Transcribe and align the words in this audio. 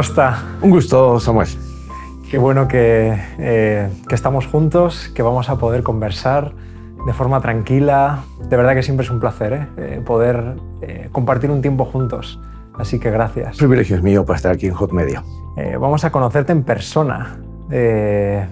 Costa. 0.00 0.42
Un 0.62 0.70
gusto, 0.70 1.20
Samuel. 1.20 1.46
Qué 2.30 2.38
bueno 2.38 2.66
que, 2.66 3.22
eh, 3.38 3.90
que, 4.08 4.14
estamos 4.14 4.46
juntos, 4.46 5.12
que 5.14 5.20
vamos 5.20 5.50
a 5.50 5.58
poder 5.58 5.82
conversar 5.82 6.54
de 7.04 7.12
forma 7.12 7.42
tranquila. 7.42 8.20
De 8.48 8.56
verdad 8.56 8.72
que 8.72 8.82
siempre 8.82 9.04
es 9.04 9.10
un 9.10 9.20
placer 9.20 9.52
¿eh? 9.52 9.66
Eh, 9.76 10.02
poder 10.02 10.56
compartir 11.12 11.50
un 11.50 11.60
tiempo 11.60 11.84
juntos. 11.84 12.40
Así 12.78 12.98
que 12.98 13.10
gracias. 13.10 13.50
El 13.50 13.58
privilegio 13.58 13.96
es 13.96 14.02
mío 14.02 14.24
para 14.24 14.38
estar 14.38 14.52
aquí 14.52 14.68
en 14.68 14.72
Hot 14.72 14.90
Media. 14.92 15.22
vamos 15.78 16.02
a 16.06 16.10
conocerte 16.10 16.52
en 16.52 16.62
persona. 16.62 17.36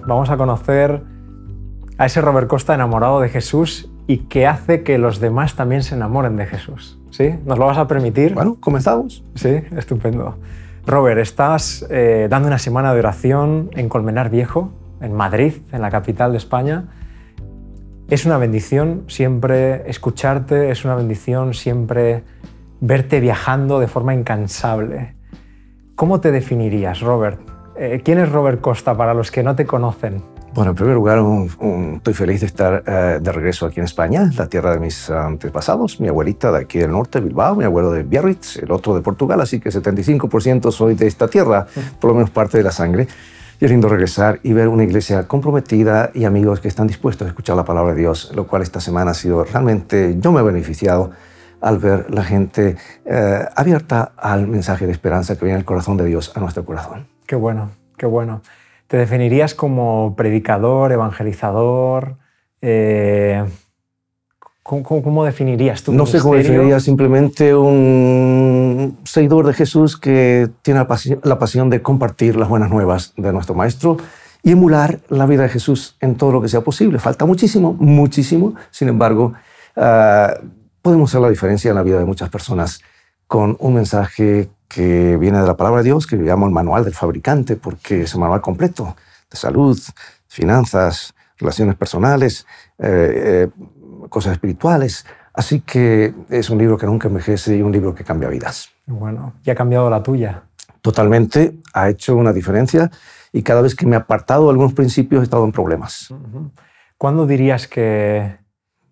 vamos 0.05 0.29
a 0.29 0.37
conocer 0.37 1.01
a 1.97 2.05
ese 2.05 2.21
Robert 2.21 2.47
Costa 2.47 2.75
enamorado 2.75 3.21
de 3.21 3.29
Jesús 3.29 3.89
y 4.05 4.17
que 4.17 4.45
hace 4.45 4.83
que 4.83 4.99
los 4.99 5.19
demás 5.19 5.55
también 5.55 5.81
se 5.81 5.95
enamoren 5.95 6.35
de 6.35 6.45
Jesús. 6.45 6.99
¿Sí? 7.09 7.33
¿Nos 7.43 7.57
lo 7.57 7.65
vas 7.65 7.79
a 7.79 7.87
permitir? 7.87 8.35
Bueno, 8.35 8.55
comenzamos. 8.59 9.23
Sí, 9.33 9.61
estupendo. 9.75 10.35
Robert, 10.89 11.19
estás 11.19 11.85
eh, 11.91 12.25
dando 12.31 12.47
una 12.47 12.57
semana 12.57 12.91
de 12.93 12.99
oración 12.99 13.69
en 13.75 13.89
Colmenar 13.89 14.31
Viejo, 14.31 14.71
en 15.01 15.13
Madrid, 15.13 15.53
en 15.71 15.83
la 15.83 15.91
capital 15.91 16.31
de 16.31 16.39
España. 16.39 16.85
Es 18.09 18.25
una 18.25 18.39
bendición 18.39 19.03
siempre 19.07 19.87
escucharte, 19.87 20.71
es 20.71 20.85
una 20.85 20.95
bendición 20.95 21.53
siempre 21.53 22.23
verte 22.79 23.19
viajando 23.19 23.79
de 23.79 23.87
forma 23.87 24.15
incansable. 24.15 25.13
¿Cómo 25.93 26.21
te 26.21 26.31
definirías, 26.31 27.01
Robert? 27.01 27.39
Eh, 27.77 28.01
¿Quién 28.03 28.17
es 28.17 28.31
Robert 28.31 28.59
Costa 28.59 28.97
para 28.97 29.13
los 29.13 29.29
que 29.29 29.43
no 29.43 29.55
te 29.55 29.67
conocen? 29.67 30.23
Bueno, 30.53 30.71
en 30.71 30.75
primer 30.75 30.95
lugar, 30.95 31.19
estoy 31.97 32.13
feliz 32.13 32.41
de 32.41 32.47
estar 32.47 32.83
eh, 32.85 33.19
de 33.21 33.31
regreso 33.31 33.67
aquí 33.67 33.79
en 33.79 33.85
España, 33.85 34.31
la 34.35 34.47
tierra 34.47 34.71
de 34.71 34.79
mis 34.79 35.09
antepasados. 35.09 35.99
Mi 35.99 36.07
abuelita 36.07 36.51
de 36.51 36.59
aquí 36.59 36.79
del 36.79 36.91
norte, 36.91 37.19
Bilbao, 37.19 37.55
mi 37.55 37.63
abuelo 37.63 37.91
de 37.91 38.03
Biarritz, 38.03 38.57
el 38.57 38.71
otro 38.71 38.95
de 38.95 39.01
Portugal, 39.01 39.39
así 39.41 39.59
que 39.59 39.69
75% 39.69 40.71
soy 40.71 40.95
de 40.95 41.05
esta 41.05 41.27
tierra, 41.27 41.67
por 41.99 42.09
lo 42.09 42.15
menos 42.15 42.31
parte 42.31 42.57
de 42.57 42.63
la 42.63 42.71
sangre. 42.71 43.07
Y 43.59 43.65
es 43.65 43.71
lindo 43.71 43.89
regresar 43.89 44.39
y 44.41 44.53
ver 44.53 44.69
una 44.69 44.83
iglesia 44.83 45.27
comprometida 45.27 46.11
y 46.13 46.23
amigos 46.23 46.61
que 46.61 46.67
están 46.67 46.87
dispuestos 46.87 47.25
a 47.25 47.29
escuchar 47.29 47.55
la 47.55 47.65
palabra 47.65 47.93
de 47.93 47.99
Dios, 47.99 48.31
lo 48.33 48.47
cual 48.47 48.61
esta 48.63 48.79
semana 48.79 49.11
ha 49.11 49.13
sido 49.13 49.43
realmente, 49.43 50.15
yo 50.19 50.31
me 50.31 50.39
he 50.39 50.43
beneficiado 50.43 51.11
al 51.61 51.77
ver 51.77 52.09
la 52.09 52.23
gente 52.23 52.77
eh, 53.05 53.45
abierta 53.55 54.13
al 54.17 54.47
mensaje 54.47 54.85
de 54.85 54.93
esperanza 54.93 55.37
que 55.37 55.45
viene 55.45 55.57
del 55.57 55.65
corazón 55.65 55.97
de 55.97 56.05
Dios 56.05 56.31
a 56.35 56.39
nuestro 56.39 56.65
corazón. 56.65 57.07
Qué 57.27 57.35
bueno, 57.35 57.69
qué 57.97 58.05
bueno. 58.05 58.41
¿Te 58.89 58.97
definirías 58.97 59.53
como 59.53 60.15
predicador, 60.17 60.91
evangelizador? 60.91 62.17
Eh, 62.59 63.45
¿cómo, 64.63 65.23
definirías 65.23 65.83
tu 65.83 65.93
No 65.93 66.07
sé 66.07 66.17
cómo 66.17 66.33
definiría, 66.33 66.79
simplemente 66.79 67.53
un 67.53 68.97
seguidor 69.03 69.45
de 69.45 69.53
Jesús 69.53 69.95
que 69.95 70.49
tiene 70.63 70.79
la 70.79 71.37
pasión, 71.37 71.69
de 71.69 71.83
compartir 71.83 72.35
las 72.35 72.49
buenas 72.49 72.71
nuevas 72.71 73.13
de 73.15 73.31
nuestro 73.31 73.53
Maestro 73.53 73.97
y 74.41 74.53
emular 74.53 75.01
la 75.09 75.27
vida 75.27 75.43
de 75.43 75.49
Jesús 75.49 75.95
en 76.01 76.15
todo 76.15 76.31
lo 76.31 76.41
que 76.41 76.47
sea 76.47 76.61
posible. 76.61 76.97
Falta 76.97 77.25
muchísimo, 77.25 77.73
muchísimo. 77.73 78.55
Sin 78.71 78.87
embargo, 78.87 79.33
ah, 79.75 80.33
podemos 80.81 81.11
hacer 81.11 81.21
la 81.21 81.29
diferencia 81.29 81.69
en 81.69 81.75
la 81.75 81.83
vida 81.83 81.99
de 81.99 82.05
muchas 82.05 82.29
personas 82.29 82.81
con 83.27 83.55
un 83.59 83.75
mensaje 83.75 84.49
que 84.69 85.17
viene 85.17 85.41
de 85.41 85.47
la 85.47 85.57
palabra 85.57 85.79
de 85.79 85.85
Dios, 85.85 86.07
que 86.07 86.15
llamo 86.15 86.45
el 86.45 86.53
manual 86.53 86.85
del 86.85 86.93
fabricante, 86.93 87.57
porque 87.57 88.03
es 88.03 88.13
un 88.15 88.21
manual 88.21 88.39
completo 88.39 88.95
de 89.29 89.37
salud, 89.37 89.77
finanzas, 90.27 91.13
relaciones 91.37 91.75
personales, 91.75 92.45
eh, 92.77 93.47
eh, 93.49 94.07
cosas 94.09 94.33
espirituales. 94.33 95.05
Así 95.33 95.61
que 95.61 96.13
es 96.29 96.49
un 96.49 96.59
libro 96.59 96.77
que 96.77 96.85
nunca 96.85 97.07
envejece 97.07 97.57
y 97.57 97.61
un 97.61 97.71
libro 97.71 97.95
que 97.95 98.03
cambia 98.03 98.29
vidas. 98.29 98.69
Bueno, 98.85 99.33
¿y 99.43 99.49
ha 99.49 99.55
cambiado 99.55 99.89
la 99.89 100.03
tuya? 100.03 100.43
Totalmente, 100.81 101.57
ha 101.73 101.89
hecho 101.89 102.15
una 102.15 102.31
diferencia 102.31 102.91
y 103.33 103.41
cada 103.41 103.61
vez 103.61 103.75
que 103.75 103.85
me 103.85 103.95
he 103.95 103.99
apartado 103.99 104.45
de 104.45 104.51
algunos 104.51 104.73
principios 104.73 105.21
he 105.21 105.23
estado 105.23 105.45
en 105.45 105.51
problemas. 105.51 106.13
¿Cuándo 106.97 107.25
dirías 107.25 107.67
que, 107.67 108.37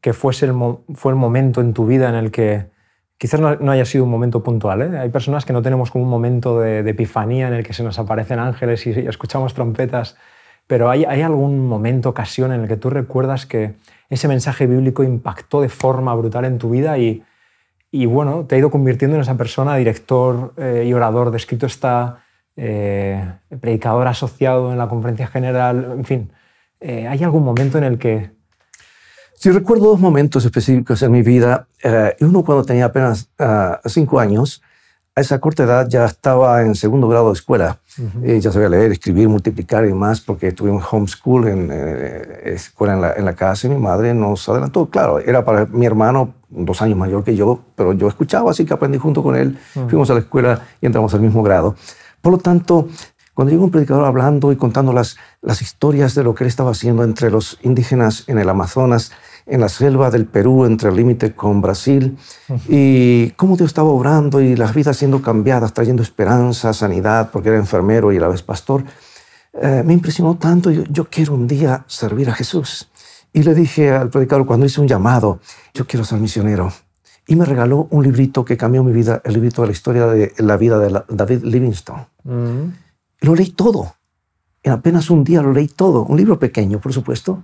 que 0.02 0.14
fuese 0.14 0.46
el 0.46 0.54
fue 0.96 1.12
el 1.12 1.18
momento 1.18 1.62
en 1.62 1.74
tu 1.74 1.86
vida 1.86 2.10
en 2.10 2.16
el 2.16 2.32
que 2.32 2.70
Quizás 3.18 3.40
no, 3.40 3.72
haya 3.72 3.86
sido 3.86 4.04
un 4.04 4.12
momento 4.12 4.44
puntual. 4.44 4.82
¿eh? 4.84 5.00
Hay 5.00 5.10
personas 5.10 5.44
que 5.44 5.52
no 5.52 5.64
tenemos 5.64 5.90
como 5.90 6.04
un 6.04 6.10
momento 6.10 6.60
de, 6.60 6.88
epifanía 6.88 7.48
en 7.48 7.56
el 7.56 7.66
que 7.66 7.74
se 7.74 7.84
nos 7.84 7.98
aparecen 7.98 8.40
ángeles 8.40 8.86
y, 8.86 8.92
escuchamos 8.92 9.56
trompetas, 9.56 10.18
pero 10.68 10.90
¿hay, 10.90 11.04
¿hay, 11.06 11.22
algún 11.24 11.68
momento, 11.68 12.10
ocasión 12.10 12.52
en 12.54 12.62
el 12.62 12.68
que 12.68 12.78
tú 12.78 12.92
recuerdas 12.92 13.48
que 13.48 13.74
ese 14.10 14.28
mensaje 14.28 14.68
bíblico 14.68 15.04
impactó 15.04 15.62
de 15.62 15.70
forma 15.70 16.14
brutal 16.14 16.46
en 16.46 16.60
tu 16.60 16.70
vida 16.70 16.98
y, 17.00 17.24
bueno, 18.06 18.46
te 18.46 18.56
ha 18.56 18.58
ido 18.60 18.70
convirtiendo 18.70 19.16
en 19.16 19.22
esa 19.22 19.36
persona, 19.36 19.76
director 19.78 20.54
eh, 20.58 20.86
y 20.88 20.94
orador 20.94 21.32
de 21.32 21.38
escrito 21.38 21.66
está, 21.66 22.24
eh, 22.56 23.24
predicador 23.60 24.08
asociado 24.08 24.72
en 24.72 24.78
la 24.78 24.88
conferencia 24.88 25.28
general, 25.28 25.94
en 25.98 26.06
fin. 26.06 26.32
¿Hay 26.80 27.24
algún 27.24 27.44
momento 27.44 27.80
en 27.80 27.84
el 27.84 27.98
que 27.98 28.37
si 29.38 29.52
recuerdo 29.52 29.86
dos 29.86 30.00
momentos 30.00 30.44
específicos 30.46 31.02
en 31.04 31.12
mi 31.12 31.22
vida, 31.22 31.68
eh, 31.84 32.16
uno 32.22 32.44
cuando 32.44 32.66
tenía 32.66 32.86
apenas 32.86 33.30
uh, 33.40 33.88
cinco 33.88 34.20
años, 34.20 34.64
a 35.16 35.22
esa 35.22 35.40
corta 35.40 35.64
edad 35.64 35.88
ya 35.88 36.06
estaba 36.06 36.64
en 36.64 36.74
segundo 36.74 37.08
grado 37.08 37.28
de 37.28 37.34
escuela. 37.34 37.80
y 38.24 38.40
ya 38.40 38.52
sabía 38.52 38.70
leer, 38.70 38.92
escribir, 38.92 39.30
multiplicar 39.30 39.86
y 39.88 39.94
más, 39.94 40.22
porque 40.22 40.52
tuve 40.52 40.72
un 40.72 40.82
homeschool 40.92 41.48
en 41.48 41.70
eh, 41.72 42.54
escuela 42.54 42.94
en 42.94 43.02
la, 43.02 43.14
en 43.14 43.26
la, 43.26 43.34
casa 43.34 43.68
y 43.68 43.70
mi 43.70 43.78
madre 43.78 44.14
nos 44.14 44.50
adelantó. 44.50 44.88
Claro, 44.88 45.20
era 45.20 45.46
para 45.46 45.66
mi 45.66 45.86
hermano 45.86 46.34
dos 46.50 46.82
años 46.82 46.98
mayor 46.98 47.24
que 47.24 47.36
yo, 47.36 47.60
pero 47.76 47.94
yo 47.94 48.08
escuchaba, 48.08 48.52
así 48.52 48.66
que 48.66 48.74
aprendí 48.74 48.98
junto 48.98 49.22
con 49.22 49.36
él. 49.36 49.58
Fuimos 49.74 50.10
a 50.10 50.14
la 50.14 50.20
escuela 50.20 50.62
y 50.82 50.88
entramos 50.88 51.14
al 51.14 51.22
mismo 51.22 51.44
grado. 51.44 51.76
Por 52.22 52.34
lo 52.34 52.38
tanto, 52.40 52.88
cuando 53.34 53.52
llegó 53.52 53.66
un 53.66 53.72
predicador 53.72 54.06
hablando 54.06 54.52
y 54.52 54.56
contando 54.56 54.94
las, 54.94 55.18
las 55.42 55.62
historias 55.62 56.16
de 56.16 56.24
lo 56.24 56.34
que 56.34 56.44
él 56.44 56.48
estaba 56.48 56.72
haciendo 56.72 57.04
entre 57.04 57.30
los 57.30 57.60
indígenas 57.62 58.24
en 58.28 58.40
el 58.40 58.50
Amazonas, 58.50 59.12
en 59.48 59.62
la 59.62 59.70
selva 59.70 60.12
del 60.12 60.26
Perú, 60.26 60.66
entre 60.66 60.90
el 60.90 60.96
límite 60.96 61.34
con 61.34 61.62
Brasil, 61.62 62.18
y 62.68 63.30
cómo 63.32 63.56
Dios 63.56 63.68
estaba 63.68 63.90
obrando 63.90 64.42
y 64.42 64.56
las 64.56 64.74
vidas 64.76 64.98
siendo 64.98 65.22
cambiadas, 65.22 65.74
trayendo 65.74 66.04
esperanza, 66.04 66.74
sanidad, 66.74 67.30
porque 67.32 67.50
era 67.50 67.58
enfermero 67.58 68.12
y 68.12 68.18
a 68.18 68.22
la 68.22 68.28
vez 68.28 68.44
pastor, 68.44 68.84
eh, 69.54 69.84
me 69.86 69.94
impresionó 69.94 70.36
tanto. 70.36 70.70
Yo, 70.70 70.84
yo 70.90 71.10
quiero 71.10 71.34
un 71.34 71.48
día 71.48 71.86
servir 71.88 72.30
a 72.30 72.34
Jesús. 72.34 72.90
Y 73.34 73.44
le 73.44 73.54
dije 73.54 73.92
al 73.92 74.10
predicador, 74.10 74.46
cuando 74.46 74.66
hice 74.66 74.82
un 74.82 74.88
llamado, 74.88 75.40
yo 75.74 75.88
quiero 75.88 76.06
ser 76.06 76.20
misionero. 76.20 76.72
Y 77.28 77.36
me 77.36 77.46
regaló 77.46 77.88
un 77.92 78.04
librito 78.04 78.46
que 78.46 78.58
cambió 78.58 78.84
mi 78.84 78.94
vida, 78.94 79.22
el 79.24 79.34
librito 79.34 79.62
de 79.62 79.68
la 79.68 79.74
historia 79.74 80.08
de 80.08 80.34
la 80.38 80.58
vida 80.58 80.80
de 80.80 81.02
David 81.10 81.44
Livingstone. 81.44 82.08
Lo 83.20 83.36
leí 83.36 83.52
todo. 83.52 83.94
En 84.64 84.72
apenas 84.72 85.10
un 85.10 85.24
día 85.24 85.42
lo 85.42 85.52
leí 85.52 85.68
todo. 85.68 86.04
Un 86.04 86.18
libro 86.18 86.40
pequeño, 86.40 86.80
por 86.80 86.94
supuesto. 86.94 87.44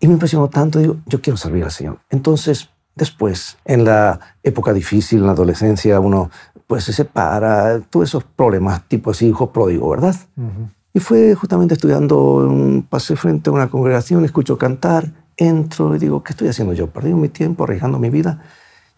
Y 0.00 0.08
me 0.08 0.14
impresionó 0.14 0.48
tanto. 0.48 0.78
Digo, 0.78 0.96
yo 1.06 1.20
quiero 1.20 1.36
servir 1.36 1.62
al 1.64 1.70
Señor. 1.70 1.98
Entonces, 2.08 2.70
después, 2.94 3.58
en 3.64 3.84
la 3.84 4.18
época 4.42 4.72
difícil, 4.72 5.20
en 5.20 5.26
la 5.26 5.32
adolescencia, 5.32 6.00
uno 6.00 6.30
pues 6.66 6.84
se 6.84 6.92
separa, 6.92 7.80
todos 7.90 8.08
esos 8.08 8.24
problemas, 8.24 8.86
tipo 8.88 9.10
ese 9.10 9.26
hijo 9.26 9.52
pródigo, 9.52 9.90
¿verdad? 9.90 10.14
Y 10.92 11.00
fue 11.00 11.34
justamente 11.34 11.74
estudiando, 11.74 12.48
pasé 12.88 13.16
frente 13.16 13.50
a 13.50 13.52
una 13.52 13.68
congregación, 13.68 14.24
escucho 14.24 14.56
cantar, 14.56 15.12
entro 15.36 15.96
y 15.96 15.98
digo, 15.98 16.22
¿qué 16.22 16.32
estoy 16.32 16.48
haciendo 16.48 16.72
yo? 16.72 16.88
Perdí 16.88 17.12
mi 17.12 17.28
tiempo, 17.28 17.64
arriesgando 17.64 17.98
mi 17.98 18.10
vida. 18.10 18.42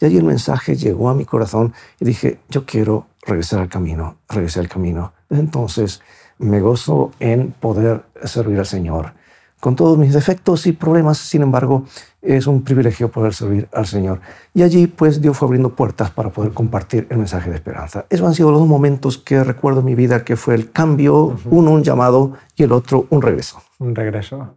Y 0.00 0.04
allí 0.04 0.18
el 0.18 0.24
mensaje 0.24 0.76
llegó 0.76 1.08
a 1.08 1.14
mi 1.14 1.24
corazón 1.24 1.72
y 1.98 2.04
dije, 2.04 2.40
yo 2.50 2.66
quiero 2.66 3.06
regresar 3.24 3.60
al 3.60 3.68
camino, 3.68 4.16
regresar 4.28 4.64
al 4.64 4.68
camino. 4.68 5.12
Entonces 5.30 6.02
me 6.38 6.60
gozo 6.60 7.12
en 7.20 7.52
poder 7.52 8.04
servir 8.24 8.58
al 8.58 8.66
Señor. 8.66 9.14
Con 9.62 9.76
todos 9.76 9.96
mis 9.96 10.12
defectos 10.12 10.66
y 10.66 10.72
problemas, 10.72 11.18
sin 11.18 11.42
embargo, 11.42 11.84
es 12.20 12.48
un 12.48 12.64
privilegio 12.64 13.12
poder 13.12 13.32
servir 13.32 13.68
al 13.72 13.86
Señor. 13.86 14.20
Y 14.54 14.64
allí, 14.64 14.88
pues, 14.88 15.22
Dios 15.22 15.38
fue 15.38 15.46
abriendo 15.46 15.76
puertas 15.76 16.10
para 16.10 16.30
poder 16.30 16.50
compartir 16.52 17.06
el 17.10 17.18
mensaje 17.18 17.48
de 17.48 17.54
esperanza. 17.54 18.04
Esos 18.10 18.26
han 18.26 18.34
sido 18.34 18.50
los 18.50 18.58
dos 18.58 18.68
momentos 18.68 19.18
que 19.18 19.44
recuerdo 19.44 19.78
en 19.78 19.86
mi 19.86 19.94
vida, 19.94 20.24
que 20.24 20.34
fue 20.34 20.56
el 20.56 20.72
cambio, 20.72 21.38
uno 21.44 21.70
un 21.70 21.84
llamado 21.84 22.32
y 22.56 22.64
el 22.64 22.72
otro 22.72 23.06
un 23.10 23.22
regreso. 23.22 23.62
Un 23.78 23.94
regreso. 23.94 24.56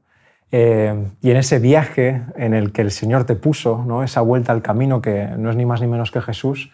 Eh, 0.52 1.08
y 1.22 1.30
en 1.30 1.38
ese 1.38 1.60
viaje 1.60 2.24
en 2.36 2.56
el 2.56 2.72
que 2.72 2.82
el 2.82 2.90
Señor 2.90 3.26
te 3.26 3.36
puso, 3.36 3.86
¿no? 3.86 4.02
esa 4.02 4.22
vuelta 4.22 4.54
al 4.54 4.64
camino 4.64 5.04
que 5.04 5.28
no 5.38 5.52
es 5.52 5.56
ni 5.56 5.68
más 5.68 5.82
ni 5.82 5.88
menos 5.88 6.10
que 6.10 6.20
Jesús, 6.20 6.72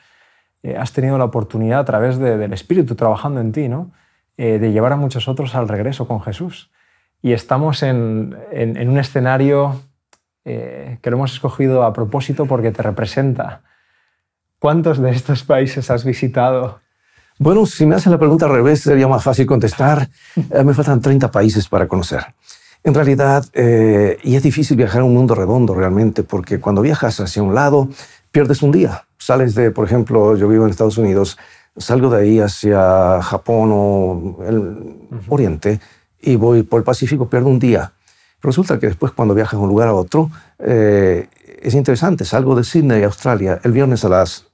eh, 0.63 0.77
has 0.77 0.93
tenido 0.93 1.17
la 1.17 1.25
oportunidad 1.25 1.81
a 1.81 1.85
través 1.85 2.17
del 2.17 2.53
Espíritu 2.53 2.95
trabajando 2.95 3.41
en 3.41 3.51
ti, 3.51 3.67
¿no? 3.67 3.91
Eh, 4.37 4.57
de 4.57 4.71
llevar 4.71 4.93
a 4.93 4.95
muchos 4.95 5.27
otros 5.27 5.53
al 5.53 5.67
regreso 5.67 6.07
con 6.07 6.21
Jesús. 6.21 6.71
Y 7.21 7.33
estamos 7.33 7.83
en, 7.83 8.35
un 8.53 8.97
escenario 8.97 9.81
eh, 10.43 10.97
que 11.01 11.11
lo 11.11 11.17
hemos 11.17 11.33
escogido 11.33 11.83
a 11.83 11.93
propósito 11.93 12.45
porque 12.45 12.71
te 12.71 12.81
representa. 12.81 13.61
¿Cuántos 14.59 14.99
de 14.99 15.11
estos 15.11 15.43
países 15.43 15.89
has 15.91 16.03
visitado? 16.03 16.79
Bueno, 17.37 17.65
si 17.65 17.85
me 17.85 17.95
hacen 17.95 18.11
la 18.11 18.17
pregunta 18.17 18.45
al 18.45 18.53
revés, 18.53 18.81
sería 18.81 19.07
más 19.07 19.23
fácil 19.23 19.45
contestar. 19.45 20.09
me 20.65 20.73
faltan 20.73 21.01
30 21.01 21.31
países 21.31 21.67
para 21.67 21.87
conocer. 21.87 22.25
En 22.83 22.95
realidad, 22.95 23.45
y 23.53 24.35
es 24.35 24.41
difícil 24.41 24.75
viajar 24.75 25.01
a 25.01 25.03
un 25.03 25.13
mundo 25.13 25.35
redondo 25.35 25.75
realmente, 25.75 26.23
porque 26.23 26.59
cuando 26.59 26.81
viajas 26.81 27.19
hacia 27.19 27.43
un 27.43 27.53
lado, 27.53 27.89
pierdes 28.31 28.63
un 28.63 28.71
día. 28.71 29.05
Sales 29.19 29.53
de, 29.53 29.69
por 29.69 29.85
ejemplo, 29.85 30.35
yo 30.35 30.47
vivo 30.47 30.65
en 30.65 30.71
Estados 30.71 30.97
Unidos, 30.97 31.37
salgo 31.77 32.09
de 32.09 32.21
ahí 32.21 32.39
hacia 32.39 33.21
Japón 33.21 33.69
o 33.71 34.37
el 34.47 35.19
Oriente 35.27 35.79
y 36.21 36.35
voy 36.35 36.63
por 36.63 36.79
el 36.79 36.83
Pacífico, 36.83 37.29
pierdo 37.29 37.49
un 37.49 37.59
día. 37.59 37.93
Resulta 38.41 38.79
que 38.79 38.87
después 38.87 39.11
cuando 39.11 39.35
viajas 39.35 39.53
de 39.59 39.63
un 39.63 39.69
lugar 39.69 39.87
a 39.87 39.93
otro, 39.93 40.31
eh, 40.59 41.27
es 41.61 41.75
interesante, 41.75 42.25
salgo 42.25 42.55
de 42.55 42.63
Sydney, 42.63 43.03
Australia, 43.03 43.59
el 43.63 43.71
viernes 43.71 44.03
a 44.03 44.09
las 44.09 44.47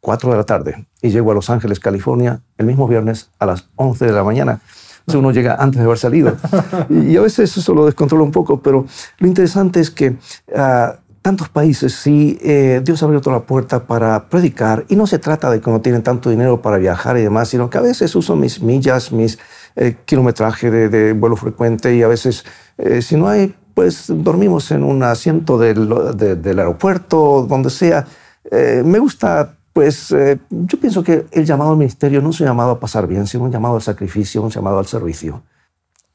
4 0.00 0.30
de 0.30 0.36
la 0.36 0.44
tarde 0.44 0.86
y 1.02 1.10
llego 1.10 1.30
a 1.30 1.34
Los 1.34 1.50
Ángeles, 1.50 1.80
California, 1.80 2.40
el 2.56 2.66
mismo 2.66 2.88
viernes 2.88 3.30
a 3.38 3.46
las 3.46 3.68
11 3.76 4.06
de 4.06 4.12
la 4.12 4.24
mañana. 4.24 4.60
Entonces 5.00 5.18
uno 5.20 5.30
llega 5.30 5.56
antes 5.58 5.78
de 5.78 5.84
haber 5.84 5.98
salido. 5.98 6.36
Y, 6.90 7.16
a 7.16 7.22
veces 7.22 7.56
eso 7.56 7.74
lo 7.74 7.86
descontrola 7.86 8.24
un 8.24 8.30
poco, 8.30 8.60
pero 8.60 8.86
lo 9.18 9.26
interesante 9.26 9.80
es 9.80 9.90
que 9.90 10.10
uh, 10.10 10.92
tantos 11.22 11.48
países, 11.48 11.94
sí, 11.94 12.38
eh, 12.42 12.80
Dios 12.84 13.02
ha 13.02 13.06
abierto 13.06 13.30
la 13.30 13.40
puerta 13.40 13.86
para 13.86 14.28
predicar 14.28 14.84
y 14.88 14.96
no 14.96 15.06
se 15.06 15.18
trata 15.18 15.50
de 15.50 15.60
que 15.60 15.70
no 15.70 15.80
tienen 15.80 16.02
tanto 16.02 16.30
dinero 16.30 16.62
para 16.62 16.78
viajar 16.78 17.18
y 17.18 17.22
demás, 17.22 17.48
sino 17.48 17.68
que 17.68 17.78
a 17.78 17.82
veces 17.82 18.14
uso 18.14 18.36
mis 18.36 18.62
millas, 18.62 19.12
mis 19.12 19.38
eh, 19.76 19.96
kilometraje 20.04 20.70
de, 20.70 20.88
de, 20.88 21.12
vuelo 21.12 21.36
frecuente 21.36 21.94
y 21.94 22.02
a 22.02 22.08
veces, 22.08 22.44
eh, 22.76 23.02
si 23.02 23.16
no 23.16 23.28
hay, 23.28 23.54
pues 23.74 24.06
dormimos 24.08 24.70
en 24.70 24.82
un 24.82 25.02
asiento 25.02 25.58
del, 25.58 25.88
del 26.16 26.58
aeropuerto, 26.58 27.46
donde 27.48 27.70
sea. 27.70 28.06
Eh, 28.50 28.82
me 28.84 28.98
gusta 28.98 29.54
pues 29.78 30.10
eh, 30.10 30.40
yo 30.50 30.80
pienso 30.80 31.04
que 31.04 31.26
el 31.30 31.44
llamado 31.44 31.70
al 31.70 31.76
ministerio 31.76 32.20
no 32.20 32.30
es 32.30 32.40
un 32.40 32.48
llamado 32.48 32.72
a 32.72 32.80
pasar 32.80 33.06
bien, 33.06 33.28
sino 33.28 33.44
un 33.44 33.52
llamado 33.52 33.76
al 33.76 33.82
sacrificio, 33.82 34.42
un 34.42 34.50
llamado 34.50 34.80
al 34.80 34.86
servicio. 34.86 35.44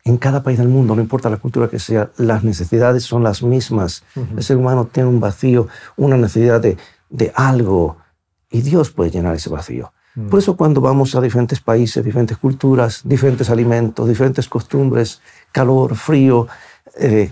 En 0.04 0.18
cada 0.18 0.44
país 0.44 0.58
del 0.58 0.68
mundo, 0.68 0.94
no 0.94 1.02
importa 1.02 1.30
la 1.30 1.38
cultura 1.38 1.70
que 1.70 1.80
sea, 1.80 2.10
las 2.18 2.44
necesidades 2.44 3.06
son 3.06 3.24
las 3.24 3.42
mismas. 3.42 4.04
El 4.36 4.44
ser 4.44 4.58
humano 4.58 4.90
tiene 4.92 5.08
un 5.08 5.22
vacío, 5.22 5.70
una 5.96 6.18
necesidad 6.18 6.60
de, 6.60 6.76
de 7.10 7.32
algo, 7.36 7.96
y 8.52 8.64
Dios 8.64 8.92
puede 8.92 9.12
llenar 9.12 9.34
ese 9.34 9.50
vacío. 9.50 9.93
Mm. 10.16 10.30
Por 10.30 10.40
eso 10.40 10.56
cuando 10.56 10.82
vamos 10.82 11.16
a 11.16 11.22
diferentes 11.22 11.60
países, 11.60 12.04
diferentes 12.04 12.38
culturas, 12.38 13.02
diferentes 13.04 13.50
alimentos, 13.50 14.08
diferentes 14.08 14.48
costumbres, 14.48 15.22
calor, 15.52 15.96
frío, 15.96 16.48
eh, 17.00 17.32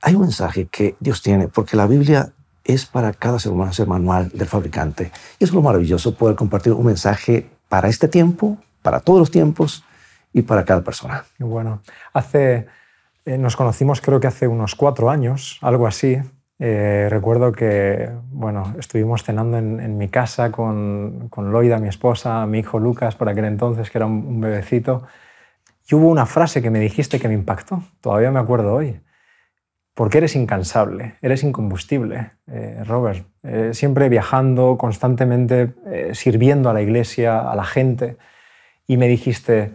hay 0.00 0.14
un 0.14 0.22
mensaje 0.22 0.66
que 0.66 0.96
Dios 1.00 1.22
tiene, 1.22 1.48
porque 1.48 1.76
la 1.76 1.86
Biblia 1.86 2.32
es 2.64 2.86
para 2.86 3.12
cada 3.12 3.38
ser 3.38 3.52
humano, 3.52 3.70
es 3.70 3.80
el 3.80 3.86
manual 3.86 4.30
del 4.32 4.46
fabricante. 4.46 5.10
Y 5.38 5.44
es 5.44 5.52
lo 5.52 5.62
maravilloso 5.62 6.14
poder 6.14 6.36
compartir 6.36 6.72
un 6.72 6.86
mensaje 6.86 7.50
para 7.68 7.88
este 7.88 8.08
tiempo, 8.08 8.58
para 8.82 9.00
todos 9.00 9.18
los 9.18 9.30
tiempos 9.30 9.84
y 10.32 10.42
para 10.42 10.64
cada 10.64 10.82
persona. 10.82 11.24
Bueno, 11.38 11.80
hace, 12.12 12.66
eh, 13.24 13.38
nos 13.38 13.56
conocimos 13.56 14.00
creo 14.00 14.20
que 14.20 14.26
hace 14.26 14.46
unos 14.46 14.74
cuatro 14.74 15.10
años, 15.10 15.58
algo 15.62 15.86
así. 15.86 16.18
Eh, 16.58 17.06
recuerdo 17.10 17.52
que 17.52 18.10
bueno, 18.30 18.74
estuvimos 18.78 19.22
cenando 19.22 19.58
en, 19.58 19.96
mi 19.96 20.08
casa 20.08 20.50
con, 20.50 21.28
con, 21.28 21.52
Loida, 21.52 21.78
mi 21.78 21.88
esposa, 21.88 22.44
mi 22.46 22.60
hijo 22.60 22.78
Lucas, 22.78 23.14
por 23.14 23.28
aquel 23.28 23.44
entonces, 23.44 23.90
que 23.90 23.98
era 23.98 24.06
un, 24.06 24.26
un 24.26 24.40
bebecito. 24.40 25.06
Y 25.88 25.94
hubo 25.94 26.08
una 26.08 26.26
frase 26.26 26.60
que 26.60 26.70
me 26.70 26.80
dijiste 26.80 27.20
que 27.20 27.28
me 27.28 27.34
impactó, 27.34 27.82
todavía 28.00 28.30
me 28.30 28.40
acuerdo 28.40 28.74
hoy 28.74 29.00
porque 29.98 30.18
eres 30.18 30.36
incansable, 30.36 31.16
eres 31.22 31.42
incombustible, 31.42 32.30
eh, 32.46 32.84
Robert. 32.86 33.26
Eh, 33.42 33.70
siempre 33.74 34.08
viajando, 34.08 34.78
constantemente 34.78 35.74
sirviendo 36.12 36.70
a 36.70 36.72
la 36.72 36.82
iglesia, 36.82 37.40
a 37.40 37.56
la 37.56 37.64
gente. 37.64 38.16
Y 38.86 38.96
me 38.96 39.08
dijiste, 39.08 39.72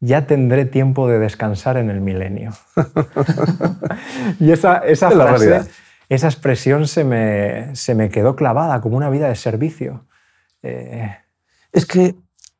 ya 0.00 0.26
tendré 0.26 0.66
tiempo 0.66 1.08
de 1.08 1.18
descansar 1.18 1.78
en 1.78 1.88
el 1.88 2.02
milenio. 2.02 2.50
y 4.38 4.52
esa, 4.52 4.80
esa 4.80 5.10
frase, 5.10 5.62
esa 6.08 6.26
expresión 6.26 6.86
se 6.86 7.04
me, 7.04 7.74
se 7.76 7.94
me 7.94 8.10
quedó 8.10 8.36
clavada 8.36 8.80
como 8.80 8.96
una 8.96 9.10
vida 9.10 9.28
de 9.28 9.36
servicio. 9.36 10.06
Es 11.72 11.86
que 11.86 12.14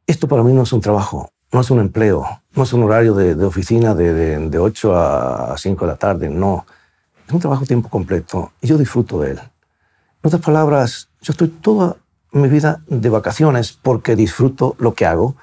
esto 0.06 0.28
para 0.28 0.42
mí 0.42 0.52
no 0.52 0.62
es 0.62 0.72
un 0.72 0.80
trabajo, 0.80 1.30
no 1.52 1.60
es 1.60 1.70
un 1.70 1.80
empleo, 1.80 2.26
no 2.54 2.62
es 2.62 2.72
un 2.72 2.82
horario 2.82 3.14
de, 3.14 3.44
oficina 3.44 3.94
de, 3.94 4.12
de, 4.12 4.48
de 4.48 4.58
8 4.58 4.96
a 4.96 5.54
5 5.56 5.84
de 5.84 5.90
la 5.90 5.96
tarde, 5.96 6.28
no 6.28 6.66
es 7.26 7.34
un 7.34 7.40
trabajo 7.40 7.66
tiempo 7.66 7.88
completo 7.88 8.52
y 8.60 8.66
yo 8.66 8.78
disfruto 8.78 9.20
de 9.20 9.32
él. 9.32 9.38
En 9.38 10.28
otras 10.28 10.42
palabras, 10.42 11.08
yo 11.20 11.32
estoy 11.32 11.48
toda 11.48 11.96
mi 12.32 12.48
vida 12.48 12.82
de 12.86 13.08
vacaciones 13.08 13.72
porque 13.72 14.16
disfruto 14.16 14.76
lo 14.78 14.94
que 14.94 15.06
hago 15.06 15.36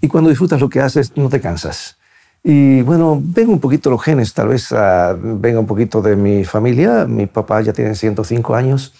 y 0.00 0.08
cuando 0.08 0.30
disfrutas 0.30 0.60
lo 0.60 0.68
que 0.68 0.80
haces 0.80 1.16
no 1.16 1.28
te 1.28 1.40
cansas. 1.40 1.98
Y 2.44 2.82
bueno, 2.82 3.20
vengo 3.22 3.52
un 3.52 3.60
poquito 3.60 3.88
los 3.88 4.02
genes, 4.02 4.34
tal 4.34 4.48
vez 4.48 4.72
uh, 4.72 5.16
venga 5.16 5.60
un 5.60 5.66
poquito 5.66 6.02
de 6.02 6.16
mi 6.16 6.44
familia. 6.44 7.06
Mi 7.06 7.26
papá 7.26 7.60
ya 7.60 7.72
tiene 7.72 7.94
105 7.94 8.54
años 8.54 8.92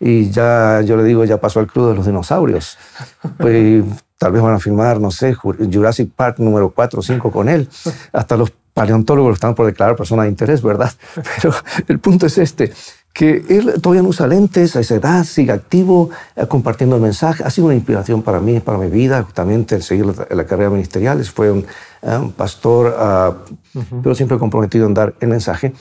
y 0.00 0.30
ya 0.30 0.80
yo 0.82 0.96
le 0.96 1.04
digo, 1.04 1.24
ya 1.24 1.38
pasó 1.38 1.60
al 1.60 1.66
club 1.66 1.90
de 1.90 1.96
los 1.96 2.06
dinosaurios. 2.06 2.78
Pues 3.36 3.84
tal 4.18 4.32
vez 4.32 4.40
van 4.40 4.54
a 4.54 4.58
filmar, 4.58 4.98
no 4.98 5.10
sé, 5.10 5.34
Jurassic 5.34 6.10
Park 6.14 6.38
número 6.38 6.70
4 6.70 7.00
o 7.00 7.02
5 7.02 7.30
con 7.30 7.48
él. 7.48 7.68
Hasta 8.12 8.36
los 8.36 8.50
paleontólogos 8.72 9.34
están 9.34 9.54
por 9.54 9.66
declarar 9.66 9.96
persona 9.96 10.22
de 10.22 10.28
interés, 10.28 10.62
¿verdad? 10.62 10.92
Pero 11.36 11.54
el 11.88 11.98
punto 11.98 12.26
es 12.26 12.38
este, 12.38 12.72
que 13.16 13.42
él 13.48 13.80
todavía 13.80 14.02
no 14.02 14.10
usa 14.10 14.26
lentes 14.26 14.76
a 14.76 14.80
esa 14.80 14.96
edad, 14.96 15.24
sigue 15.24 15.50
activo, 15.50 16.10
eh, 16.36 16.46
compartiendo 16.46 16.96
el 16.96 17.02
mensaje. 17.02 17.42
Ha 17.44 17.50
sido 17.50 17.68
una 17.68 17.74
inspiración 17.74 18.22
para 18.22 18.40
mí, 18.40 18.60
para 18.60 18.76
mi 18.76 18.90
vida, 18.90 19.22
justamente 19.22 19.76
el 19.76 19.82
seguir 19.82 20.04
la, 20.04 20.44
carrera 20.44 20.68
ministerial. 20.68 21.24
Fue 21.24 21.50
un, 21.50 21.64
eh, 22.06 22.32
pastor, 22.36 22.94
ah, 22.98 23.34
pero 24.02 24.14
siempre 24.14 24.38
comprometido 24.38 24.86
en 24.86 24.94
dar 24.94 25.14
el 25.20 25.28
mensaje. 25.28 25.72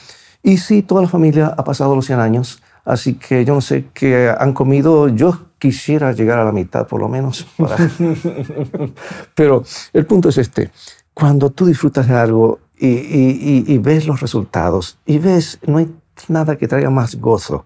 Y 0.42 0.58
sí, 0.58 0.82
toda 0.82 1.04
la 1.04 1.08
familia 1.08 1.54
ha 1.56 1.64
pasado 1.64 1.96
los 1.96 2.06
100 2.06 2.20
años, 2.20 2.64
así 2.84 3.14
que 3.14 3.46
yo 3.46 3.54
no 3.54 3.62
sé 3.62 3.86
qué 3.94 4.34
han 4.36 4.54
comido. 4.54 5.08
Yo 5.08 5.38
quisiera 5.60 6.12
llegar 6.12 6.40
a 6.40 6.46
la 6.46 6.52
mitad, 6.52 6.88
por 6.88 7.00
lo 7.00 7.10
menos. 7.10 7.48
pero 9.36 9.64
el 9.94 10.06
punto 10.06 10.30
es 10.30 10.38
este. 10.38 10.72
Cuando 11.14 11.52
tú 11.52 11.66
disfrutas 11.66 12.08
de 12.08 12.16
algo 12.16 12.60
y, 12.78 13.78
ves 13.78 14.06
los 14.06 14.20
resultados 14.20 14.98
y 15.06 15.20
ves, 15.20 15.60
no 15.66 15.78
hay 15.78 15.94
nada 16.28 16.58
que 16.58 16.68
traiga 16.68 16.90
más 16.90 17.16
gozo, 17.16 17.66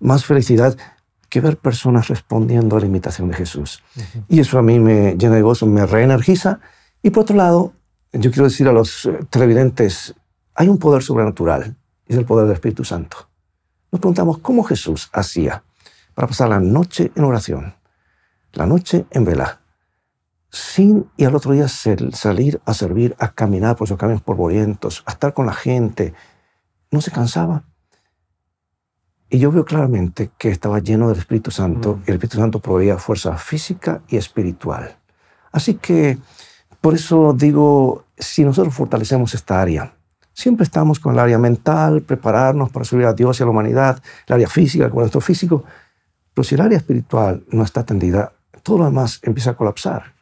más 0.00 0.24
felicidad 0.24 0.76
que 1.28 1.40
ver 1.40 1.58
personas 1.58 2.08
respondiendo 2.08 2.76
a 2.76 2.80
la 2.80 2.86
invitación 2.86 3.28
de 3.28 3.36
Jesús. 3.36 3.82
Y 4.28 4.40
eso 4.40 4.58
a 4.58 4.62
mí 4.62 4.80
me 4.80 5.14
llena 5.16 5.36
de 5.36 5.42
gozo, 5.42 5.66
me 5.66 5.84
reenergiza. 5.86 6.60
Y 7.02 7.10
por 7.10 7.22
otro 7.22 7.36
lado, 7.36 7.72
yo 8.12 8.30
quiero 8.30 8.44
decir 8.44 8.68
a 8.68 8.72
los 8.72 9.06
eh, 9.06 9.18
televidentes, 9.30 10.14
hay 10.54 10.68
un 10.68 10.78
poder 10.78 11.02
sobrenatural, 11.02 11.76
es 12.06 12.16
el 12.16 12.24
poder 12.24 12.46
del 12.46 12.54
Espíritu 12.54 12.84
Santo. 12.84 13.28
Nos 13.90 14.00
preguntamos 14.00 14.38
cómo 14.38 14.62
Jesús 14.64 15.08
hacía 15.12 15.62
para 16.14 16.28
pasar 16.28 16.48
la 16.48 16.60
noche 16.60 17.12
en 17.14 17.24
oración, 17.24 17.74
la 18.52 18.66
noche 18.66 19.06
en 19.10 19.24
vela, 19.24 19.60
sin 20.50 21.10
y 21.16 21.24
al 21.24 21.34
otro 21.34 21.52
día 21.52 21.68
salir 21.68 22.60
a 22.64 22.74
servir, 22.74 23.14
a 23.18 23.32
caminar 23.32 23.76
por 23.76 23.86
esos 23.86 23.98
caminos 23.98 24.22
polvorientos, 24.22 25.02
a 25.06 25.12
estar 25.12 25.34
con 25.34 25.46
la 25.46 25.52
gente, 25.52 26.14
no 26.90 27.00
se 27.00 27.10
cansaba. 27.10 27.64
Y 29.30 29.38
yo 29.38 29.52
veo 29.52 29.66
claramente 29.66 30.30
que 30.38 30.48
estaba 30.48 30.78
lleno 30.78 31.08
del 31.08 31.18
Espíritu 31.18 31.50
Santo 31.50 31.96
mm. 31.96 32.02
y 32.06 32.10
el 32.10 32.14
Espíritu 32.14 32.38
Santo 32.38 32.60
proveía 32.60 32.96
fuerza 32.96 33.36
física 33.36 34.02
y 34.08 34.16
espiritual. 34.16 34.96
Así 35.52 35.74
que 35.74 36.18
por 36.80 36.94
eso 36.94 37.34
digo, 37.36 38.04
si 38.16 38.44
nosotros 38.44 38.74
fortalecemos 38.74 39.34
esta 39.34 39.60
área, 39.60 39.92
siempre 40.32 40.64
estamos 40.64 41.00
con 41.00 41.14
el 41.14 41.18
área 41.18 41.38
mental, 41.38 42.02
prepararnos 42.02 42.70
para 42.70 42.84
servir 42.84 43.06
a 43.06 43.12
Dios 43.12 43.38
y 43.38 43.42
a 43.42 43.46
la 43.46 43.50
humanidad, 43.50 44.02
el 44.26 44.34
área 44.34 44.48
física 44.48 44.88
con 44.88 45.00
nuestro 45.00 45.20
físico, 45.20 45.64
pero 46.32 46.44
si 46.44 46.54
el 46.54 46.60
área 46.60 46.78
espiritual 46.78 47.44
no 47.50 47.64
está 47.64 47.80
atendida, 47.80 48.32
todo 48.62 48.78
lo 48.78 48.84
demás 48.84 49.20
empieza 49.22 49.50
a 49.50 49.56
colapsar. 49.56 50.14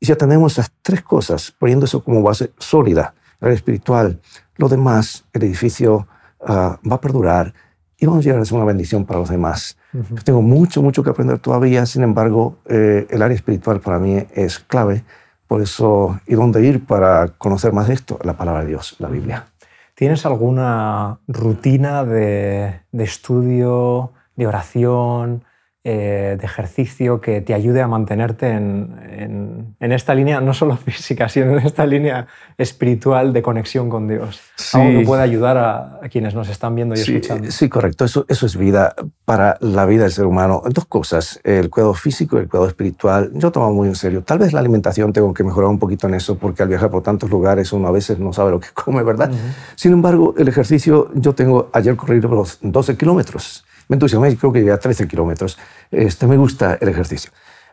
Y 0.00 0.06
si 0.06 0.12
atendemos 0.12 0.52
esas 0.52 0.70
tres 0.82 1.02
cosas, 1.02 1.52
poniendo 1.58 1.86
eso 1.86 2.04
como 2.04 2.22
base 2.22 2.52
sólida, 2.58 3.14
la 3.40 3.52
espiritual, 3.52 4.20
lo 4.56 4.68
demás, 4.68 5.24
el 5.32 5.44
edificio 5.44 6.06
ah, 6.40 6.78
va 6.88 6.96
a 6.96 7.00
perdurar 7.00 7.54
y 7.96 8.06
vamos 8.06 8.20
a 8.20 8.24
llegar 8.24 8.40
a 8.40 8.44
ser 8.44 8.56
una 8.56 8.64
bendición 8.64 9.04
para 9.04 9.20
los 9.20 9.28
demás. 9.28 9.76
Yo 9.92 10.22
tengo 10.22 10.42
mucho, 10.42 10.82
mucho 10.82 11.02
que 11.02 11.10
aprender 11.10 11.38
todavía, 11.38 11.84
sin 11.86 12.02
embargo, 12.02 12.58
eh, 12.66 13.06
el 13.10 13.22
área 13.22 13.34
espiritual 13.34 13.80
para 13.80 13.98
mí 13.98 14.24
es 14.34 14.58
clave. 14.58 15.04
Por 15.48 15.62
eso, 15.62 16.20
¿y 16.26 16.34
dónde 16.34 16.64
ir 16.64 16.84
para 16.84 17.28
conocer 17.28 17.72
más 17.72 17.88
de 17.88 17.94
esto? 17.94 18.18
La 18.22 18.34
palabra 18.34 18.60
de 18.60 18.68
Dios, 18.68 18.96
la 18.98 19.08
Biblia. 19.08 19.46
¿Tienes 19.94 20.26
alguna 20.26 21.18
rutina 21.26 22.04
de, 22.04 22.82
de 22.92 23.04
estudio, 23.04 24.12
de 24.36 24.46
oración, 24.46 25.44
eh, 25.84 26.36
de 26.38 26.44
ejercicio 26.44 27.20
que 27.20 27.40
te 27.40 27.54
ayude 27.54 27.80
a 27.80 27.86
mantenerte 27.86 28.50
en, 28.50 29.76
esta 29.78 30.12
línea, 30.12 30.40
no 30.40 30.52
solo 30.52 30.76
física, 30.86 31.28
sino 31.28 31.56
en 31.56 31.64
esta 31.64 31.86
línea 31.86 32.26
espiritual 32.58 33.32
de 33.32 33.42
conexión 33.42 33.88
con 33.88 34.08
Dios. 34.08 34.40
Sí. 34.56 34.78
que 34.78 35.04
puede 35.06 35.22
ayudar 35.22 35.56
a, 35.56 36.00
quienes 36.10 36.34
nos 36.34 36.48
están 36.48 36.74
viendo 36.74 36.96
y 36.96 36.98
escuchando. 36.98 37.50
Sí, 37.50 37.68
correcto. 37.68 38.04
Eso, 38.04 38.26
eso 38.28 38.44
es 38.44 38.56
vida 38.56 38.94
para 39.24 39.56
la 39.60 39.86
vida 39.86 40.02
del 40.02 40.12
ser 40.12 40.26
humano. 40.26 40.62
Dos 40.68 40.86
cosas, 40.86 41.40
el 41.44 41.70
cuidado 41.70 41.94
físico 41.94 42.36
y 42.36 42.40
el 42.40 42.48
cuidado 42.48 42.66
espiritual. 42.68 43.30
Yo 43.34 43.52
tomo 43.52 43.72
muy 43.72 43.88
en 43.88 43.94
serio. 43.94 44.22
Tal 44.24 44.40
vez 44.40 44.52
la 44.52 44.60
alimentación 44.60 45.12
tengo 45.12 45.32
que 45.32 45.44
mejorar 45.44 45.70
un 45.70 45.78
poquito 45.78 46.08
en 46.08 46.14
eso 46.14 46.36
porque 46.36 46.64
al 46.64 46.68
viajar 46.68 46.90
por 46.90 47.02
tantos 47.04 47.30
lugares 47.30 47.72
uno 47.72 47.86
a 47.86 47.92
veces 47.92 48.18
no 48.18 48.32
sabe 48.32 48.50
lo 48.50 48.58
que 48.58 48.68
come, 48.74 49.02
¿verdad? 49.04 49.30
Sin 49.76 49.92
embargo, 49.92 50.34
el 50.36 50.48
ejercicio, 50.48 51.10
yo 51.14 51.34
tengo, 51.34 51.70
ayer 51.72 51.94
corrí 51.94 52.20
los 52.20 52.58
12 52.62 52.96
kilómetros 52.96 53.64
me 53.88 53.94
entusiasmé, 53.94 54.36
creo 54.36 54.52
que 54.52 54.60
llegué 54.60 54.72
a 54.72 54.78
13 54.78 55.08
kilómetros. 55.08 55.58
Este, 55.90 56.26
me 56.26 56.36
gusta 56.36 56.78
el 56.80 56.88
ejercicio. 56.88 57.30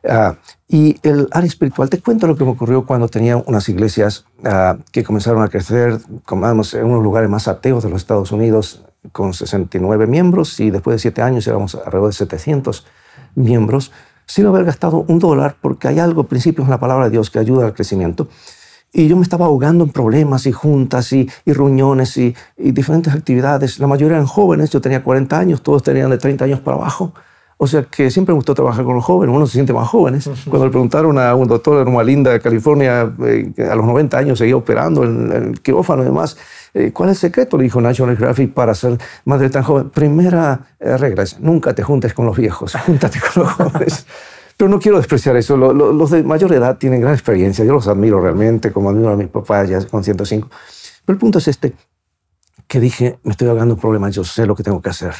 Ah, 0.07 0.35
y 0.67 0.97
el 1.03 1.27
área 1.31 1.47
espiritual, 1.47 1.89
te 1.89 1.99
cuento 1.99 2.27
lo 2.27 2.35
que 2.35 2.43
me 2.43 2.51
ocurrió 2.51 2.85
cuando 2.85 3.07
tenía 3.07 3.37
unas 3.37 3.67
iglesias 3.69 4.25
ah, 4.43 4.77
que 4.91 5.03
comenzaron 5.03 5.41
a 5.41 5.47
crecer, 5.47 5.99
como 6.25 6.47
en 6.47 6.53
unos 6.53 7.03
lugares 7.03 7.29
más 7.29 7.47
ateos 7.47 7.83
de 7.83 7.89
los 7.89 8.01
Estados 8.01 8.31
Unidos, 8.31 8.83
con 9.11 9.33
69 9.33 10.07
miembros, 10.07 10.59
y 10.59 10.71
después 10.71 10.95
de 10.95 10.99
siete 10.99 11.21
años 11.21 11.45
éramos 11.47 11.75
alrededor 11.75 12.09
de 12.09 12.13
700 12.13 12.85
miembros, 13.35 13.91
sin 14.25 14.45
haber 14.47 14.65
gastado 14.65 15.05
un 15.07 15.19
dólar, 15.19 15.57
porque 15.61 15.87
hay 15.87 15.99
algo, 15.99 16.23
principios 16.23 16.65
en 16.65 16.71
la 16.71 16.79
palabra 16.79 17.05
de 17.05 17.11
Dios 17.11 17.29
que 17.29 17.39
ayuda 17.39 17.65
al 17.65 17.73
crecimiento. 17.73 18.27
Y 18.97 19.09
yo 19.09 19.17
me 19.17 19.23
estaba 19.23 19.47
ahogando 19.47 19.83
en 19.83 19.89
problemas 19.89 20.45
y 20.45 20.53
juntas 20.53 21.11
y, 21.11 21.29
y 21.43 21.51
reuniones 21.51 22.15
y, 22.15 22.33
y, 22.57 22.71
diferentes 22.71 23.13
actividades. 23.13 23.77
La 23.79 23.87
mayoría 23.87 24.15
eran 24.15 24.25
jóvenes, 24.25 24.69
yo 24.69 24.79
tenía 24.79 25.03
40 25.03 25.37
años, 25.37 25.61
todos 25.61 25.83
tenían 25.83 26.09
de 26.09 26.17
30 26.17 26.45
años 26.45 26.59
para 26.61 26.77
abajo. 26.77 27.13
O 27.57 27.67
sea 27.67 27.83
que 27.83 28.09
siempre 28.09 28.31
me 28.33 28.37
gustó 28.37 28.53
trabajar 28.53 28.85
con 28.85 28.95
los 28.95 29.03
jóvenes, 29.03 29.35
uno 29.35 29.45
se 29.47 29.53
siente 29.53 29.73
más 29.73 29.89
jóvenes. 29.89 30.29
Cuando 30.49 30.65
le 30.65 30.71
preguntaron 30.71 31.19
a 31.19 31.35
un 31.35 31.47
doctor 31.47 31.79
en 31.79 31.85
Loma 31.85 32.03
Linda, 32.03 32.39
California, 32.39 33.13
eh, 33.25 33.53
a 33.69 33.75
los 33.75 33.85
90 33.85 34.17
años 34.17 34.39
seguía 34.39 34.55
operando 34.55 35.03
en, 35.03 35.31
el 35.31 35.61
quirófano 35.61 36.01
y 36.01 36.05
demás, 36.05 36.37
eh, 36.73 36.91
¿cuál 36.93 37.09
es 37.09 37.17
el 37.17 37.29
secreto? 37.29 37.57
Le 37.57 37.63
dijo 37.63 37.81
National 37.81 38.15
Geographic 38.15 38.53
para 38.53 38.73
ser 38.75 38.97
madre 39.25 39.49
tan 39.49 39.63
joven. 39.63 39.89
Primera 39.89 40.67
eh, 40.79 40.95
regla 40.97 41.23
es, 41.23 41.39
nunca 41.41 41.73
te 41.73 41.83
juntes 41.83 42.13
con 42.13 42.25
los 42.25 42.37
viejos, 42.37 42.75
júntate 42.85 43.19
con 43.19 43.43
los 43.43 43.51
jóvenes. 43.51 44.05
Pero 44.57 44.69
no 44.69 44.79
quiero 44.79 44.97
despreciar 44.97 45.35
eso. 45.35 45.57
los 45.57 46.09
de 46.11 46.23
mayor 46.23 46.53
edad 46.53 46.77
tienen 46.77 47.01
gran 47.01 47.13
experiencia. 47.13 47.65
Yo 47.65 47.73
los 47.73 47.87
admiro 47.87 48.21
realmente, 48.21 48.71
como 48.71 48.89
admiro 48.89 49.09
a 49.09 49.15
mi 49.17 49.25
papá 49.25 49.65
ya 49.65 49.85
con 49.85 50.03
105. 50.03 50.49
Pero 51.05 51.13
el 51.13 51.19
punto 51.19 51.39
es 51.39 51.47
este, 51.47 51.73
que 52.67 52.79
dije, 52.79 53.19
me 53.23 53.31
estoy 53.31 53.47
ahogando 53.49 53.75
un 53.75 53.79
problema, 53.79 54.09
yo 54.09 54.23
sé 54.23 54.45
lo 54.45 54.55
que 54.55 54.63
tengo 54.63 54.81
que 54.81 54.89
hacer 54.89 55.13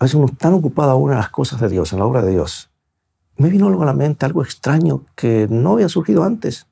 a 0.00 0.04
veces 0.04 0.14
uno 0.14 0.28
tan 0.28 0.54
ocupado 0.54 0.90
ahora 0.90 1.14
en 1.14 1.20
las 1.20 1.28
cosas 1.28 1.60
de 1.60 1.68
Dios, 1.68 1.92
en 1.92 1.98
la 1.98 2.06
obra 2.06 2.22
de 2.22 2.30
Dios. 2.30 2.70
Me 3.36 3.50
vino 3.50 3.66
algo 3.66 3.82
a 3.82 3.86
la 3.86 3.92
mente, 3.92 4.24
algo 4.24 4.42
extraño 4.42 5.04
que 5.14 5.46
no 5.50 5.74
había 5.74 5.90
surgido 5.90 6.24
antes. 6.24 6.66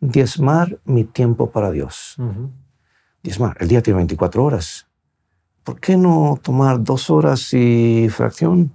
Diezmar 0.00 0.80
mi 0.84 1.04
tiempo 1.04 1.50
para 1.52 1.70
Dios. 1.70 2.16
Diezmar, 3.22 3.56
el 3.60 3.68
día 3.68 3.82
tiene 3.82 3.98
24 3.98 4.44
horas. 4.44 4.88
¿Por 5.62 5.78
qué 5.78 5.96
no 5.96 6.40
tomar 6.42 6.82
dos 6.82 7.08
horas 7.08 7.54
y 7.54 8.08
fracción 8.10 8.74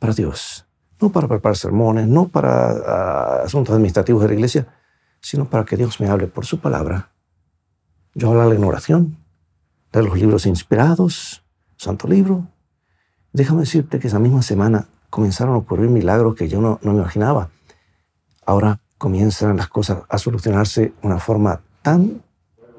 para 0.00 0.14
Dios? 0.14 0.65
No 1.00 1.10
para 1.10 1.28
preparar 1.28 1.56
sermones, 1.56 2.06
no 2.08 2.28
para 2.28 2.70
ah, 2.70 3.42
asuntos 3.44 3.74
administrativos 3.74 4.22
de 4.22 4.28
la 4.28 4.34
iglesia, 4.34 4.66
sino 5.20 5.48
para 5.48 5.64
que 5.64 5.76
Dios 5.76 6.00
me 6.00 6.08
hable 6.08 6.26
por 6.26 6.46
su 6.46 6.60
palabra. 6.60 7.10
Yo 8.14 8.30
hablarle 8.30 8.56
en 8.56 8.64
oración, 8.64 9.16
de 9.92 10.02
los 10.02 10.18
libros 10.18 10.46
inspirados, 10.46 11.44
Santo 11.76 12.08
Libro, 12.08 12.46
Déjame 13.36 13.60
decirte 13.60 13.98
que 13.98 14.08
esa 14.08 14.18
misma 14.18 14.40
semana 14.40 14.86
comenzaron 15.10 15.52
a 15.52 15.58
ocurrir 15.58 15.90
milagros 15.90 16.34
que 16.34 16.48
yo 16.48 16.62
no, 16.62 16.80
no 16.82 16.94
me 16.94 17.00
imaginaba. 17.00 17.50
Ahora 18.46 18.80
comienzan 18.96 19.58
las 19.58 19.68
cosas 19.68 19.98
a 20.08 20.16
solucionarse 20.16 20.80
de 20.80 20.94
una 21.02 21.18
forma 21.18 21.60
tan 21.82 22.22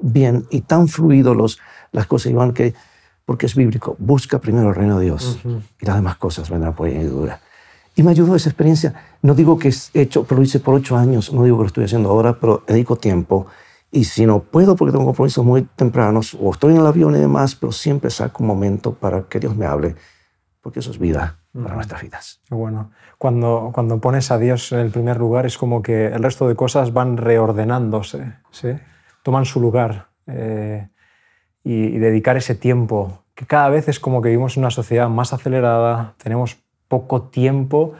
bien 0.00 0.48
y 0.50 0.62
tan 0.62 0.88
fluido 0.88 1.32
los, 1.32 1.60
las 1.92 2.08
cosas, 2.08 2.32
Iván, 2.32 2.54
que, 2.54 2.74
porque 3.24 3.46
es 3.46 3.54
bíblico, 3.54 3.94
busca 4.00 4.40
primero 4.40 4.70
el 4.70 4.74
reino 4.74 4.98
de 4.98 5.04
Dios 5.04 5.38
y 5.80 5.86
las 5.86 5.94
demás 5.94 6.16
cosas 6.16 6.50
vendrán 6.50 6.74
por 6.74 6.88
añadidura. 6.88 7.40
Y 7.98 8.02
me 8.02 8.12
ayudó 8.12 8.34
esa 8.36 8.48
experiencia. 8.48 8.94
No 9.20 9.34
digo 9.34 9.58
que 9.58 9.68
es 9.68 9.90
hecho, 9.92 10.24
pero 10.24 10.38
lo 10.38 10.44
hice 10.44 10.60
por 10.60 10.74
ocho 10.74 10.96
años, 10.96 11.32
no 11.32 11.44
digo 11.44 11.58
que 11.58 11.64
lo 11.64 11.66
estoy 11.66 11.84
haciendo 11.84 12.08
ahora, 12.10 12.38
pero 12.40 12.62
dedico 12.66 12.96
tiempo. 12.96 13.46
Y 13.90 14.04
si 14.04 14.24
no 14.24 14.40
puedo 14.40 14.76
porque 14.76 14.92
tengo 14.92 15.04
compromisos 15.04 15.44
muy 15.44 15.62
tempranos 15.62 16.36
o 16.40 16.50
estoy 16.52 16.74
en 16.74 16.80
el 16.80 16.86
avión 16.86 17.14
y 17.16 17.18
demás, 17.18 17.54
pero 17.56 17.72
siempre 17.72 18.10
saco 18.10 18.42
un 18.42 18.46
momento 18.46 18.94
para 18.94 19.22
que 19.24 19.40
Dios 19.40 19.56
me 19.56 19.66
hable 19.66 19.96
porque 20.68 20.80
eso 20.80 20.90
es 20.90 20.98
vida 20.98 21.38
para 21.54 21.74
nuestras 21.74 22.02
vidas. 22.02 22.42
Bueno, 22.50 22.90
cuando, 23.16 23.70
cuando 23.72 24.00
pones 24.00 24.30
a 24.30 24.36
Dios 24.36 24.70
en 24.72 24.80
el 24.80 24.90
primer 24.90 25.16
lugar 25.16 25.46
es 25.46 25.56
como 25.56 25.80
que 25.80 26.06
el 26.06 26.22
resto 26.22 26.46
de 26.46 26.56
cosas 26.56 26.92
van 26.92 27.16
reordenándose, 27.16 28.34
¿sí? 28.50 28.68
toman 29.22 29.46
su 29.46 29.60
lugar 29.60 30.08
eh, 30.26 30.88
y, 31.64 31.96
dedicar 31.98 32.36
ese 32.36 32.54
tiempo, 32.54 33.24
que 33.34 33.46
cada 33.46 33.70
vez 33.70 33.88
es 33.88 33.98
como 33.98 34.20
que 34.20 34.28
vivimos 34.28 34.58
en 34.58 34.64
una 34.64 34.70
sociedad 34.70 35.08
más 35.08 35.32
acelerada, 35.32 36.14
tenemos 36.22 36.58
poco 36.88 37.22
tiempo 37.22 37.94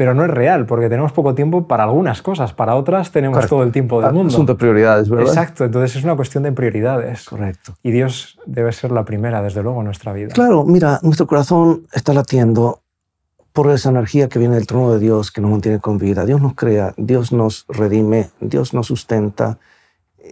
pero 0.00 0.14
no 0.14 0.24
es 0.24 0.30
real, 0.30 0.64
porque 0.64 0.88
tenemos 0.88 1.12
poco 1.12 1.34
tiempo 1.34 1.68
para 1.68 1.84
algunas 1.84 2.22
cosas, 2.22 2.54
para 2.54 2.74
otras 2.74 3.12
tenemos 3.12 3.46
todo 3.46 3.62
el 3.62 3.70
tiempo 3.70 4.00
del 4.00 4.14
mundo. 4.14 4.32
Asunto 4.32 4.54
de 4.54 4.58
prioridades, 4.58 5.10
¿verdad? 5.10 5.26
Exacto, 5.26 5.62
entonces 5.62 5.94
es 5.94 6.04
una 6.04 6.16
cuestión 6.16 6.42
de 6.42 6.52
prioridades. 6.52 7.26
Correcto. 7.26 7.74
Y 7.82 7.90
Dios 7.90 8.38
debe 8.46 8.72
ser 8.72 8.92
la 8.92 9.04
primera, 9.04 9.42
desde 9.42 9.62
luego, 9.62 9.80
en 9.80 9.84
nuestra 9.84 10.14
vida. 10.14 10.28
Claro, 10.28 10.64
mira, 10.64 11.00
nuestro 11.02 11.26
corazón 11.26 11.86
está 11.92 12.14
latiendo 12.14 12.80
por 13.52 13.70
esa 13.70 13.90
energía 13.90 14.30
que 14.30 14.38
viene 14.38 14.54
del 14.54 14.66
trono 14.66 14.90
de 14.90 15.00
Dios, 15.00 15.30
que 15.30 15.42
nos 15.42 15.50
mantiene 15.50 15.80
con 15.80 15.98
vida. 15.98 16.24
Dios 16.24 16.40
nos 16.40 16.54
crea, 16.54 16.94
Dios 16.96 17.30
nos 17.30 17.66
redime, 17.68 18.30
Dios 18.40 18.72
nos 18.72 18.86
sustenta. 18.86 19.58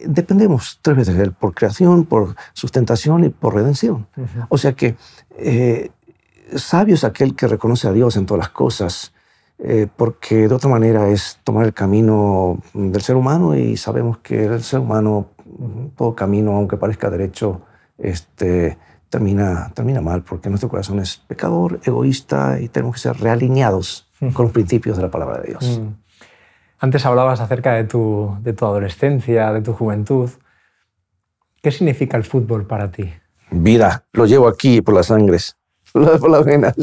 Dependemos 0.06 0.78
tres 0.80 0.96
veces 0.96 1.14
de 1.14 1.24
Él, 1.24 1.32
por 1.32 1.52
creación, 1.52 2.06
por 2.06 2.36
sustentación 2.54 3.24
y 3.24 3.28
por 3.28 3.54
redención. 3.54 4.06
O 4.48 4.56
sea 4.56 4.72
que 4.72 4.96
eh, 5.36 5.90
sabio 6.56 6.94
es 6.94 7.04
aquel 7.04 7.34
que 7.34 7.46
reconoce 7.46 7.88
a 7.88 7.92
Dios 7.92 8.16
en 8.16 8.26
todas 8.26 8.38
las 8.38 8.50
cosas 8.50 9.12
eh, 9.60 9.88
porque 9.96 10.46
de 10.46 10.54
otra 10.54 10.70
manera 10.70 11.08
es 11.08 11.40
tomar 11.42 11.66
el 11.66 11.74
camino 11.74 12.60
del 12.74 13.02
ser 13.02 13.16
humano 13.16 13.56
y 13.56 13.76
sabemos 13.76 14.18
que 14.18 14.44
el 14.44 14.62
ser 14.62 14.78
humano, 14.78 15.30
todo 15.96 16.14
camino, 16.14 16.52
aunque 16.52 16.76
parezca 16.76 17.10
derecho, 17.10 17.62
este, 17.98 18.78
termina, 19.08 19.72
termina 19.74 20.00
mal, 20.00 20.22
porque 20.22 20.48
nuestro 20.48 20.68
corazón 20.68 21.00
es 21.00 21.16
pecador, 21.16 21.80
egoísta 21.82 22.60
y 22.60 22.68
tenemos 22.68 22.96
que 22.96 23.00
ser 23.00 23.16
realineados 23.16 24.08
con 24.32 24.44
los 24.46 24.52
principios 24.52 24.96
de 24.96 25.02
la 25.02 25.10
palabra 25.10 25.40
de 25.40 25.48
Dios. 25.48 25.80
Mm. 25.80 25.94
Antes 26.78 27.04
hablabas 27.04 27.40
acerca 27.40 27.72
de 27.72 27.82
tu, 27.82 28.36
de 28.42 28.52
tu 28.52 28.64
adolescencia, 28.64 29.52
de 29.52 29.62
tu 29.62 29.72
juventud. 29.72 30.30
¿Qué 31.60 31.72
significa 31.72 32.16
el 32.16 32.22
fútbol 32.22 32.64
para 32.68 32.92
ti? 32.92 33.12
Vida, 33.50 34.04
lo 34.12 34.26
llevo 34.26 34.46
aquí 34.46 34.80
por 34.82 34.94
las 34.94 35.06
sangres, 35.06 35.57
las 36.28 36.44
venas. 36.44 36.74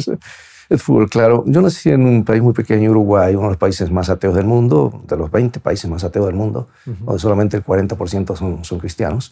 El 0.68 0.80
fútbol, 0.80 1.10
claro. 1.10 1.44
Yo 1.46 1.62
nací 1.62 1.90
en 1.90 2.06
un 2.06 2.24
país 2.24 2.42
muy 2.42 2.54
pequeño, 2.54 2.90
Uruguay, 2.90 3.36
uno 3.36 3.44
de 3.44 3.50
los 3.50 3.58
países 3.58 3.92
más 3.92 4.10
ateos 4.10 4.36
del 4.36 4.46
mundo, 4.46 5.04
de 5.08 5.16
los 5.16 5.30
20 5.30 5.60
países 5.60 5.90
más 5.90 6.04
ateos 6.04 6.26
del 6.26 6.36
mundo, 6.36 6.68
donde 6.86 7.20
solamente 7.20 7.56
el 7.58 7.64
40% 7.64 8.36
son, 8.36 8.66
son 8.66 8.80
cristianos. 8.80 9.32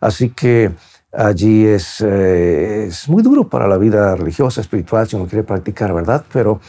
Así 0.00 0.30
que 0.30 0.70
allí 1.12 1.66
es, 1.66 2.00
eh, 2.00 2.86
es 2.86 3.08
muy 3.08 3.22
duro 3.22 3.48
para 3.48 3.66
la 3.66 3.78
vida 3.78 4.14
religiosa, 4.14 4.60
espiritual, 4.60 5.08
si 5.08 5.16
uno 5.16 5.26
quiere 5.26 5.42
practicar, 5.42 5.92
¿verdad? 5.92 6.24
Pero 6.32 6.60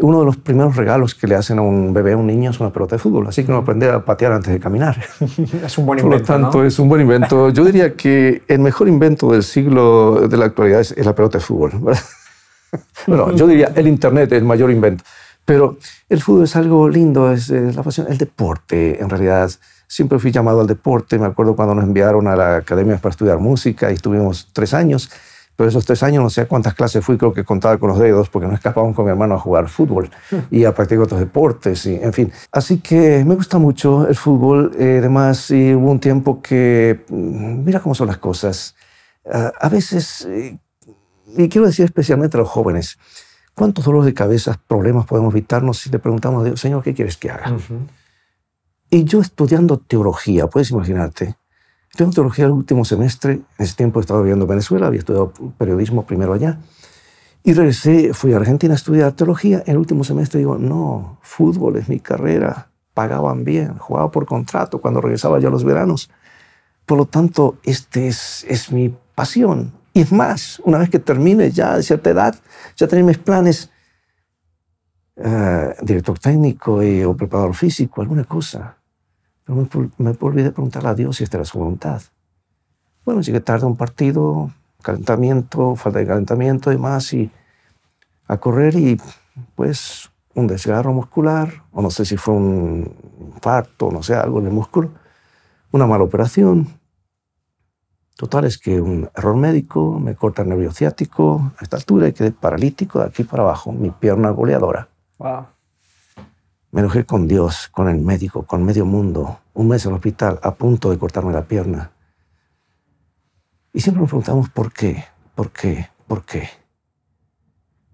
uno 0.00 0.20
de 0.20 0.26
los 0.26 0.36
primeros 0.36 0.76
regalos 0.76 1.14
que 1.14 1.26
le 1.26 1.34
hacen 1.34 1.58
a 1.58 1.62
un 1.62 1.92
bebé, 1.92 2.12
a 2.12 2.16
un 2.16 2.26
niño, 2.26 2.50
es 2.50 2.60
una 2.60 2.72
pelota 2.72 2.96
de 2.96 3.00
fútbol. 3.00 3.26
Así 3.26 3.44
que 3.44 3.50
uno 3.50 3.60
aprende 3.60 3.90
a 3.90 4.04
patear 4.04 4.32
antes 4.32 4.52
de 4.52 4.60
caminar. 4.60 4.96
es 5.64 5.78
un 5.78 5.86
buen 5.86 5.98
invento. 5.98 6.26
Por 6.26 6.38
lo 6.38 6.42
tanto, 6.42 6.64
es 6.64 6.78
un 6.78 6.88
buen 6.88 7.02
invento. 7.02 7.50
Yo 7.50 7.64
diría 7.64 7.94
que 7.94 8.42
el 8.46 8.60
mejor 8.60 8.88
invento 8.88 9.32
del 9.32 9.42
siglo 9.42 10.28
de 10.28 10.36
la 10.36 10.46
actualidad 10.46 10.80
es, 10.80 10.96
la 11.04 11.14
pelota 11.14 11.38
de 11.38 11.44
fútbol. 11.44 11.72
bueno, 13.06 13.32
yo 13.34 13.46
diría 13.46 13.72
el 13.74 13.88
Internet 13.88 14.32
es 14.32 14.38
el 14.38 14.44
mayor 14.44 14.70
invento. 14.70 15.04
Pero 15.44 15.78
el 16.08 16.20
fútbol 16.20 16.44
es 16.44 16.54
algo 16.56 16.88
lindo, 16.88 17.32
es, 17.32 17.48
la 17.48 17.82
pasión, 17.82 18.06
el 18.08 18.18
deporte, 18.18 19.02
en 19.02 19.08
realidad. 19.08 19.50
Siempre 19.86 20.18
fui 20.18 20.30
llamado 20.30 20.60
al 20.60 20.66
deporte. 20.66 21.18
Me 21.18 21.26
acuerdo 21.26 21.56
cuando 21.56 21.74
nos 21.74 21.84
enviaron 21.84 22.28
a 22.28 22.36
la 22.36 22.56
academia 22.56 22.98
para 22.98 23.10
estudiar 23.10 23.38
música 23.38 23.90
y 23.90 23.94
estuvimos 23.94 24.50
tres 24.52 24.74
años. 24.74 25.10
Pero 25.58 25.68
esos 25.68 25.84
tres 25.84 26.02
años 26.04 26.22
no 26.22 26.30
sé 26.30 26.46
cuántas 26.46 26.72
clases 26.72 27.04
fui, 27.04 27.18
creo 27.18 27.32
que 27.32 27.44
contaba 27.44 27.76
con 27.78 27.90
los 27.90 27.98
dedos, 27.98 28.30
porque 28.30 28.46
no 28.46 28.54
escapábamos 28.54 28.94
con 28.94 29.04
mi 29.04 29.10
hermano 29.10 29.34
a 29.34 29.38
jugar 29.38 29.68
fútbol 29.68 30.08
y 30.50 30.64
a 30.64 30.72
practicar 30.72 31.02
otros 31.02 31.20
deportes, 31.20 31.84
y, 31.84 31.96
en 31.96 32.12
fin. 32.12 32.32
Así 32.52 32.78
que 32.78 33.24
me 33.24 33.34
gusta 33.34 33.58
mucho 33.58 34.06
el 34.06 34.14
fútbol. 34.14 34.70
Eh, 34.78 34.98
además, 35.00 35.50
hubo 35.50 35.90
un 35.90 35.98
tiempo 35.98 36.40
que, 36.40 37.04
mm, 37.08 37.64
mira 37.64 37.80
cómo 37.80 37.94
son 37.94 38.06
las 38.06 38.18
cosas. 38.18 38.76
A 39.60 39.68
veces 39.68 40.26
eh, 40.26 40.58
y 41.36 41.48
quiero 41.48 41.66
decir 41.66 41.84
especialmente 41.84 42.36
a 42.36 42.40
los 42.40 42.48
jóvenes, 42.48 42.98
¿cuántos 43.54 43.84
dolores 43.84 44.06
de 44.06 44.14
cabeza, 44.14 44.60
problemas 44.66 45.06
podemos 45.06 45.34
evitarnos 45.34 45.78
si 45.78 45.90
le 45.90 45.98
preguntamos 45.98 46.42
a 46.42 46.44
Dios, 46.46 46.60
Señor, 46.60 46.82
¿qué 46.82 46.94
quieres 46.94 47.16
que 47.16 47.30
haga? 47.30 47.56
Y 48.90 49.04
yo 49.04 49.20
estudiando 49.20 49.78
teología, 49.78 50.46
puedes 50.46 50.70
imaginarte, 50.70 51.36
estudiando 51.90 52.14
teología 52.14 52.44
el 52.46 52.52
último 52.52 52.84
semestre, 52.84 53.32
en 53.32 53.44
ese 53.58 53.74
tiempo 53.74 54.00
estaba 54.00 54.20
viviendo 54.20 54.44
en 54.44 54.50
Venezuela, 54.50 54.86
había 54.86 55.00
estudiado 55.00 55.32
periodismo 55.56 56.06
primero 56.06 56.32
allá, 56.32 56.58
y 57.42 57.52
regresé, 57.52 58.12
fui 58.14 58.32
a 58.32 58.36
Argentina 58.36 58.74
a 58.74 58.76
estudiar 58.76 59.12
teología, 59.12 59.62
en 59.64 59.72
el 59.72 59.78
último 59.78 60.04
semestre 60.04 60.38
digo, 60.38 60.58
no, 60.58 61.18
fútbol 61.22 61.76
es 61.76 61.88
mi 61.88 62.00
carrera, 62.00 62.68
pagaban 62.94 63.44
bien, 63.44 63.78
jugaba 63.78 64.10
por 64.10 64.26
contrato 64.26 64.80
cuando 64.80 65.00
regresaba 65.00 65.38
yo 65.38 65.48
a 65.48 65.50
los 65.52 65.62
veranos. 65.62 66.10
Por 66.84 66.98
lo 66.98 67.06
tanto, 67.06 67.58
este 67.62 68.08
es, 68.08 68.44
es 68.48 68.72
mi 68.72 68.92
pasión. 69.14 69.72
Y 69.92 70.00
es 70.00 70.10
más, 70.10 70.60
una 70.64 70.78
vez 70.78 70.90
que 70.90 70.98
termine 70.98 71.50
ya 71.52 71.76
de 71.76 71.84
cierta 71.84 72.10
edad, 72.10 72.34
ya 72.76 72.88
tenía 72.88 73.04
mis 73.04 73.18
planes, 73.18 73.70
uh, 75.16 75.72
director 75.80 76.18
técnico 76.18 76.82
y, 76.82 77.04
o 77.04 77.16
preparador 77.16 77.54
físico, 77.54 78.00
alguna 78.00 78.24
cosa. 78.24 78.77
Pero 79.48 79.66
me, 79.96 80.10
me 80.10 80.16
olvidé 80.20 80.50
preguntarle 80.52 80.90
a 80.90 80.94
Dios 80.94 81.16
si 81.16 81.24
esta 81.24 81.38
era 81.38 81.44
su 81.46 81.58
voluntad. 81.58 82.02
Bueno, 83.06 83.22
llegué 83.22 83.40
tarde 83.40 83.64
a 83.64 83.68
un 83.68 83.76
partido, 83.76 84.50
calentamiento, 84.82 85.74
falta 85.74 86.00
de 86.00 86.06
calentamiento 86.06 86.70
y 86.70 86.76
más, 86.76 87.14
y 87.14 87.30
a 88.26 88.36
correr 88.36 88.76
y 88.76 89.00
pues 89.54 90.10
un 90.34 90.46
desgarro 90.46 90.92
muscular, 90.92 91.64
o 91.72 91.80
no 91.80 91.90
sé 91.90 92.04
si 92.04 92.18
fue 92.18 92.34
un 92.34 92.94
infarto, 93.20 93.90
no 93.90 94.02
sé, 94.02 94.14
algo 94.14 94.38
en 94.38 94.46
el 94.48 94.52
músculo, 94.52 94.90
una 95.72 95.86
mala 95.86 96.04
operación. 96.04 96.68
Total 98.16 98.44
es 98.44 98.58
que 98.58 98.82
un 98.82 99.08
error 99.14 99.36
médico, 99.36 99.98
me 99.98 100.14
corta 100.14 100.42
el 100.42 100.50
nervio 100.50 100.72
ciático 100.72 101.52
a 101.56 101.62
esta 101.62 101.78
altura 101.78 102.06
y 102.08 102.12
quedé 102.12 102.32
paralítico 102.32 102.98
de 102.98 103.06
aquí 103.06 103.24
para 103.24 103.44
abajo, 103.44 103.72
mi 103.72 103.90
pierna 103.90 104.28
goleadora. 104.28 104.88
Wow. 105.16 105.46
Me 106.70 106.80
enojé 106.80 107.04
con 107.04 107.26
Dios, 107.26 107.68
con 107.68 107.88
el 107.88 108.00
médico, 108.00 108.44
con 108.44 108.62
medio 108.62 108.84
mundo, 108.84 109.40
un 109.54 109.68
mes 109.68 109.84
en 109.84 109.90
el 109.90 109.96
hospital, 109.96 110.38
a 110.42 110.54
punto 110.54 110.90
de 110.90 110.98
cortarme 110.98 111.32
la 111.32 111.46
pierna. 111.46 111.92
Y 113.72 113.80
siempre 113.80 114.00
nos 114.00 114.10
preguntamos 114.10 114.50
por 114.50 114.72
qué, 114.72 115.04
por 115.34 115.50
qué, 115.50 115.88
por 116.06 116.24
qué. 116.24 116.48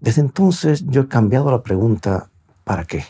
Desde 0.00 0.21
entonces 0.21 0.85
yo 0.87 1.02
he 1.02 1.09
cambiado 1.09 1.50
la 1.50 1.62
pregunta 1.62 2.31
¿para 2.64 2.85
qué? 2.85 3.04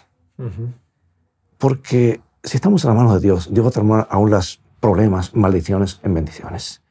Porque 1.59 2.21
si 2.43 2.57
estamos 2.57 2.85
en 2.85 2.89
las 2.89 2.97
manos 2.97 3.15
de 3.15 3.21
Dios, 3.21 3.49
Dios 3.53 3.65
va 3.65 3.71
a 3.71 3.73
transformar 3.73 4.09
aún 4.11 4.31
los 4.31 4.61
problemas, 4.81 5.35
maldiciones 5.35 6.01
en 6.03 6.15
bendiciones. 6.15 6.83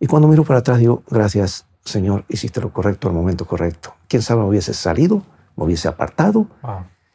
Y 0.00 0.06
cuando 0.06 0.28
miro 0.28 0.44
para 0.44 0.60
atrás 0.60 0.78
digo, 0.78 1.02
gracias 1.08 1.66
Señor, 1.84 2.24
hiciste 2.28 2.60
lo 2.60 2.72
correcto 2.72 3.08
al 3.08 3.14
momento 3.14 3.46
correcto. 3.46 3.94
Quién 4.08 4.22
sabe, 4.22 4.40
me 4.40 4.48
hubiese 4.48 4.72
salido, 4.72 5.22
me 5.56 5.64
hubiese 5.64 5.88
apartado, 5.88 6.46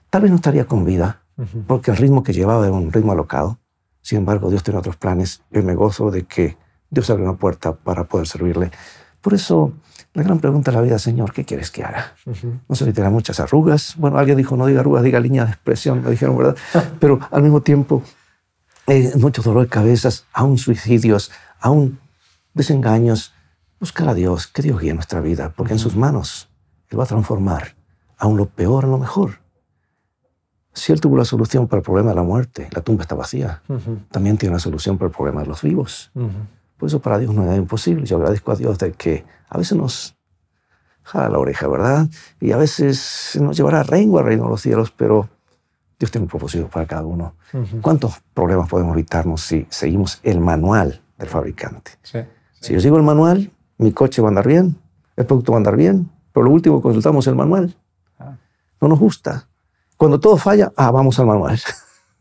tal 0.09 0.21
vez 0.21 0.31
no 0.31 0.35
estaría 0.35 0.65
con 0.65 0.85
vida, 0.85 1.21
porque 1.67 1.91
el 1.91 1.97
ritmo 1.97 2.23
que 2.23 2.33
llevaba 2.33 2.65
era 2.65 2.75
un 2.75 2.91
ritmo 2.91 3.11
alocado. 3.11 3.59
Sin 4.01 4.19
embargo, 4.19 4.49
Dios 4.49 4.63
tiene 4.63 4.79
otros 4.79 4.97
planes 4.97 5.41
y 5.51 5.59
me 5.59 5.75
gozo 5.75 6.11
de 6.11 6.23
que 6.23 6.57
Dios 6.89 7.09
abre 7.09 7.23
una 7.23 7.37
puerta 7.37 7.73
para 7.73 8.05
poder 8.05 8.27
servirle. 8.27 8.71
Por 9.21 9.33
eso, 9.33 9.73
la 10.13 10.23
gran 10.23 10.39
pregunta 10.39 10.71
de 10.71 10.77
la 10.77 10.83
vida, 10.83 10.97
Señor, 10.97 11.33
¿qué 11.33 11.45
quieres 11.45 11.71
que 11.71 11.83
haga? 11.83 12.13
No 12.67 12.75
sé 12.75 12.85
si 12.85 12.93
tenga 12.93 13.09
muchas 13.09 13.39
arrugas. 13.39 13.95
Bueno, 13.97 14.17
alguien 14.17 14.37
dijo, 14.37 14.55
no 14.55 14.65
diga 14.65 14.79
arrugas, 14.79 15.03
diga 15.03 15.19
línea 15.19 15.45
de 15.45 15.51
expresión, 15.51 16.03
me 16.03 16.11
dijeron, 16.11 16.37
¿verdad? 16.37 16.57
Pero 16.99 17.19
al 17.31 17.43
mismo 17.43 17.61
tiempo, 17.61 18.03
eh, 18.87 19.11
mucho 19.17 19.41
dolor 19.41 19.63
de 19.63 19.69
cabezas, 19.69 20.25
aún 20.33 20.57
suicidios, 20.57 21.31
aún 21.59 21.99
desengaños. 22.53 23.33
Buscar 23.79 24.09
a 24.09 24.13
Dios, 24.13 24.47
que 24.47 24.61
Dios 24.61 24.81
guíe 24.81 24.93
nuestra 24.93 25.21
vida, 25.21 25.53
porque 25.55 25.73
en 25.73 25.79
sus 25.79 25.95
manos 25.95 26.49
Él 26.89 26.99
va 26.99 27.03
a 27.03 27.07
transformar 27.07 27.75
aún 28.17 28.35
lo 28.35 28.47
peor 28.47 28.83
en 28.83 28.91
lo 28.91 28.97
mejor. 28.97 29.39
Si 30.79 30.93
Él 30.93 31.01
tuvo 31.01 31.17
la 31.17 31.25
solución 31.25 31.67
para 31.67 31.79
el 31.79 31.83
problema 31.83 32.09
de 32.12 32.15
la 32.15 32.24
muerte, 32.24 32.69
la 32.71 32.81
tumba 32.81 33.03
está 33.03 33.15
vacía, 33.15 33.62
también 34.12 34.38
tiene 34.38 34.53
la 34.53 34.59
solución 34.59 34.98
para 34.98 35.07
el 35.09 35.15
problema 35.15 35.41
de 35.41 35.48
los 35.48 35.62
vivos. 35.62 36.12
Por 36.77 36.88
eso 36.88 37.01
para 37.01 37.17
Dios 37.17 37.33
no 37.33 37.41
es 37.41 37.48
nada 37.48 37.57
imposible. 37.57 38.05
Yo 38.05 38.15
agradezco 38.15 38.53
a 38.53 38.55
Dios 38.55 38.79
de 38.79 38.93
que 38.93 39.25
a 39.50 39.57
veces 39.57 39.77
nos 39.77 40.15
jala 41.03 41.27
la 41.27 41.38
oreja, 41.38 41.67
¿verdad? 41.67 42.07
Y 42.39 42.53
a 42.53 42.57
veces 42.57 43.38
nos 43.41 43.57
llevará 43.57 43.81
a 43.81 43.83
rengo 43.83 44.19
al 44.19 44.25
reino 44.25 44.45
de 44.45 44.50
los 44.51 44.62
cielos, 44.62 44.91
pero 44.95 45.27
Dios 46.00 46.12
tiene 46.12 46.24
un 46.24 46.29
propósito 46.29 46.69
para 46.69 46.86
cada 46.86 47.05
uno. 47.05 47.36
¿Cuántos 47.81 48.21
problemas 48.33 48.69
podemos 48.69 48.93
evitarnos 48.93 49.41
si 49.41 49.67
seguimos 49.69 50.21
el 50.24 50.39
manual 50.39 51.01
del 51.17 51.27
fabricante? 51.27 51.91
Si 52.62 52.73
yo 52.73 52.80
sigo 52.80 52.95
el 52.95 53.03
manual, 53.03 53.51
mi 53.77 53.91
coche 53.91 54.21
va 54.21 54.30
a 54.30 54.32
andar 54.32 54.47
bien, 54.47 54.77
el 55.17 55.25
producto 55.25 55.51
va 55.51 55.58
a 55.58 55.60
andar 55.60 55.75
bien, 55.75 56.10
pero 56.32 56.45
lo 56.45 56.51
último 56.51 56.82
consultamos 56.82 57.27
el 57.27 57.36
manual. 57.36 57.75
Ah. 58.17 58.38
No 58.80 58.88
nos 58.88 58.99
gusta. 58.99 59.48
Cuando 59.99 60.17
todo 60.17 60.38
falla, 60.38 60.71
ah, 60.77 60.91
vamos 60.91 61.19
al 61.19 61.27
manual. 61.27 61.59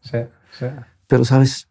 Sí, 0.00 0.18
sí. 0.58 0.64
Pero, 1.06 1.22
¿sabes? 1.22 1.68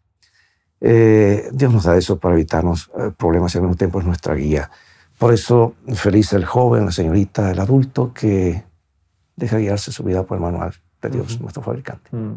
Eh, 0.80 1.48
Dios 1.50 1.72
nos 1.72 1.82
da 1.82 1.96
eso 1.96 2.20
para 2.20 2.34
evitarnos 2.34 2.88
eh, 2.96 3.10
problemas 3.16 3.52
y 3.52 3.58
al 3.58 3.62
mismo 3.62 3.74
tiempo 3.74 3.98
es 3.98 4.06
nuestra 4.06 4.34
guía. 4.34 4.70
Por 5.18 5.34
eso, 5.34 5.74
feliz 5.94 6.32
el 6.34 6.44
joven, 6.44 6.84
la 6.84 6.92
señorita, 6.92 7.50
el 7.50 7.58
adulto 7.58 8.12
que 8.14 8.62
deja 9.34 9.58
guiarse 9.58 9.90
su 9.90 10.04
vida 10.04 10.22
por 10.22 10.36
el 10.36 10.42
manual 10.42 10.72
de 11.02 11.08
Dios, 11.10 11.40
nuestro 11.40 11.62
fabricante. 11.62 12.10
Mm. 12.12 12.34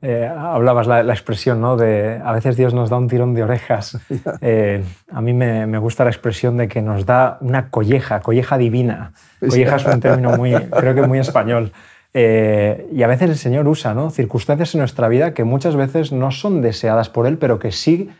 Eh, 0.00 0.26
hablabas 0.26 0.86
la, 0.86 1.02
la, 1.02 1.12
expresión, 1.12 1.60
¿no? 1.60 1.76
De 1.76 2.22
a 2.24 2.32
veces 2.32 2.56
Dios 2.56 2.72
nos 2.72 2.88
da 2.88 2.96
un 2.96 3.08
tirón 3.08 3.34
de 3.34 3.42
orejas. 3.42 3.98
a 5.12 5.20
mí 5.20 5.32
me, 5.34 5.66
me, 5.66 5.78
gusta 5.78 6.04
la 6.04 6.10
expresión 6.10 6.56
de 6.56 6.68
que 6.68 6.80
nos 6.80 7.04
da 7.04 7.36
una 7.42 7.68
colleja, 7.68 8.20
colleja 8.20 8.56
divina. 8.56 9.12
Colleja 9.40 9.76
es 9.76 9.84
un 9.84 10.00
término 10.00 10.36
muy, 10.38 10.54
creo 10.54 10.94
que 10.94 11.02
muy 11.02 11.18
español. 11.18 11.72
Eh, 12.14 12.88
y 12.92 13.02
a 13.02 13.06
veces 13.06 13.30
el 13.30 13.36
Señor 13.36 13.66
usa 13.66 13.94
¿no? 13.94 14.10
circunstancias 14.10 14.74
en 14.74 14.80
nuestra 14.80 15.08
vida 15.08 15.32
que 15.32 15.44
muchas 15.44 15.76
veces 15.76 16.12
no 16.12 16.30
son 16.30 16.60
deseadas 16.60 17.08
por 17.08 17.26
Él, 17.26 17.38
pero 17.38 17.58
que 17.58 17.72
sí 17.72 18.10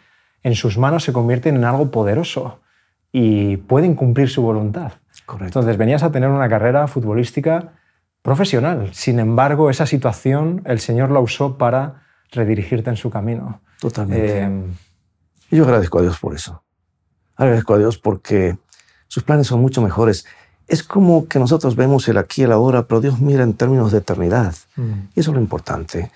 en 0.42 0.55
sus 0.55 0.78
manos 0.78 1.05
se 1.05 1.12
convierten 1.12 1.57
en 1.57 1.64
algo 1.64 1.90
poderoso 1.90 2.61
y 3.12 3.59
pueden 3.59 3.94
cumplir 3.94 4.28
su 4.28 4.42
voluntad. 4.42 4.92
Entonces 5.40 5.76
venías 5.76 6.02
a 6.02 6.11
tener 6.11 6.31
una 6.31 6.48
carrera 6.48 6.87
futbolística 6.88 7.74
profesional. 8.22 8.90
Sin 8.92 9.18
embargo, 9.18 9.70
esa 9.70 9.87
situación 9.87 10.62
el 10.64 10.81
Señor 10.81 11.11
la 11.11 11.20
usó 11.20 11.59
para 11.59 12.02
redirigirte 12.31 12.90
en 12.90 12.96
su 12.96 13.11
camino. 13.11 13.61
Totalmente. 13.81 14.42
Eh, 14.42 14.62
y 15.50 15.57
yo 15.57 15.64
agradezco 15.64 15.98
a 15.98 16.02
Dios 16.02 16.18
por 16.18 16.35
eso. 16.35 16.64
Agradezco 17.37 17.74
a 17.74 17.78
Dios 17.78 17.98
porque 17.98 18.57
sus 19.09 19.22
planes 19.22 19.46
son 19.46 19.61
mucho 19.61 19.83
mejores 19.83 20.26
es 20.68 20.83
como 20.83 21.27
que 21.27 21.38
nosotros 21.38 21.77
vemos 21.77 22.09
el 22.09 22.18
aquí 22.18 22.42
y 22.42 22.44
el 22.44 22.53
ahora, 22.53 22.87
pero 22.87 23.01
Dios 23.01 23.20
mira 23.20 23.42
en 23.42 23.55
términos 23.55 23.92
de 23.92 23.98
eternidad. 23.98 24.55
Mm. 24.77 24.92
Y 25.14 25.20
eso 25.20 25.31
es 25.31 25.35
lo 25.35 25.40
importante, 25.40 26.11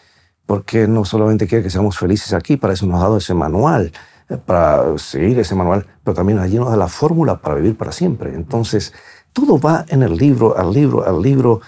porque 0.47 0.87
no 0.87 1.05
solamente 1.05 1.47
quiere 1.47 1.65
que 1.65 1.71
seamos 1.71 1.99
felices 1.99 2.33
aquí, 2.33 2.57
para 2.57 2.73
eso 2.73 2.87
nos 2.87 3.01
ha 3.01 3.05
dado 3.05 3.17
ese 3.19 3.35
manual, 3.35 3.93
eh, 4.29 4.37
para 4.37 4.99
seguir 4.99 5.39
ese 5.39 5.55
manual, 5.55 5.87
pero 6.05 6.15
también 6.15 6.39
allí 6.39 6.57
nos 6.57 6.71
da 6.71 6.77
la 6.77 6.89
fórmula 6.89 7.37
para 7.37 7.57
vivir 7.57 7.77
para 7.77 7.93
siempre. 7.93 8.35
Entonces, 8.35 8.93
todo 9.33 9.59
va 9.59 9.85
en 9.89 10.03
el 10.03 10.17
libro, 10.17 10.57
al 10.57 10.73
libro, 10.73 11.07
al 11.07 11.21
libro. 11.21 11.61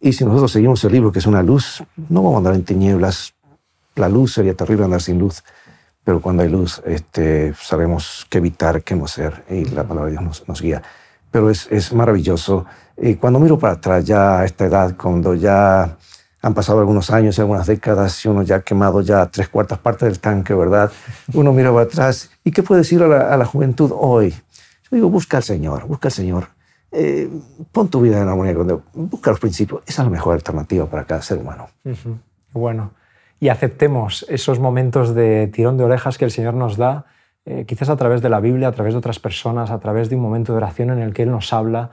Y 0.00 0.12
si 0.12 0.24
nosotros 0.24 0.52
seguimos 0.52 0.82
el 0.84 0.92
libro, 0.92 1.12
que 1.12 1.18
es 1.18 1.26
una 1.26 1.42
luz, 1.42 1.82
no 2.08 2.22
vamos 2.22 2.36
a 2.36 2.38
andar 2.38 2.54
en 2.54 2.64
tinieblas. 2.64 3.34
La 3.96 4.08
luz 4.08 4.34
sería 4.34 4.54
terrible 4.54 4.84
andar 4.84 5.02
sin 5.02 5.18
luz, 5.18 5.44
pero 6.04 6.22
cuando 6.22 6.42
hay 6.42 6.48
luz 6.48 6.80
este, 6.86 7.52
sabemos 7.60 8.26
qué 8.30 8.38
evitar, 8.38 8.82
qué 8.82 8.96
no 8.96 9.04
hacer, 9.04 9.44
y 9.50 9.66
la 9.66 9.84
palabra 9.84 10.06
de 10.06 10.12
Dios 10.12 10.22
nos, 10.22 10.48
nos 10.48 10.62
guía 10.62 10.82
pero 11.30 11.50
es, 11.50 11.68
es 11.70 11.92
maravilloso. 11.92 12.66
Y 12.96 13.14
cuando 13.14 13.38
miro 13.38 13.58
para 13.58 13.74
atrás, 13.74 14.04
ya 14.04 14.40
a 14.40 14.44
esta 14.44 14.66
edad, 14.66 14.94
cuando 14.96 15.34
ya 15.34 15.96
han 16.42 16.54
pasado 16.54 16.80
algunos 16.80 17.10
años 17.10 17.36
y 17.36 17.40
algunas 17.40 17.66
décadas 17.66 18.24
y 18.24 18.28
uno 18.28 18.42
ya 18.42 18.56
ha 18.56 18.60
quemado 18.62 19.00
ya 19.02 19.26
tres 19.26 19.48
cuartas 19.48 19.78
partes 19.78 20.08
del 20.08 20.20
tanque, 20.20 20.54
¿verdad? 20.54 20.90
Uno 21.34 21.52
mira 21.52 21.70
para 21.70 21.84
atrás. 21.84 22.30
¿Y 22.44 22.50
qué 22.50 22.62
puede 22.62 22.80
decir 22.80 23.02
a 23.02 23.08
la, 23.08 23.32
a 23.32 23.36
la 23.36 23.44
juventud 23.44 23.92
hoy? 23.94 24.30
Yo 24.30 24.96
digo, 24.96 25.10
busca 25.10 25.36
al 25.36 25.42
Señor, 25.42 25.86
busca 25.86 26.08
al 26.08 26.12
Señor. 26.12 26.48
Eh, 26.92 27.30
pon 27.70 27.88
tu 27.88 28.00
vida 28.00 28.20
en 28.20 28.28
armonía 28.28 28.54
con 28.54 28.66
Dios. 28.66 28.80
Busca 28.92 29.30
los 29.30 29.40
principios. 29.40 29.82
Esa 29.86 30.02
es 30.02 30.06
la 30.06 30.10
mejor 30.10 30.34
alternativa 30.34 30.86
para 30.86 31.04
cada 31.04 31.22
ser 31.22 31.38
humano. 31.38 31.68
Bueno, 32.52 32.92
y 33.38 33.48
aceptemos 33.48 34.26
esos 34.28 34.58
momentos 34.58 35.14
de 35.14 35.48
tirón 35.48 35.76
de 35.76 35.84
orejas 35.84 36.18
que 36.18 36.24
el 36.24 36.30
Señor 36.30 36.54
nos 36.54 36.76
da 36.76 37.06
eh, 37.46 37.64
quizás 37.66 37.88
a 37.88 37.96
través 37.96 38.22
de 38.22 38.28
la 38.28 38.40
Biblia, 38.40 38.68
a 38.68 38.72
través 38.72 38.94
de 38.94 38.98
otras 38.98 39.18
personas, 39.18 39.70
a 39.70 39.78
través 39.80 40.10
de 40.10 40.16
un 40.16 40.22
momento 40.22 40.52
de 40.52 40.58
oración 40.58 40.90
en 40.90 41.00
el 41.00 41.14
que 41.14 41.22
Él 41.22 41.30
nos 41.30 41.52
habla. 41.52 41.92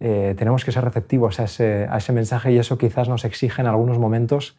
Eh, 0.00 0.34
tenemos 0.36 0.64
que 0.64 0.72
ser 0.72 0.84
receptivos 0.84 1.40
a 1.40 1.44
ese, 1.44 1.86
a 1.90 1.98
ese, 1.98 2.12
mensaje 2.12 2.52
y 2.52 2.58
eso 2.58 2.78
quizás 2.78 3.08
nos 3.08 3.24
exige 3.24 3.62
en 3.62 3.68
algunos 3.68 3.98
momentos 3.98 4.56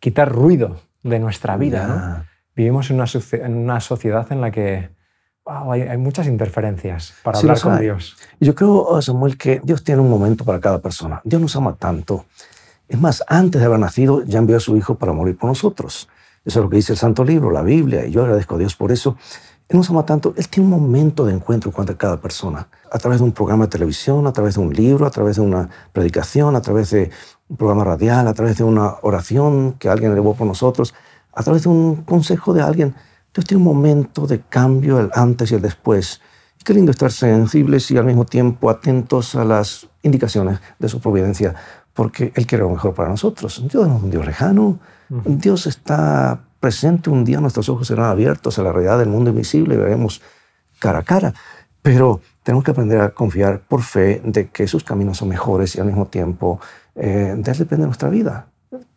quitar 0.00 0.30
ruido 0.30 0.80
de 1.02 1.18
nuestra 1.18 1.56
vida. 1.56 2.26
Vivimos 2.56 2.90
en 2.90 2.96
una, 2.96 3.06
en 3.32 3.56
una, 3.56 3.80
sociedad 3.80 4.30
en 4.32 4.40
la 4.40 4.50
que 4.50 4.90
hay, 5.46 5.82
hay, 5.82 5.96
muchas 5.96 6.26
interferencias 6.26 7.14
para 7.22 7.38
hablar 7.38 7.60
con 7.60 7.78
Dios. 7.78 8.16
Yo 8.40 8.54
creo, 8.54 8.82
oh, 8.82 9.00
Samuel, 9.00 9.38
que 9.38 9.60
Dios 9.62 9.84
tiene 9.84 10.00
un 10.00 10.10
momento 10.10 10.44
para 10.44 10.60
cada 10.60 10.80
persona. 10.80 11.20
Dios 11.24 11.40
nos 11.40 11.54
ama 11.56 11.76
tanto. 11.76 12.26
Es 12.88 13.00
más, 13.00 13.22
antes 13.28 13.60
de 13.60 13.66
haber 13.66 13.78
nacido, 13.78 14.24
ya 14.24 14.40
envió 14.40 14.56
a 14.56 14.60
su 14.60 14.76
Hijo 14.76 14.96
para 14.96 15.12
morir 15.12 15.38
por 15.38 15.48
nosotros. 15.48 16.08
Eso 16.44 16.58
es 16.58 16.64
lo 16.64 16.70
que 16.70 16.76
dice 16.76 16.92
el 16.92 16.98
Santo 16.98 17.22
Libro, 17.22 17.50
la 17.50 17.62
Biblia, 17.62 18.06
y 18.06 18.10
yo 18.10 18.22
agradezco 18.22 18.56
a 18.56 18.58
Dios 18.58 18.74
por 18.74 18.92
eso. 18.92 19.16
Él 19.70 19.76
nos 19.76 19.88
ama 19.88 20.04
tanto, 20.04 20.34
Él 20.36 20.48
tiene 20.48 20.68
un 20.68 20.82
momento 20.82 21.24
de 21.24 21.32
encuentro 21.32 21.70
con 21.70 21.86
cada 21.86 22.20
persona, 22.20 22.66
a 22.90 22.98
través 22.98 23.20
de 23.20 23.24
un 23.24 23.30
programa 23.30 23.66
de 23.66 23.70
televisión, 23.70 24.26
a 24.26 24.32
través 24.32 24.56
de 24.56 24.60
un 24.60 24.74
libro, 24.74 25.06
a 25.06 25.10
través 25.10 25.36
de 25.36 25.42
una 25.42 25.70
predicación, 25.92 26.56
a 26.56 26.60
través 26.60 26.90
de 26.90 27.12
un 27.48 27.56
programa 27.56 27.84
radial, 27.84 28.26
a 28.26 28.34
través 28.34 28.58
de 28.58 28.64
una 28.64 28.96
oración 29.02 29.74
que 29.74 29.88
alguien 29.88 30.10
elevó 30.10 30.34
por 30.34 30.48
nosotros, 30.48 30.92
a 31.32 31.44
través 31.44 31.62
de 31.62 31.68
un 31.68 32.02
consejo 32.02 32.52
de 32.52 32.62
alguien. 32.62 32.96
Dios 33.32 33.46
tiene 33.46 33.62
un 33.62 33.68
momento 33.68 34.26
de 34.26 34.40
cambio, 34.40 34.98
el 34.98 35.08
antes 35.14 35.52
y 35.52 35.54
el 35.54 35.62
después. 35.62 36.20
Y 36.60 36.64
qué 36.64 36.74
lindo 36.74 36.90
estar 36.90 37.12
sensibles 37.12 37.92
y 37.92 37.96
al 37.96 38.06
mismo 38.06 38.24
tiempo 38.24 38.70
atentos 38.70 39.36
a 39.36 39.44
las 39.44 39.88
indicaciones 40.02 40.58
de 40.80 40.88
su 40.88 41.00
providencia, 41.00 41.54
porque 41.94 42.32
Él 42.34 42.44
quiere 42.44 42.64
lo 42.64 42.70
mejor 42.70 42.92
para 42.92 43.08
nosotros. 43.08 43.62
Dios 43.70 43.86
no 43.86 43.98
es 43.98 44.02
un 44.02 44.10
Dios 44.10 44.26
lejano, 44.26 44.80
Dios 45.08 45.68
está 45.68 46.40
presente 46.60 47.10
un 47.10 47.24
día 47.24 47.40
nuestros 47.40 47.68
ojos 47.68 47.88
serán 47.88 48.06
abiertos 48.06 48.58
a 48.58 48.62
la 48.62 48.72
realidad 48.72 48.98
del 48.98 49.08
mundo 49.08 49.30
invisible 49.30 49.74
y 49.74 49.78
veremos 49.78 50.20
cara 50.78 51.00
a 51.00 51.02
cara. 51.02 51.34
Pero 51.82 52.20
tenemos 52.42 52.64
que 52.64 52.70
aprender 52.70 53.00
a 53.00 53.10
confiar 53.10 53.60
por 53.60 53.82
fe 53.82 54.20
de 54.24 54.48
que 54.48 54.66
sus 54.68 54.84
caminos 54.84 55.18
son 55.18 55.28
mejores 55.28 55.74
y 55.74 55.80
al 55.80 55.86
mismo 55.86 56.06
tiempo 56.06 56.60
eh, 56.94 57.34
de 57.36 57.50
él 57.50 57.58
depende 57.58 57.86
nuestra 57.86 58.10
vida. 58.10 58.46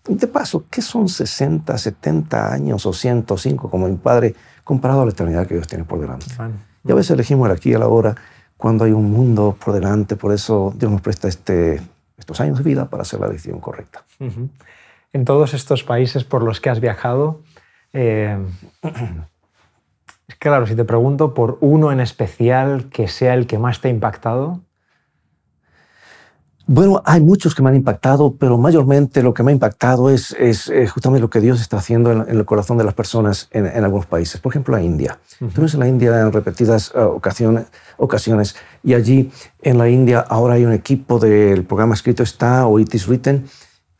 De 0.08 0.28
paso, 0.28 0.65
¿qué 0.69 0.82
son 0.82 1.08
60, 1.08 1.78
70 1.78 2.54
años 2.54 2.86
o 2.86 2.91
105 2.91 3.69
como 3.69 3.88
mi 3.88 3.95
padre 3.95 4.36
comparado 4.63 5.02
a 5.02 5.06
la 5.06 5.12
eternidad 5.12 5.47
que 5.47 5.56
Dios 5.56 5.67
tiene 5.67 5.86
por 5.86 5.99
delante? 5.99 6.26
Y 6.84 6.91
a 6.91 6.95
veces 6.95 7.12
elegimos 7.12 7.47
el 7.47 7.56
aquí 7.56 7.69
y 7.69 7.73
el 7.73 7.82
ahora 7.82 8.15
cuando 8.58 8.84
hay 8.84 8.91
un 8.91 9.10
mundo 9.10 9.58
por 9.63 9.73
delante. 9.73 10.17
Por 10.17 10.34
eso 10.34 10.73
Dios 10.78 10.91
nos 10.91 11.02
presta 11.02 11.30
este 11.30 11.82
estos 12.17 12.39
años 12.41 12.58
de 12.58 12.63
vida 12.63 12.89
para 12.89 13.04
hacer 13.04 13.19
la 13.19 13.28
decisión 13.28 13.60
correcta. 13.60 14.04
En 14.19 15.26
todos 15.26 15.54
estos 15.54 15.84
países 15.84 16.23
por 16.23 16.43
los 16.43 16.60
que 16.60 16.69
has 16.69 16.80
viajado, 16.80 17.41
eh, 17.94 18.38
claro, 20.40 20.68
si 20.68 20.76
te 20.76 20.84
pregunto 20.84 21.34
por 21.34 21.58
uno 21.62 21.92
en 21.92 22.00
especial 22.00 22.90
que 22.90 23.08
sea 23.08 23.34
el 23.34 23.48
que 23.48 23.58
más 23.58 23.82
te 23.82 23.88
ha 23.88 23.92
impactado, 23.92 24.62
bueno, 26.66 27.02
hay 27.04 27.20
muchos 27.20 27.54
que 27.54 27.62
me 27.62 27.70
han 27.70 27.76
impactado, 27.76 28.36
pero 28.38 28.58
mayormente 28.58 29.22
lo 29.22 29.34
que 29.34 29.44
me 29.44 29.52
ha 29.52 29.54
impactado 29.54 30.10
es, 30.10 30.32
es, 30.40 30.72
justamente 30.90 31.20
lo 31.20 31.30
que 31.30 31.42
Dios 31.42 31.60
está 31.60 31.76
haciendo 31.78 32.12
en, 32.12 32.30
el 32.30 32.46
corazón 32.46 32.78
de 32.78 32.86
las 32.86 32.94
personas 32.94 33.50
en, 33.52 33.68
algunos 33.84 34.06
países. 34.06 34.40
Por 34.40 34.54
ejemplo, 34.54 34.74
la 34.74 34.82
India. 34.82 35.20
Uh 35.42 35.48
en 35.64 35.80
la 35.80 35.88
India 35.90 36.22
en 36.22 36.32
repetidas 36.32 36.94
uh, 36.96 37.00
ocasiones, 37.00 37.66
ocasiones 37.98 38.56
y 38.82 38.94
allí 38.94 39.30
en 39.62 39.78
la 39.78 39.90
India 39.90 40.22
ahora 40.22 40.54
hay 40.54 40.64
un 40.64 40.72
equipo 40.72 41.20
del 41.20 41.66
programa 41.66 41.96
escrito 41.96 42.24
está 42.24 42.66
o 42.66 42.80
It 42.80 42.94
is 42.94 43.08
Written 43.08 43.46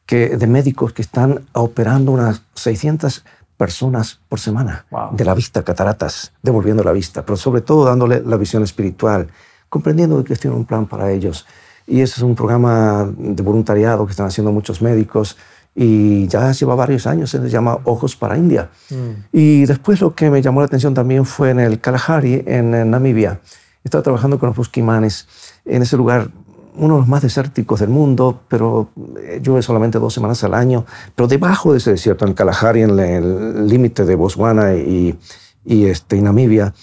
que, 0.06 0.38
de 0.38 0.48
médicos 0.48 0.94
que 0.94 1.02
están 1.02 1.42
operando 1.52 2.14
unas 2.14 2.44
600 2.54 3.26
personas 3.64 4.20
por 4.28 4.42
semana 4.42 4.86
de 5.14 5.24
la 5.24 5.34
vista, 5.34 5.64
cataratas, 5.64 6.34
devolviendo 6.42 6.84
la 6.84 6.92
vista, 6.92 7.26
pero 7.26 7.38
sobre 7.38 7.62
todo 7.62 7.86
dándole 7.86 8.22
la 8.26 8.36
visión 8.36 8.62
espiritual, 8.62 9.30
comprendiendo 9.70 10.22
que 10.22 10.36
tiene 10.36 10.58
un 10.58 10.66
plan 10.66 10.86
para 10.86 11.10
ellos 11.10 11.46
y 11.88 12.02
ese 12.02 12.16
es 12.18 12.24
un 12.24 12.36
programa 12.36 13.10
de 13.18 13.42
voluntariado 13.42 14.06
que 14.06 14.12
están 14.12 14.26
haciendo 14.26 14.52
muchos 14.52 14.82
médicos 14.82 15.38
y 15.74 16.28
ya 16.28 16.52
lleva 16.52 16.76
varios 16.76 17.08
años, 17.08 17.30
se 17.30 17.40
llama 17.50 17.80
Ojos 17.86 18.18
para 18.18 18.38
India. 18.38 18.70
Mm. 18.90 19.12
Y 19.32 19.66
después 19.66 20.02
lo 20.02 20.14
que 20.14 20.30
me 20.30 20.42
llamó 20.42 20.60
la 20.60 20.66
atención 20.66 20.94
también 20.94 21.24
fue 21.24 21.52
en 21.52 21.62
el 21.62 21.80
Kalahari, 21.80 22.44
en, 22.46 22.92
Namibia. 22.92 23.40
Estaba 23.82 24.04
trabajando 24.04 24.40
con 24.40 24.48
los 24.48 24.58
busquimanes 24.58 25.26
en 25.64 25.84
ese 25.84 25.96
lugar, 25.96 26.28
uno 26.76 26.96
de 26.96 27.00
los 27.02 27.08
más 27.08 27.22
desérticos 27.22 27.80
del 27.80 27.90
mundo, 27.90 28.42
pero 28.48 28.90
eh, 29.22 29.40
llueve 29.42 29.62
solamente 29.62 30.00
dos 30.00 30.14
semanas 30.14 30.44
al 30.44 30.54
año. 30.54 30.86
Pero 31.16 31.28
debajo 31.28 31.72
de 31.72 31.78
ese 31.78 31.92
desierto, 31.92 32.26
en 32.26 32.30
el 32.30 32.36
Kalahari, 32.36 32.82
en 32.82 33.00
el 33.00 33.68
límite 33.68 34.06
de 34.06 34.16
Botswana 34.16 34.74
y, 34.76 35.18
y, 35.66 35.86
este, 35.86 36.18
y 36.18 36.22
Namibia, 36.22 36.74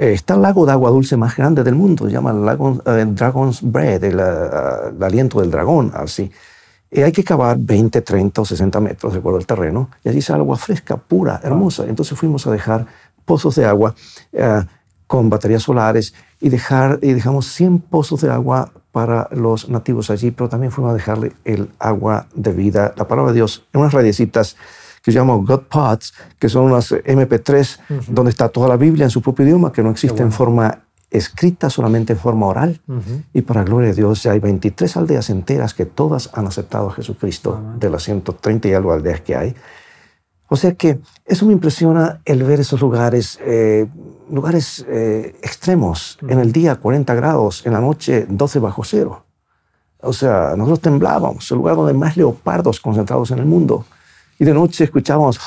eh, 0.00 0.12
está 0.12 0.34
el 0.34 0.42
lago 0.42 0.64
de 0.64 0.72
agua 0.72 0.90
dulce 0.90 1.16
más 1.16 1.36
grande 1.36 1.62
del 1.62 1.74
mundo, 1.74 2.06
se 2.06 2.12
llama 2.12 2.30
el 2.30 2.44
lago 2.44 2.80
eh, 2.86 3.04
Dragon's 3.06 3.60
Breath, 3.62 4.02
el, 4.04 4.20
aliento 5.02 5.40
del 5.40 5.50
dragón, 5.50 5.92
así. 5.94 6.30
Y 6.90 7.02
hay 7.02 7.12
que 7.12 7.22
cavar 7.22 7.58
20, 7.58 8.00
30 8.00 8.40
o 8.40 8.44
60 8.44 8.80
metros, 8.80 9.12
de 9.12 9.18
acuerdo 9.18 9.38
al 9.38 9.46
terreno, 9.46 9.90
y 10.02 10.08
allí 10.08 10.22
sale 10.22 10.40
agua 10.40 10.56
fresca, 10.56 10.96
pura, 10.96 11.40
hermosa. 11.42 11.84
Entonces 11.86 12.18
fuimos 12.18 12.46
a 12.46 12.50
dejar 12.50 12.86
pozos 13.24 13.56
de 13.56 13.66
agua 13.66 13.94
eh, 14.32 14.62
con 15.06 15.28
baterías 15.28 15.64
solares 15.64 16.14
y, 16.40 16.48
dejar, 16.48 16.98
y 17.02 17.12
dejamos 17.12 17.46
100 17.52 17.80
pozos 17.80 18.22
de 18.22 18.30
agua 18.30 18.72
para 18.92 19.28
los 19.32 19.68
nativos 19.68 20.10
allí, 20.10 20.30
pero 20.30 20.48
también 20.48 20.72
fuimos 20.72 20.90
a 20.90 20.94
dejarle 20.94 21.32
el 21.44 21.70
agua 21.78 22.26
de 22.34 22.52
vida, 22.52 22.92
la 22.96 23.06
palabra 23.06 23.32
de 23.32 23.36
Dios, 23.36 23.64
en 23.72 23.80
unas 23.80 23.92
radiecitas 23.92 24.56
que 25.02 25.12
llamamos 25.12 25.46
God 25.46 25.62
Pods, 25.62 26.12
que 26.38 26.48
son 26.48 26.64
unas 26.64 26.92
MP3 26.92 27.78
donde 28.08 28.30
está 28.30 28.48
toda 28.48 28.68
la 28.68 28.76
Biblia 28.76 29.04
en 29.04 29.10
su 29.10 29.22
propio 29.22 29.46
idioma, 29.46 29.72
que 29.72 29.82
no 29.82 29.90
existe 29.90 30.22
en 30.22 30.32
forma 30.32 30.80
escrita, 31.10 31.70
solamente 31.70 32.12
en 32.12 32.18
forma 32.18 32.46
oral. 32.46 32.80
Y 33.32 33.42
para 33.42 33.64
gloria 33.64 33.90
de 33.90 33.94
Dios 33.94 34.22
ya 34.22 34.32
hay 34.32 34.40
23 34.40 34.96
aldeas 34.96 35.30
enteras 35.30 35.74
que 35.74 35.86
todas 35.86 36.30
han 36.34 36.46
aceptado 36.46 36.90
a 36.90 36.92
Jesucristo 36.92 37.60
de 37.78 37.90
las 37.90 38.02
130 38.04 38.68
y 38.68 38.74
algo 38.74 38.92
aldeas 38.92 39.20
que 39.20 39.36
hay. 39.36 39.54
O 40.52 40.56
sea 40.56 40.74
que 40.74 40.98
eso 41.24 41.46
me 41.46 41.52
impresiona 41.52 42.20
el 42.24 42.42
ver 42.42 42.58
esos 42.58 42.80
lugares, 42.80 43.38
eh, 43.40 43.86
lugares 44.28 44.84
eh, 44.88 45.36
extremos. 45.42 46.18
En 46.26 46.40
el 46.40 46.50
día 46.50 46.74
40 46.74 47.14
grados, 47.14 47.64
en 47.64 47.72
la 47.72 47.80
noche 47.80 48.26
12 48.28 48.58
bajo 48.58 48.82
cero. 48.82 49.22
O 50.00 50.12
sea, 50.12 50.54
nosotros 50.56 50.80
temblábamos, 50.80 51.48
el 51.52 51.58
lugar 51.58 51.76
donde 51.76 51.94
más 51.94 52.16
leopardos 52.16 52.80
concentrados 52.80 53.30
en 53.30 53.38
el 53.38 53.46
mundo. 53.46 53.84
Y 54.40 54.44
de 54.44 54.52
noche 54.52 54.82
escuchábamos, 54.82 55.38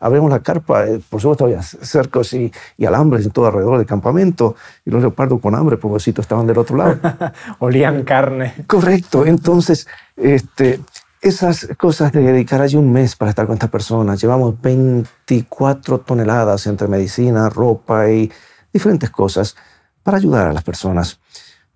abrimos 0.00 0.30
la 0.30 0.40
carpa, 0.40 0.86
eh, 0.86 0.98
por 1.10 1.20
supuesto 1.20 1.44
había 1.44 1.60
cercos 1.60 2.32
y, 2.32 2.50
alambres 2.86 3.26
en 3.26 3.32
todo 3.32 3.48
alrededor 3.48 3.76
del 3.76 3.86
campamento, 3.86 4.56
y 4.86 4.90
los 4.90 5.02
leopardos 5.02 5.40
con 5.42 5.54
hambre, 5.54 5.76
pobrecitos, 5.76 6.24
estaban 6.24 6.46
del 6.46 6.56
otro 6.56 6.78
lado. 6.78 6.98
Olían 7.58 8.02
carne. 8.04 8.54
Correcto, 8.66 9.26
entonces 9.26 9.86
este, 10.16 10.80
esas 11.22 11.68
cosas 11.78 12.10
de 12.10 12.20
dedicar 12.20 12.60
allí 12.60 12.76
un 12.76 12.92
mes 12.92 13.14
para 13.14 13.30
estar 13.30 13.46
con 13.46 13.54
estas 13.54 13.70
personas, 13.70 14.20
llevamos 14.20 14.60
24 14.60 16.00
toneladas 16.00 16.66
entre 16.66 16.88
medicina, 16.88 17.48
ropa 17.48 18.10
y 18.10 18.30
diferentes 18.72 19.08
cosas 19.10 19.54
para 20.02 20.16
ayudar 20.16 20.48
a 20.48 20.52
las 20.52 20.64
personas. 20.64 21.20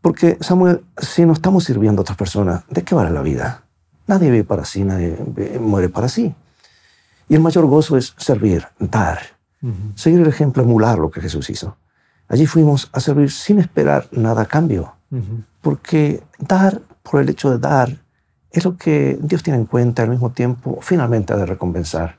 Porque, 0.03 0.37
Samuel, 0.41 0.85
si 0.99 1.25
no 1.25 1.33
estamos 1.33 1.63
sirviendo 1.63 2.01
a 2.01 2.03
otras 2.03 2.19
personas, 2.19 2.65
¿de 2.69 2.83
qué 2.83 2.97
vale 2.97 3.11
la 3.11 3.23
vida? 3.23 3.63
Nadie 4.09 4.33
vive 4.33 4.45
para 4.45 4.65
sí, 4.65 4.83
nadie 4.83 5.17
muere 5.61 5.89
para 5.89 6.09
sí. 6.09 6.35
Y 7.29 7.35
el 7.37 7.41
mayor 7.41 7.67
gozo 7.67 7.97
es 7.97 8.15
servir, 8.17 8.67
dar, 8.81 9.21
seguir 9.95 10.21
el 10.21 10.29
ejemplo, 10.29 10.65
emular 10.65 10.99
lo 10.99 11.11
que 11.11 11.21
Jesús 11.21 11.51
hizo. 11.51 11.77
Allí 12.29 12.47
fuimos 12.47 12.91
a 12.93 12.99
servir 12.99 13.31
sin 13.31 13.61
esperar 13.61 14.09
nada 14.11 14.43
a 14.43 14.47
cambio, 14.47 14.95
porque 15.61 16.23
dar 16.39 16.83
por 17.05 17.21
el 17.21 17.29
hecho 17.29 17.51
de 17.51 17.59
dar 17.59 18.06
es 18.59 18.65
lo 18.65 18.77
que 18.77 19.19
Dios 19.21 19.43
tiene 19.43 19.59
en 19.59 19.67
cuenta 19.67 20.03
al 20.03 20.09
mismo 20.09 20.31
tiempo, 20.31 20.79
finalmente 20.81 21.33
ha 21.33 21.37
de 21.37 21.47
recompensar 21.47 22.19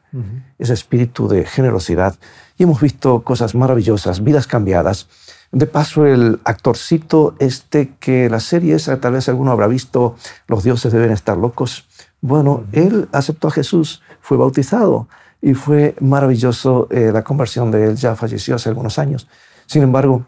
ese 0.60 0.74
espíritu 0.74 1.28
de 1.28 1.46
generosidad. 1.46 2.16
Y 2.58 2.64
hemos 2.64 2.80
visto 2.80 3.24
cosas 3.24 3.56
maravillosas, 3.56 4.24
vidas 4.24 4.46
cambiadas, 4.46 5.08
de 5.52 5.66
paso, 5.66 6.06
el 6.06 6.40
actorcito 6.44 7.36
este 7.40 7.96
que 8.00 8.30
la 8.30 8.40
serie 8.40 8.76
esa, 8.76 9.00
tal 9.00 9.14
vez 9.14 9.30
alguno 9.30 9.52
habrá 9.52 9.68
visto, 9.68 10.16
Los 10.48 10.64
dioses 10.64 10.92
deben 10.92 11.12
estar 11.12 11.38
locos. 11.38 11.88
Bueno, 12.22 12.66
él 12.72 13.08
aceptó 13.14 13.48
a 13.48 13.52
Jesús, 13.52 14.04
fue 14.22 14.38
bautizado 14.38 15.08
y 15.42 15.54
fue 15.54 15.96
maravilloso 16.02 16.88
eh, 16.92 17.12
la 17.14 17.24
conversión 17.24 17.72
de 17.72 17.86
él, 17.86 17.96
ya 17.96 18.16
falleció 18.16 18.56
hace 18.56 18.70
algunos 18.70 19.00
años. 19.00 19.28
Sin 19.66 19.82
embargo, 19.82 20.26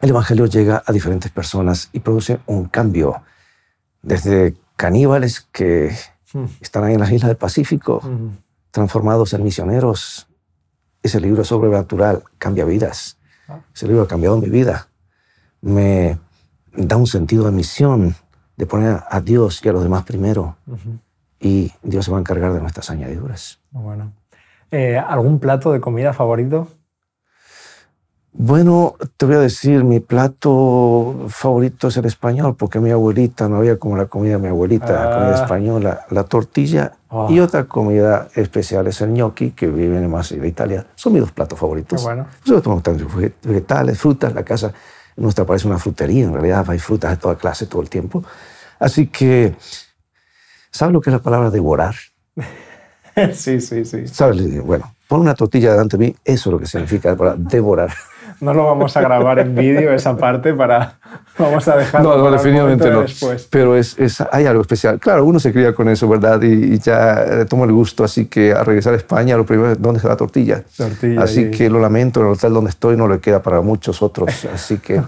el 0.00 0.10
Evangelio 0.10 0.46
llega 0.46 0.82
a 0.84 0.92
diferentes 0.92 1.30
personas 1.30 1.88
y 1.92 2.00
produce 2.00 2.40
un 2.46 2.66
cambio, 2.66 3.22
desde 4.02 4.54
caníbales 4.80 5.42
que 5.52 5.94
hmm. 6.32 6.44
están 6.62 6.84
ahí 6.84 6.94
en 6.94 7.00
las 7.00 7.12
islas 7.12 7.28
del 7.28 7.36
Pacífico, 7.36 8.00
transformados 8.70 9.34
en 9.34 9.44
misioneros. 9.44 10.26
Ese 11.02 11.20
libro 11.20 11.44
sobrenatural 11.44 12.24
cambia 12.38 12.64
vidas 12.64 13.18
ese 13.74 13.86
libro 13.86 14.02
ha 14.02 14.08
cambiado 14.08 14.38
mi 14.38 14.48
vida. 14.48 14.88
Me 15.60 16.18
da 16.72 16.96
un 16.96 17.06
sentido 17.06 17.44
de 17.44 17.52
misión, 17.52 18.14
de 18.56 18.66
poner 18.66 19.00
a 19.08 19.20
Dios 19.20 19.64
y 19.64 19.68
a 19.68 19.72
los 19.72 19.82
demás 19.82 20.04
primero. 20.04 20.56
Y 21.38 21.72
Dios 21.82 22.04
se 22.04 22.10
va 22.10 22.18
a 22.18 22.20
encargar 22.20 22.52
de 22.52 22.60
nuestras 22.60 22.90
añadiduras. 22.90 23.60
Bueno. 23.70 24.12
Eh, 24.70 24.98
¿Algún 24.98 25.40
plato 25.40 25.72
de 25.72 25.80
comida 25.80 26.12
favorito? 26.12 26.68
Bueno, 28.32 28.94
te 29.16 29.26
voy 29.26 29.34
a 29.34 29.40
decir, 29.40 29.82
mi 29.82 29.98
plato 29.98 31.26
favorito 31.28 31.88
es 31.88 31.96
el 31.96 32.04
español, 32.04 32.54
porque 32.56 32.78
mi 32.78 32.90
abuelita 32.90 33.48
no 33.48 33.56
había 33.56 33.76
como 33.76 33.96
la 33.96 34.06
comida 34.06 34.36
de 34.36 34.38
mi 34.38 34.48
abuelita, 34.48 34.92
la 34.92 35.14
comida 35.14 35.32
ah. 35.32 35.42
española, 35.42 36.06
la 36.10 36.24
tortilla 36.24 36.92
ah. 37.10 37.26
y 37.28 37.40
otra 37.40 37.64
comida 37.64 38.28
especial 38.36 38.86
es 38.86 39.00
el 39.00 39.14
gnocchi, 39.14 39.50
que 39.50 39.66
viene 39.66 40.06
más 40.06 40.30
de 40.30 40.46
Italia. 40.46 40.86
Son 40.94 41.12
mis 41.12 41.22
dos 41.22 41.32
platos 41.32 41.58
favoritos. 41.58 42.02
bueno. 42.04 42.26
Nosotros 42.46 42.82
tomamos 42.84 43.32
vegetales, 43.42 43.98
frutas, 43.98 44.32
la 44.32 44.44
casa 44.44 44.72
nuestra 45.16 45.44
parece 45.44 45.66
una 45.66 45.78
frutería, 45.78 46.24
en 46.24 46.32
realidad 46.32 46.64
hay 46.68 46.78
frutas 46.78 47.10
de 47.10 47.16
toda 47.16 47.36
clase 47.36 47.66
todo 47.66 47.82
el 47.82 47.90
tiempo. 47.90 48.24
Así 48.78 49.08
que, 49.08 49.54
¿sabes 50.70 50.92
lo 50.92 51.00
que 51.00 51.10
es 51.10 51.14
la 51.14 51.22
palabra 51.22 51.50
devorar? 51.50 51.94
sí, 53.34 53.60
sí, 53.60 53.84
sí. 53.84 54.06
¿Sabes? 54.08 54.64
Bueno, 54.64 54.94
pon 55.08 55.20
una 55.20 55.34
tortilla 55.34 55.72
delante 55.72 55.98
de 55.98 56.06
mí, 56.06 56.16
eso 56.24 56.48
es 56.48 56.52
lo 56.52 56.58
que 56.58 56.66
significa 56.66 57.14
devorar. 57.36 57.90
No 58.40 58.54
lo 58.54 58.64
vamos 58.64 58.96
a 58.96 59.00
grabar 59.00 59.38
en 59.38 59.54
vídeo 59.54 59.92
esa 59.92 60.16
parte 60.16 60.54
para... 60.54 60.98
Vamos 61.38 61.66
a 61.68 61.76
dejarlo 61.76 62.16
No, 62.16 62.24
no 62.24 62.30
definitivamente 62.30 62.90
no. 62.90 63.02
Después. 63.02 63.46
Pero 63.50 63.76
es, 63.76 63.98
es, 63.98 64.22
hay 64.32 64.46
algo 64.46 64.62
especial. 64.62 64.98
Claro, 64.98 65.24
uno 65.24 65.38
se 65.38 65.52
cría 65.52 65.74
con 65.74 65.88
eso, 65.88 66.08
¿verdad? 66.08 66.40
Y, 66.42 66.78
ya 66.78 67.24
le 67.24 67.44
toma 67.44 67.64
el 67.64 67.72
gusto. 67.72 68.04
Así 68.04 68.26
que 68.26 68.52
al 68.52 68.64
regresar 68.64 68.94
a 68.94 68.96
España, 68.96 69.36
lo 69.36 69.44
primero 69.44 69.72
es 69.72 69.80
dónde 69.80 69.98
está 69.98 70.08
la 70.08 70.16
tortilla. 70.16 70.62
tortilla 70.76 71.22
así 71.22 71.50
que 71.50 71.68
lo 71.68 71.80
lamento, 71.80 72.20
en 72.20 72.26
el 72.26 72.32
hotel 72.32 72.52
donde 72.52 72.70
estoy 72.70 72.96
no 72.96 73.08
le 73.08 73.20
queda 73.20 73.42
para 73.42 73.60
muchos 73.60 74.02
otros. 74.02 74.46
Así 74.52 74.78
que... 74.78 75.02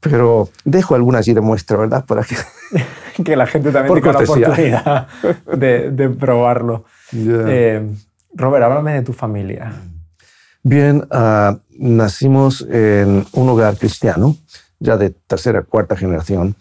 Pero 0.00 0.50
dejo 0.64 0.94
alguna 0.94 1.18
allí 1.18 1.32
de 1.32 1.40
muestra, 1.40 1.78
¿verdad? 1.78 2.04
Para 2.04 2.22
que... 2.24 2.36
que 3.24 3.36
la 3.36 3.46
gente 3.46 3.70
también 3.70 3.94
tenga 3.94 4.12
la 4.12 4.18
oportunidad 4.18 5.06
de, 5.56 5.90
de 5.90 6.10
probarlo. 6.10 6.84
Eh, 7.14 7.82
Robert, 8.34 8.64
háblame 8.64 8.94
de 8.94 9.02
tu 9.02 9.12
familia. 9.12 9.72
Bien, 10.66 11.06
uh, 11.10 11.58
nacimos 11.78 12.62
en 12.62 13.26
un 13.32 13.48
hogar 13.50 13.76
cristiano, 13.76 14.34
ya 14.78 14.96
de 14.96 15.10
tercera, 15.10 15.60
cuarta 15.60 15.94
generación. 15.94 16.56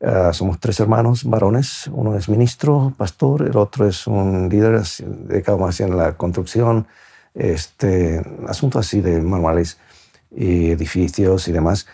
Uh, 0.00 0.32
somos 0.32 0.58
tres 0.58 0.80
hermanos 0.80 1.24
varones. 1.24 1.86
Uno 1.92 2.16
es 2.16 2.30
ministro, 2.30 2.94
pastor, 2.96 3.42
el 3.42 3.58
otro 3.58 3.86
es 3.86 4.06
un 4.06 4.48
líder 4.48 4.80
dedicado 5.04 5.58
más 5.58 5.80
en 5.80 5.98
la 5.98 6.16
construcción, 6.16 6.86
este, 7.34 8.24
asuntos 8.48 8.86
así 8.86 9.02
de 9.02 9.20
manuales 9.20 9.76
y 10.34 10.70
edificios 10.70 11.46
y 11.46 11.52
demás. 11.52 11.86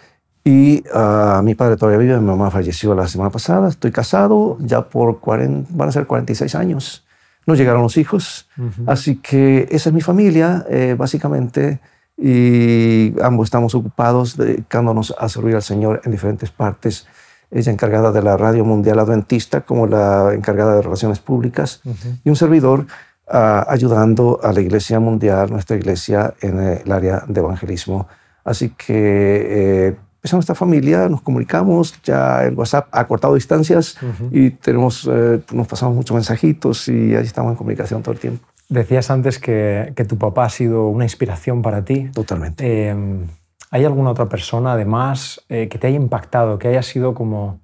Y 0.45 0.85
uh, 0.95 1.43
mi 1.43 1.57
padre 1.57 1.77
todavía 1.77 1.99
vive, 1.99 2.21
mi 2.21 2.27
mamá 2.27 2.53
falleció 2.53 2.95
la 2.95 3.09
semana 3.09 3.31
pasada, 3.31 3.69
estoy 3.69 3.91
casado 3.91 4.59
ya 4.61 4.89
por 4.89 5.19
40, 5.19 5.71
van 5.75 5.89
a 5.89 5.93
ser 5.93 6.07
46 6.07 6.55
años. 6.55 7.05
No 7.49 7.55
llegaron 7.55 7.81
los 7.83 7.97
hijos, 7.97 8.47
así 8.87 9.17
que 9.17 9.67
esa 9.71 9.89
es 9.89 9.95
mi 9.95 10.03
familia, 10.03 10.67
eh, 10.69 10.95
básicamente, 10.99 11.81
y 12.15 13.15
ambos 13.23 13.47
estamos 13.47 13.75
ocupados 13.75 14.37
dedicándonos 14.37 15.15
a 15.19 15.31
servir 15.31 15.55
al 15.55 15.63
Señor 15.63 16.03
en 16.05 16.13
diferentes 16.13 16.51
partes. 16.51 17.07
Ella 17.51 17.73
encargada 17.73 18.13
de 18.13 18.21
la 18.21 18.37
Radio 18.37 18.67
Mundial 18.67 18.99
Adventista 18.99 19.63
como 19.63 19.87
la 19.87 20.35
encargada 20.35 20.75
de 20.75 20.83
Relaciones 20.83 21.21
Públicas 21.21 21.81
y 22.23 22.29
un 22.29 22.37
servidor 22.37 22.81
uh, 23.29 23.65
ayudando 23.67 24.41
a 24.43 24.53
la 24.53 24.61
Iglesia 24.61 25.01
Mundial, 25.01 25.51
nuestra 25.51 25.75
iglesia, 25.75 26.35
en 26.43 26.61
el 26.61 26.93
área 26.93 27.25
de 27.27 27.41
evangelismo. 27.41 28.09
Así 28.45 28.75
que 28.77 29.87
eh, 29.89 29.97
esa 30.23 30.37
nuestra 30.37 30.55
familia, 30.55 31.09
nos 31.09 31.23
comunicamos, 31.23 32.01
ya 32.03 32.45
el 32.45 32.55
WhatsApp 32.55 32.89
ha 32.91 33.07
cortado 33.07 33.35
distancias 33.35 33.99
y 34.33 34.51
tenemos, 34.51 35.09
eh, 35.11 35.41
nos 35.53 35.67
pasamos 35.69 35.95
muchos 35.95 36.15
mensajitos 36.15 36.89
y 36.89 37.15
ahí 37.15 37.25
estamos 37.25 37.53
en 37.53 37.57
comunicación 37.57 38.03
todo 38.03 38.13
el 38.13 38.21
tiempo. 38.21 38.47
Decías 38.69 39.11
antes 39.11 39.39
que, 39.39 39.93
que 39.97 40.05
tu 40.05 40.19
papá 40.19 40.45
ha 40.45 40.51
sido 40.51 40.89
una 40.89 41.05
inspiración 41.05 41.63
para 41.63 41.85
ti. 41.85 42.11
Totalmente. 42.13 42.89
Em, 42.89 43.27
¿Hay 43.71 43.85
alguna 43.85 44.11
otra 44.11 44.27
persona, 44.27 44.73
además, 44.73 45.45
eh, 45.49 45.69
que 45.69 45.79
te 45.79 45.87
haya 45.87 45.97
impactado, 45.97 46.59
que 46.59 46.69
haya 46.69 46.83
sido 46.83 47.15
como, 47.15 47.61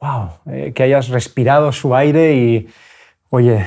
wow, 0.00 0.30
eh, 0.46 0.72
que 0.72 0.82
hayas 0.84 1.08
respirado 1.08 1.72
su 1.72 1.94
aire 1.94 2.36
y, 2.36 2.68
oye, 3.28 3.66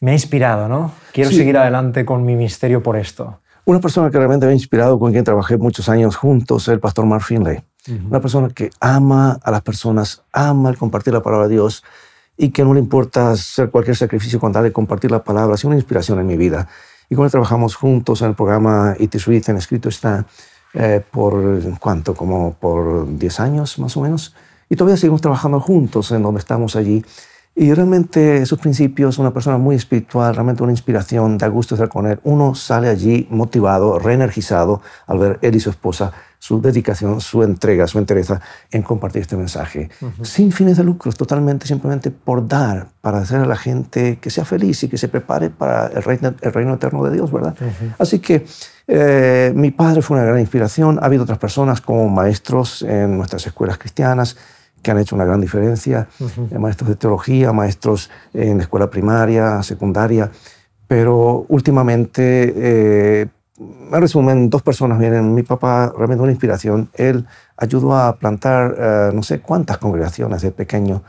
me 0.00 0.10
ha 0.10 0.14
inspirado, 0.14 0.68
¿no? 0.68 0.92
Quiero 1.12 1.30
seguir 1.30 1.56
adelante 1.58 2.04
con 2.04 2.24
mi 2.24 2.34
misterio 2.34 2.82
por 2.82 2.96
esto. 2.96 3.40
Una 3.70 3.78
persona 3.78 4.10
que 4.10 4.18
realmente 4.18 4.46
me 4.46 4.50
ha 4.50 4.56
inspirado, 4.56 4.98
con 4.98 5.12
quien 5.12 5.22
trabajé 5.22 5.56
muchos 5.56 5.88
años 5.88 6.16
juntos, 6.16 6.64
es 6.64 6.72
el 6.72 6.80
pastor 6.80 7.06
Mark 7.06 7.22
Finlay. 7.22 7.62
Una 8.08 8.20
persona 8.20 8.48
que 8.48 8.70
ama 8.80 9.38
a 9.44 9.50
las 9.52 9.62
personas, 9.62 10.22
ama 10.32 10.70
el 10.70 10.76
compartir 10.76 11.12
la 11.12 11.22
palabra 11.22 11.46
de 11.46 11.54
Dios 11.54 11.84
y 12.36 12.50
que 12.50 12.64
no 12.64 12.74
le 12.74 12.80
importa 12.80 13.30
hacer 13.30 13.70
cualquier 13.70 13.94
sacrificio 13.94 14.40
con 14.40 14.52
tal 14.52 14.64
de 14.64 14.72
compartir 14.72 15.12
la 15.12 15.22
palabra. 15.22 15.54
Ha 15.54 15.56
sido 15.56 15.68
una 15.68 15.76
inspiración 15.76 16.18
en 16.18 16.26
mi 16.26 16.36
vida. 16.36 16.66
Y 17.08 17.14
cuando 17.14 17.30
trabajamos 17.30 17.76
juntos 17.76 18.22
en 18.22 18.30
el 18.30 18.34
programa 18.34 18.96
It 18.98 19.14
is 19.14 19.28
Written, 19.28 19.56
escrito 19.56 19.88
está, 19.88 20.26
eh, 20.74 21.00
por 21.08 21.62
cuánto, 21.78 22.16
como 22.16 22.54
por 22.54 23.16
10 23.16 23.38
años 23.38 23.78
más 23.78 23.96
o 23.96 24.00
menos. 24.00 24.34
Y 24.68 24.74
todavía 24.74 24.96
seguimos 24.96 25.20
trabajando 25.20 25.60
juntos 25.60 26.10
en 26.10 26.24
donde 26.24 26.40
estamos 26.40 26.74
allí. 26.74 27.04
Y 27.60 27.74
realmente 27.74 28.46
sus 28.46 28.58
principios, 28.58 29.18
una 29.18 29.34
persona 29.34 29.58
muy 29.58 29.76
espiritual, 29.76 30.34
realmente 30.34 30.62
una 30.62 30.72
inspiración, 30.72 31.36
da 31.36 31.46
gusto 31.48 31.74
estar 31.74 31.90
con 31.90 32.06
él. 32.06 32.18
Uno 32.24 32.54
sale 32.54 32.88
allí 32.88 33.28
motivado, 33.28 33.98
reenergizado 33.98 34.80
al 35.06 35.18
ver 35.18 35.38
él 35.42 35.56
y 35.56 35.60
su 35.60 35.68
esposa, 35.68 36.10
su 36.38 36.62
dedicación, 36.62 37.20
su 37.20 37.42
entrega, 37.42 37.86
su 37.86 37.98
entereza 37.98 38.40
en 38.70 38.80
compartir 38.82 39.20
este 39.20 39.36
mensaje. 39.36 39.90
Sin 40.22 40.52
fines 40.52 40.78
de 40.78 40.84
lucros, 40.84 41.18
totalmente, 41.18 41.66
simplemente 41.66 42.10
por 42.10 42.48
dar, 42.48 42.86
para 43.02 43.18
hacer 43.18 43.40
a 43.40 43.46
la 43.46 43.56
gente 43.56 44.18
que 44.22 44.30
sea 44.30 44.46
feliz 44.46 44.82
y 44.84 44.88
que 44.88 44.96
se 44.96 45.08
prepare 45.08 45.50
para 45.50 45.88
el 45.88 46.02
reino, 46.02 46.32
el 46.40 46.52
reino 46.54 46.72
eterno 46.72 47.04
de 47.04 47.10
Dios, 47.10 47.30
¿verdad? 47.30 47.54
Así 47.98 48.20
que 48.20 48.46
eh, 48.88 49.52
mi 49.54 49.70
padre 49.70 50.00
fue 50.00 50.16
una 50.16 50.24
gran 50.24 50.40
inspiración. 50.40 50.98
Ha 50.98 51.04
habido 51.04 51.24
otras 51.24 51.36
personas 51.36 51.82
como 51.82 52.08
maestros 52.08 52.80
en 52.80 53.18
nuestras 53.18 53.46
escuelas 53.46 53.76
cristianas 53.76 54.38
que 54.82 54.90
han 54.90 54.98
hecho 54.98 55.14
una 55.14 55.24
gran 55.24 55.40
diferencia, 55.40 56.08
eh, 56.50 56.58
maestros 56.58 56.88
de 56.88 56.96
teología, 56.96 57.52
maestros 57.52 58.10
en 58.32 58.58
la 58.58 58.62
escuela 58.62 58.90
primaria, 58.90 59.62
secundaria, 59.62 60.30
pero 60.90 61.46
últimamente, 61.48 62.52
eh, 62.56 63.26
en 63.56 64.00
resumen, 64.00 64.50
dos 64.50 64.62
personas 64.62 64.98
vienen. 64.98 65.34
Mi 65.34 65.44
papá, 65.44 65.92
realmente 65.96 66.22
una 66.22 66.32
inspiración, 66.32 66.90
él 66.94 67.26
ayudó 67.56 67.94
a 67.96 68.16
plantar 68.16 68.74
eh, 68.76 69.10
no 69.14 69.22
sé 69.22 69.40
cuántas 69.40 69.78
congregaciones 69.78 70.42
de 70.42 70.50
pequeño, 70.50 71.02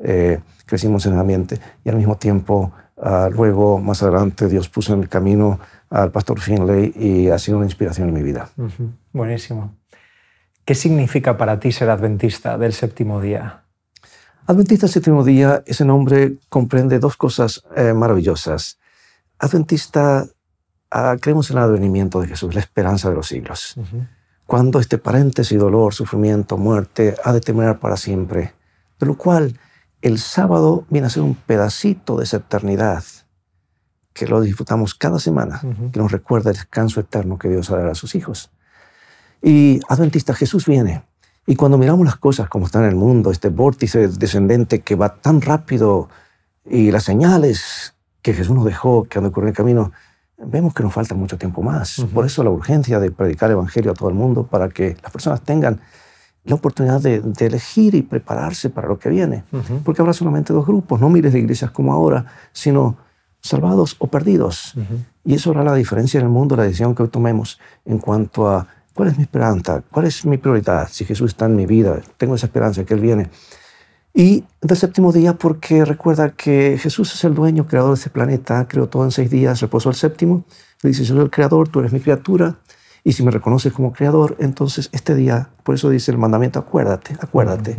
eh, 0.00 0.40
crecimos 0.66 1.06
en 1.06 1.14
el 1.14 1.20
ambiente 1.20 1.60
y 1.84 1.88
al 1.88 1.96
mismo 1.96 2.16
tiempo, 2.16 2.72
ah, 3.00 3.28
luego, 3.32 3.78
más 3.78 4.02
adelante, 4.02 4.48
Dios 4.48 4.68
puso 4.68 4.94
en 4.94 5.02
el 5.02 5.08
camino 5.08 5.60
al 5.90 6.10
pastor 6.10 6.40
Finlay 6.40 6.92
y 6.96 7.28
ha 7.28 7.38
sido 7.38 7.58
una 7.58 7.66
inspiración 7.66 8.08
en 8.08 8.14
mi 8.14 8.22
vida. 8.22 8.48
Buenísimo. 9.12 9.77
¿Qué 10.68 10.74
significa 10.74 11.38
para 11.38 11.58
ti 11.58 11.72
ser 11.72 11.88
adventista 11.88 12.58
del 12.58 12.74
séptimo 12.74 13.22
día? 13.22 13.64
Adventista 14.44 14.84
del 14.84 14.92
séptimo 14.92 15.24
día, 15.24 15.62
ese 15.64 15.86
nombre 15.86 16.36
comprende 16.50 16.98
dos 16.98 17.16
cosas 17.16 17.64
eh, 17.74 17.94
maravillosas. 17.94 18.78
Adventista, 19.38 20.26
uh, 20.94 21.18
creemos 21.22 21.50
en 21.50 21.56
el 21.56 21.62
advenimiento 21.62 22.20
de 22.20 22.28
Jesús, 22.28 22.54
la 22.54 22.60
esperanza 22.60 23.08
de 23.08 23.14
los 23.14 23.28
siglos. 23.28 23.76
Cuando 24.44 24.78
este 24.78 24.98
paréntesis, 24.98 25.58
dolor, 25.58 25.94
sufrimiento, 25.94 26.58
muerte, 26.58 27.16
ha 27.24 27.32
de 27.32 27.40
terminar 27.40 27.78
para 27.78 27.96
siempre, 27.96 28.52
de 29.00 29.06
lo 29.06 29.16
cual 29.16 29.58
el 30.02 30.18
sábado 30.18 30.84
viene 30.90 31.06
a 31.06 31.10
ser 31.10 31.22
un 31.22 31.34
pedacito 31.34 32.18
de 32.18 32.24
esa 32.24 32.36
eternidad 32.36 33.04
que 34.12 34.26
lo 34.26 34.42
disfrutamos 34.42 34.94
cada 34.94 35.18
semana, 35.18 35.62
que 35.94 35.98
nos 35.98 36.12
recuerda 36.12 36.50
el 36.50 36.56
descanso 36.56 37.00
eterno 37.00 37.38
que 37.38 37.48
Dios 37.48 37.70
ha 37.70 37.78
dado 37.78 37.92
a 37.92 37.94
sus 37.94 38.14
hijos. 38.14 38.50
Y 39.42 39.80
Adventista, 39.88 40.34
Jesús 40.34 40.66
viene. 40.66 41.02
Y 41.46 41.56
cuando 41.56 41.78
miramos 41.78 42.04
las 42.04 42.16
cosas 42.16 42.48
como 42.48 42.66
están 42.66 42.82
en 42.84 42.90
el 42.90 42.96
mundo, 42.96 43.30
este 43.30 43.48
vórtice 43.48 44.08
descendente 44.08 44.80
que 44.80 44.96
va 44.96 45.14
tan 45.14 45.40
rápido 45.40 46.08
y 46.66 46.90
las 46.90 47.04
señales 47.04 47.94
que 48.20 48.34
Jesús 48.34 48.54
nos 48.54 48.64
dejó 48.64 49.04
que 49.04 49.18
han 49.18 49.24
ocurrido 49.24 49.48
en 49.48 49.52
el 49.52 49.56
camino, 49.56 49.92
vemos 50.36 50.74
que 50.74 50.82
nos 50.82 50.92
falta 50.92 51.14
mucho 51.14 51.38
tiempo 51.38 51.62
más. 51.62 52.04
Por 52.12 52.26
eso 52.26 52.44
la 52.44 52.50
urgencia 52.50 53.00
de 53.00 53.10
predicar 53.10 53.48
el 53.48 53.54
Evangelio 53.54 53.92
a 53.92 53.94
todo 53.94 54.08
el 54.08 54.14
mundo 54.14 54.46
para 54.46 54.68
que 54.68 54.96
las 55.02 55.10
personas 55.10 55.40
tengan 55.40 55.80
la 56.44 56.54
oportunidad 56.54 57.00
de, 57.00 57.22
elegir 57.40 57.94
y 57.94 58.02
prepararse 58.02 58.70
para 58.70 58.88
lo 58.88 58.98
que 58.98 59.08
viene. 59.08 59.44
Porque 59.84 60.02
habrá 60.02 60.12
solamente 60.12 60.52
dos 60.52 60.66
grupos, 60.66 61.00
no 61.00 61.08
miles 61.08 61.32
de 61.32 61.38
iglesias 61.38 61.70
como 61.70 61.92
ahora, 61.92 62.26
sino 62.52 62.96
salvados 63.40 63.96
o 63.98 64.08
perdidos. 64.08 64.74
Y 65.24 65.34
eso 65.34 65.50
hará 65.50 65.64
la 65.64 65.74
diferencia 65.74 66.20
en 66.20 66.26
el 66.26 66.32
mundo, 66.32 66.56
la 66.56 66.64
decisión 66.64 66.94
que 66.94 67.02
hoy 67.02 67.08
tomemos 67.08 67.58
en 67.84 67.98
cuanto 67.98 68.48
a 68.48 68.66
¿Cuál 68.98 69.10
es 69.10 69.16
mi 69.16 69.22
esperanza? 69.22 69.80
¿Cuál 69.92 70.06
es 70.06 70.26
mi 70.26 70.38
prioridad? 70.38 70.88
Si 70.90 71.04
Jesús 71.04 71.30
está 71.30 71.44
en 71.44 71.54
mi 71.54 71.66
vida, 71.66 72.00
tengo 72.16 72.34
esa 72.34 72.46
esperanza 72.46 72.82
que 72.82 72.94
Él 72.94 73.00
viene. 73.00 73.30
Y 74.12 74.42
del 74.60 74.76
séptimo 74.76 75.12
día, 75.12 75.34
porque 75.34 75.84
recuerda 75.84 76.30
que 76.30 76.76
Jesús 76.82 77.14
es 77.14 77.22
el 77.22 77.32
dueño, 77.32 77.68
creador 77.68 77.90
de 77.90 78.00
ese 78.00 78.10
planeta, 78.10 78.66
creó 78.66 78.88
todo 78.88 79.04
en 79.04 79.12
seis 79.12 79.30
días, 79.30 79.60
reposó 79.60 79.90
el 79.90 79.94
séptimo. 79.94 80.44
Le 80.82 80.88
dice, 80.88 81.04
yo 81.04 81.14
soy 81.14 81.22
el 81.22 81.30
creador, 81.30 81.68
tú 81.68 81.78
eres 81.78 81.92
mi 81.92 82.00
criatura. 82.00 82.56
Y 83.04 83.12
si 83.12 83.22
me 83.22 83.30
reconoces 83.30 83.72
como 83.72 83.92
creador, 83.92 84.34
entonces 84.40 84.88
este 84.90 85.14
día, 85.14 85.50
por 85.62 85.76
eso 85.76 85.90
dice 85.90 86.10
el 86.10 86.18
mandamiento, 86.18 86.58
acuérdate, 86.58 87.16
acuérdate. 87.20 87.76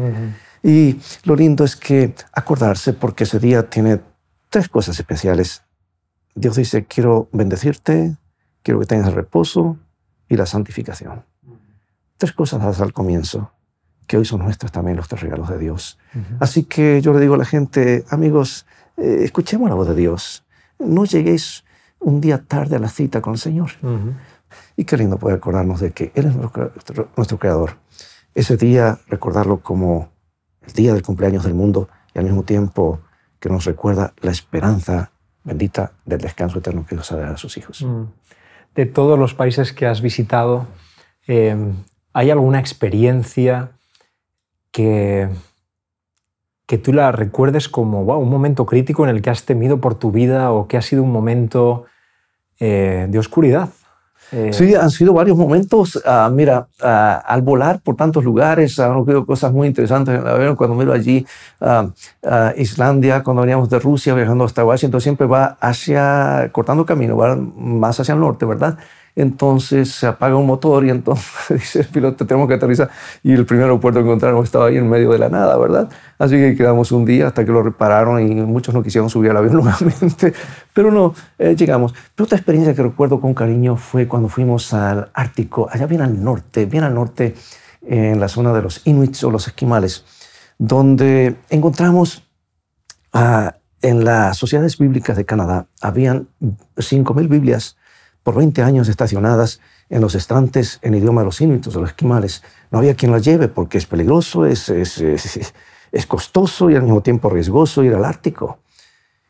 Y 0.63 1.01
lo 1.25 1.35
lindo 1.35 1.65
es 1.65 1.75
que 1.75 2.15
acordarse, 2.31 2.93
porque 2.93 3.25
ese 3.25 3.39
día 3.39 3.69
tiene 3.69 3.99
tres 4.49 4.69
cosas 4.69 4.97
especiales. 4.97 5.63
Dios 6.33 6.55
dice, 6.55 6.85
quiero 6.85 7.27
bendecirte, 7.33 8.15
quiero 8.63 8.79
que 8.79 8.85
tengas 8.85 9.13
reposo 9.13 9.77
y 10.29 10.37
la 10.37 10.45
santificación. 10.45 11.25
Tres 12.17 12.31
cosas 12.33 12.79
al 12.79 12.93
comienzo, 12.93 13.51
que 14.07 14.17
hoy 14.17 14.25
son 14.25 14.41
nuestras 14.41 14.71
también 14.71 14.95
los 14.95 15.07
tres 15.07 15.21
regalos 15.21 15.49
de 15.49 15.57
Dios. 15.57 15.97
Así 16.39 16.63
que 16.63 17.01
yo 17.01 17.13
le 17.13 17.19
digo 17.19 17.33
a 17.33 17.37
la 17.37 17.45
gente, 17.45 18.05
amigos, 18.09 18.65
eh, 18.97 19.19
escuchemos 19.21 19.69
la 19.69 19.75
voz 19.75 19.87
de 19.87 19.95
Dios. 19.95 20.45
No 20.77 21.05
lleguéis 21.05 21.65
un 21.99 22.21
día 22.21 22.43
tarde 22.43 22.75
a 22.75 22.79
la 22.79 22.89
cita 22.89 23.21
con 23.21 23.33
el 23.33 23.39
Señor. 23.39 23.71
Y 24.75 24.85
qué 24.85 24.97
lindo 24.97 25.17
poder 25.17 25.37
acordarnos 25.37 25.79
de 25.79 25.91
que 25.91 26.11
Él 26.15 26.27
es 26.27 26.35
nuestro, 26.35 26.71
nuestro 27.15 27.37
creador. 27.37 27.77
Ese 28.35 28.57
día, 28.57 28.99
recordarlo 29.07 29.61
como 29.61 30.11
el 30.65 30.73
día 30.73 30.93
del 30.93 31.03
cumpleaños 31.03 31.43
del 31.43 31.53
mundo 31.53 31.89
y 32.13 32.19
al 32.19 32.25
mismo 32.25 32.43
tiempo 32.43 33.01
que 33.39 33.49
nos 33.49 33.65
recuerda 33.65 34.13
la 34.21 34.31
esperanza 34.31 35.11
bendita 35.43 35.93
del 36.05 36.19
descanso 36.19 36.59
eterno 36.59 36.85
que 36.85 36.95
Dios 36.95 37.11
ha 37.11 37.17
dado 37.17 37.33
a 37.33 37.37
sus 37.37 37.57
hijos 37.57 37.85
de 38.79 38.85
todos 38.85 39.19
los 39.19 39.33
países 39.33 39.73
que 39.73 39.85
has 39.85 40.01
visitado, 40.01 40.65
eh, 41.27 41.53
¿hay 42.13 42.31
alguna 42.31 42.61
experiencia 42.61 43.71
que, 44.71 45.27
que 46.65 46.77
tú 46.77 46.93
la 46.93 47.11
recuerdes 47.11 47.67
como 47.67 48.03
un 48.03 48.29
momento 48.29 48.65
crítico 48.65 49.03
en 49.03 49.09
el 49.13 49.21
que 49.21 49.31
has 49.31 49.43
temido 49.43 49.81
por 49.81 49.95
tu 49.95 50.13
vida 50.13 50.53
o 50.53 50.69
que 50.69 50.77
ha 50.77 50.81
sido 50.81 51.03
un 51.03 51.11
momento 51.11 51.87
eh, 52.61 53.07
de 53.09 53.19
oscuridad? 53.19 53.67
Eh, 54.31 54.51
sí, 54.53 54.75
han 54.75 54.91
sido 54.91 55.13
varios 55.13 55.37
momentos. 55.37 56.01
Ah, 56.05 56.29
mira, 56.31 56.67
ah, 56.81 57.23
al 57.25 57.41
volar 57.41 57.79
por 57.81 57.95
tantos 57.95 58.23
lugares, 58.23 58.79
han 58.79 58.91
ocurrido 58.91 59.25
cosas 59.25 59.51
muy 59.51 59.67
interesantes. 59.67 60.19
Cuando 60.55 60.75
miro 60.75 60.93
allí 60.93 61.25
ah, 61.61 61.87
Islandia, 62.57 63.23
cuando 63.23 63.41
veníamos 63.41 63.69
de 63.69 63.79
Rusia 63.79 64.13
viajando 64.13 64.43
hasta 64.43 64.63
Washington, 64.63 65.01
siempre 65.01 65.27
va 65.27 65.57
hacia, 65.59 66.49
cortando 66.51 66.85
camino, 66.85 67.17
va 67.17 67.35
más 67.35 67.99
hacia 67.99 68.13
el 68.13 68.19
norte, 68.19 68.45
¿verdad? 68.45 68.77
Entonces 69.19 69.91
se 69.91 70.07
apaga 70.07 70.37
un 70.37 70.45
motor 70.45 70.85
y 70.85 70.89
entonces 70.89 71.27
dice 71.49 71.81
el 71.81 71.87
piloto, 71.87 72.25
tenemos 72.25 72.47
que 72.47 72.53
aterrizar. 72.53 72.89
Y 73.21 73.33
el 73.33 73.45
primer 73.45 73.65
aeropuerto 73.65 73.99
que 73.99 74.05
encontraron 74.05 74.41
estaba 74.41 74.67
ahí 74.67 74.77
en 74.77 74.89
medio 74.89 75.11
de 75.11 75.19
la 75.19 75.27
nada, 75.27 75.57
¿verdad? 75.57 75.89
Así 76.17 76.35
que 76.37 76.55
quedamos 76.55 76.93
un 76.93 77.03
día 77.03 77.27
hasta 77.27 77.43
que 77.43 77.51
lo 77.51 77.61
repararon 77.61 78.25
y 78.25 78.33
muchos 78.35 78.73
no 78.73 78.81
quisieron 78.81 79.09
subir 79.09 79.31
al 79.31 79.37
avión 79.37 79.55
nuevamente. 79.61 80.33
Pero 80.73 80.89
no, 80.89 81.13
eh, 81.37 81.53
llegamos. 81.53 81.93
Pero 82.15 82.25
otra 82.25 82.37
experiencia 82.37 82.73
que 82.73 82.81
recuerdo 82.81 83.19
con 83.19 83.33
cariño 83.33 83.75
fue 83.75 84.07
cuando 84.07 84.29
fuimos 84.29 84.73
al 84.73 85.09
Ártico, 85.13 85.67
allá 85.69 85.85
bien 85.85 86.01
al 86.01 86.23
norte, 86.23 86.65
bien 86.65 86.85
al 86.85 86.93
norte, 86.93 87.35
en 87.81 88.21
la 88.21 88.29
zona 88.29 88.53
de 88.53 88.61
los 88.61 88.87
inuits 88.87 89.21
o 89.25 89.31
los 89.31 89.47
esquimales, 89.47 90.05
donde 90.57 91.35
encontramos 91.49 92.23
ah, 93.11 93.55
en 93.81 94.05
las 94.05 94.37
sociedades 94.37 94.77
bíblicas 94.77 95.17
de 95.17 95.25
Canadá, 95.25 95.67
habían 95.81 96.29
5.000 96.77 97.27
Biblias 97.27 97.75
por 98.23 98.35
20 98.35 98.61
años 98.61 98.87
estacionadas 98.87 99.59
en 99.89 100.01
los 100.01 100.15
estantes 100.15 100.79
en 100.81 100.93
idioma 100.93 101.21
de 101.21 101.25
los 101.25 101.41
inuits 101.41 101.67
o 101.75 101.79
los 101.79 101.89
esquimales. 101.89 102.43
No 102.71 102.79
había 102.79 102.95
quien 102.95 103.11
las 103.11 103.23
lleve 103.23 103.47
porque 103.47 103.77
es 103.77 103.85
peligroso, 103.85 104.45
es, 104.45 104.69
es, 104.69 105.01
es, 105.91 106.05
costoso 106.05 106.69
y 106.69 106.75
al 106.75 106.83
mismo 106.83 107.01
tiempo 107.01 107.29
riesgoso 107.29 107.83
ir 107.83 107.93
al 107.93 108.05
Ártico. 108.05 108.59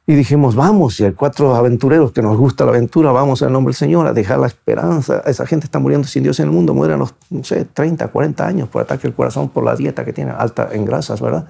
Y 0.06 0.16
dijimos, 0.16 0.56
vamos, 0.56 1.00
y 1.00 1.06
hay 1.06 1.12
cuatro 1.12 1.56
aventureros 1.56 2.12
que 2.12 2.24
nos 2.24 2.36
gusta 2.36 2.66
la 2.66 2.72
aventura, 2.72 3.12
vamos 3.12 3.44
en 3.44 3.54
nombre 3.54 3.70
del 3.70 3.78
Señor 3.78 4.08
a 4.08 4.14
dejar 4.14 4.40
la 4.40 4.48
esperanza. 4.48 5.22
Esa 5.28 5.46
gente 5.46 5.66
está 5.66 5.78
muriendo 5.78 6.08
sin 6.08 6.24
Dios 6.24 6.40
en 6.40 6.48
el 6.48 6.52
mundo, 6.52 6.74
mueren 6.74 6.96
a 6.96 6.98
los, 6.98 7.14
no 7.30 7.44
sé, 7.44 7.66
30, 7.66 8.08
40 8.08 8.46
años 8.46 8.70
por 8.70 8.82
ataque 8.82 9.06
al 9.06 9.14
corazón, 9.14 9.50
por 9.50 9.64
la 9.64 9.76
dieta 9.76 10.04
que 10.04 10.12
tiene 10.12 10.32
alta 10.32 10.70
en 10.72 10.84
grasas, 10.84 11.22
¿verdad? 11.22 11.48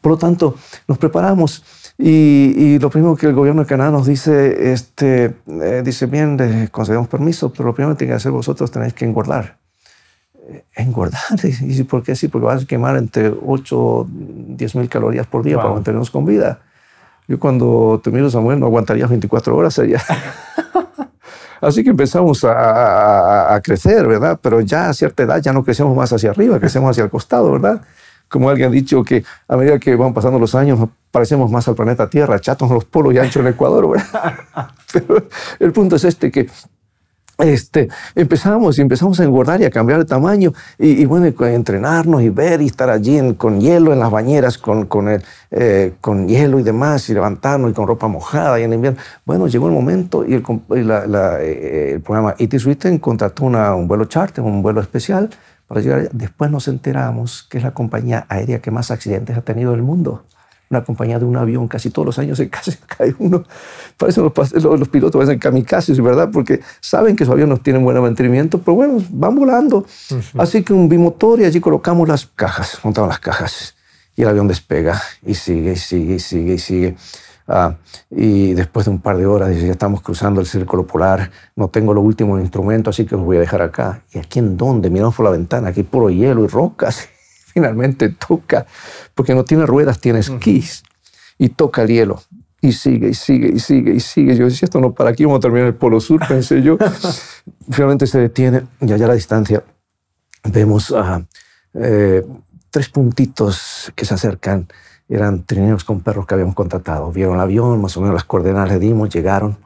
Por 0.00 0.12
lo 0.12 0.18
tanto, 0.18 0.54
nos 0.88 0.96
preparamos 0.96 1.62
y, 2.02 2.78
lo 2.78 2.88
primero 2.88 3.14
que 3.14 3.26
el 3.26 3.34
gobierno 3.34 3.62
de 3.62 3.68
Canadá 3.68 3.90
nos 3.90 4.06
dice, 4.06 4.72
este, 4.72 5.34
eh, 5.46 5.82
dice, 5.84 6.06
bien, 6.06 6.36
les 6.36 6.70
concedemos 6.70 7.08
permiso, 7.08 7.52
pero 7.52 7.66
lo 7.66 7.74
primero 7.74 7.94
que 7.94 7.98
tienen 7.98 8.12
que 8.14 8.16
hacer 8.16 8.32
vosotros 8.32 8.70
tenéis 8.70 8.94
que 8.94 9.04
engordar. 9.04 9.58
Eh, 10.48 10.64
engordar, 10.76 11.20
¿y 11.60 11.82
por 11.82 12.02
qué? 12.02 12.16
Sí, 12.16 12.28
porque 12.28 12.46
vas 12.46 12.62
a 12.62 12.66
quemar 12.66 12.96
entre 12.96 13.28
8 13.28 13.78
o 13.78 14.06
10 14.08 14.74
mil 14.76 14.88
calorías 14.88 15.26
por 15.26 15.42
día 15.42 15.56
para 15.56 15.70
mantenernos 15.70 16.10
con 16.10 16.24
vida. 16.24 16.60
Yo 17.28 17.38
cuando 17.38 18.00
te 18.02 18.10
miro, 18.10 18.30
Samuel, 18.30 18.58
no 18.58 18.66
aguantaría 18.66 19.06
24 19.06 19.54
horas 19.54 19.78
allá. 19.78 20.02
Así 21.60 21.84
que 21.84 21.90
empezamos 21.90 22.42
a, 22.44 23.54
a, 23.54 23.60
crecer, 23.60 24.06
¿verdad? 24.08 24.38
Pero 24.40 24.62
ya 24.62 24.88
a 24.88 24.94
cierta 24.94 25.24
edad 25.24 25.42
ya 25.42 25.52
no 25.52 25.62
crecemos 25.62 25.94
más 25.94 26.10
hacia 26.10 26.30
arriba, 26.30 26.58
crecemos 26.58 26.90
hacia 26.90 27.04
el 27.04 27.10
costado, 27.10 27.52
¿verdad? 27.52 27.82
Como 28.30 28.48
alguien 28.48 28.68
ha 28.68 28.72
dicho, 28.72 29.02
que 29.02 29.24
a 29.48 29.56
medida 29.56 29.78
que 29.78 29.96
van 29.96 30.14
pasando 30.14 30.38
los 30.38 30.54
años 30.54 30.78
nos 30.78 30.88
parecemos 31.10 31.50
más 31.50 31.66
al 31.66 31.74
planeta 31.74 32.08
Tierra, 32.08 32.40
chatos 32.40 32.68
en 32.68 32.76
los 32.76 32.84
polos 32.84 33.12
y 33.12 33.18
ancho 33.18 33.40
en 33.40 33.48
Ecuador. 33.48 33.98
Pero 34.92 35.26
el 35.58 35.72
punto 35.72 35.96
es 35.96 36.04
este, 36.04 36.30
que 36.30 36.48
este, 37.38 37.88
empezamos 38.14 38.78
y 38.78 38.82
empezamos 38.82 39.18
a 39.18 39.24
engordar 39.24 39.60
y 39.60 39.64
a 39.64 39.70
cambiar 39.70 39.98
de 39.98 40.04
tamaño 40.04 40.52
y, 40.78 41.04
bueno, 41.06 41.26
entrenarnos 41.26 42.22
y 42.22 42.28
ver 42.28 42.60
y 42.60 42.66
estar 42.66 42.88
allí 42.88 43.34
con 43.34 43.60
hielo 43.60 43.92
en 43.92 43.98
las 43.98 44.10
bañeras, 44.10 44.58
con, 44.58 44.86
con, 44.86 45.08
el, 45.08 45.22
eh, 45.50 45.94
con 46.00 46.28
hielo 46.28 46.60
y 46.60 46.62
demás, 46.62 47.08
y 47.08 47.14
levantarnos 47.14 47.70
y 47.70 47.74
con 47.74 47.86
ropa 47.86 48.06
mojada 48.06 48.60
y 48.60 48.62
en 48.62 48.74
invierno. 48.74 49.00
Bueno, 49.24 49.48
llegó 49.48 49.66
el 49.66 49.74
momento 49.74 50.24
y 50.24 50.34
el, 50.34 50.44
eh, 50.70 51.92
el 51.94 52.00
programa 52.00 52.34
It 52.38 52.54
is 52.54 52.68
contrató 53.00 53.44
una, 53.44 53.74
un 53.74 53.88
vuelo 53.88 54.04
charter, 54.04 54.44
un 54.44 54.62
vuelo 54.62 54.80
especial 54.80 55.30
para 55.70 55.82
llegar 55.82 56.10
Después 56.10 56.50
nos 56.50 56.66
enteramos 56.66 57.46
que 57.48 57.58
es 57.58 57.62
la 57.62 57.70
compañía 57.70 58.26
aérea 58.28 58.60
que 58.60 58.72
más 58.72 58.90
accidentes 58.90 59.36
ha 59.36 59.42
tenido 59.42 59.70
en 59.72 59.76
el 59.76 59.84
mundo. 59.84 60.24
Una 60.68 60.82
compañía 60.82 61.20
de 61.20 61.24
un 61.24 61.36
avión, 61.36 61.68
casi 61.68 61.90
todos 61.90 62.06
los 62.06 62.18
años 62.18 62.38
se 62.38 62.50
cae 62.88 63.14
uno. 63.20 63.44
Parece 63.96 64.20
los, 64.20 64.32
los, 64.64 64.88
pilotos 64.88 65.16
parecen 65.16 65.38
kamikazes, 65.38 66.00
¿verdad? 66.00 66.28
Porque 66.32 66.60
saben 66.80 67.14
que 67.14 67.24
su 67.24 67.30
avión 67.30 67.50
no 67.50 67.56
tiene 67.56 67.78
buen 67.78 68.00
mantenimiento, 68.00 68.58
pero 68.58 68.74
bueno, 68.74 68.98
van 69.10 69.36
volando. 69.36 69.86
Así 70.36 70.64
que 70.64 70.72
un 70.72 70.88
bimotor 70.88 71.40
y 71.40 71.44
allí 71.44 71.60
colocamos 71.60 72.08
las 72.08 72.26
cajas, 72.26 72.80
montamos 72.82 73.08
las 73.08 73.20
cajas. 73.20 73.76
Y 74.16 74.22
el 74.22 74.28
avión 74.28 74.48
despega 74.48 75.00
y 75.24 75.34
sigue, 75.34 75.74
y 75.74 75.76
sigue, 75.76 76.14
y 76.14 76.18
sigue, 76.18 76.54
y 76.54 76.58
sigue. 76.58 76.96
Ah, 77.46 77.76
y 78.10 78.54
después 78.54 78.86
de 78.86 78.92
un 78.92 79.00
par 79.00 79.16
de 79.16 79.26
horas, 79.26 79.56
ya 79.56 79.72
estamos 79.72 80.02
cruzando 80.02 80.40
el 80.40 80.46
círculo 80.46 80.86
polar, 80.86 81.30
no 81.56 81.68
tengo 81.68 81.92
los 81.92 82.04
últimos 82.04 82.40
instrumentos, 82.40 82.94
así 82.94 83.06
que 83.06 83.16
os 83.16 83.22
voy 83.22 83.38
a 83.38 83.40
dejar 83.40 83.62
acá. 83.62 84.02
¿Y 84.12 84.18
aquí 84.18 84.38
en 84.38 84.56
dónde? 84.56 84.90
Miramos 84.90 85.16
por 85.16 85.24
la 85.24 85.32
ventana, 85.32 85.68
aquí 85.68 85.82
puro 85.82 86.10
hielo 86.10 86.44
y 86.44 86.46
rocas. 86.46 87.08
Finalmente 87.52 88.08
toca, 88.10 88.66
porque 89.14 89.34
no 89.34 89.44
tiene 89.44 89.66
ruedas, 89.66 90.00
tiene 90.00 90.20
esquís. 90.20 90.84
Y 91.38 91.48
toca 91.48 91.82
el 91.82 91.88
hielo. 91.88 92.22
Y 92.60 92.72
sigue, 92.72 93.08
y 93.08 93.14
sigue, 93.14 93.48
y 93.48 93.58
sigue, 93.58 93.94
y 93.94 94.00
sigue. 94.00 94.36
Yo 94.36 94.44
decía, 94.44 94.66
esto 94.66 94.80
no 94.80 94.92
para 94.92 95.10
aquí, 95.10 95.24
vamos 95.24 95.38
a 95.38 95.40
terminar 95.40 95.66
el 95.66 95.74
Polo 95.74 95.98
Sur, 95.98 96.20
pensé 96.28 96.62
yo. 96.62 96.78
Finalmente 97.70 98.06
se 98.06 98.20
detiene 98.20 98.62
y 98.80 98.92
allá 98.92 99.06
a 99.06 99.08
la 99.08 99.14
distancia 99.14 99.64
vemos 100.44 100.92
a 100.92 101.26
eh, 101.74 102.24
tres 102.70 102.88
puntitos 102.88 103.92
que 103.94 104.04
se 104.04 104.14
acercan 104.14 104.68
eran 105.10 105.44
trineos 105.44 105.84
con 105.84 106.00
perros 106.00 106.26
que 106.26 106.34
habíamos 106.34 106.54
contratado. 106.54 107.10
Vieron 107.10 107.34
el 107.34 107.40
avión, 107.40 107.82
más 107.82 107.96
o 107.96 108.00
menos 108.00 108.14
las 108.14 108.24
coordenadas 108.24 108.70
le 108.70 108.78
dimos, 108.78 109.10
llegaron 109.10 109.58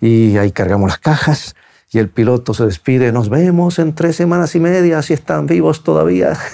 y 0.00 0.36
ahí 0.36 0.52
cargamos 0.52 0.88
las 0.88 0.98
cajas 0.98 1.56
y 1.90 1.98
el 1.98 2.08
piloto 2.08 2.54
se 2.54 2.64
despide, 2.64 3.12
nos 3.12 3.28
vemos 3.28 3.78
en 3.78 3.94
tres 3.94 4.16
semanas 4.16 4.54
y 4.54 4.60
media, 4.60 5.02
si 5.02 5.14
están 5.14 5.46
vivos 5.46 5.82
todavía. 5.82 6.38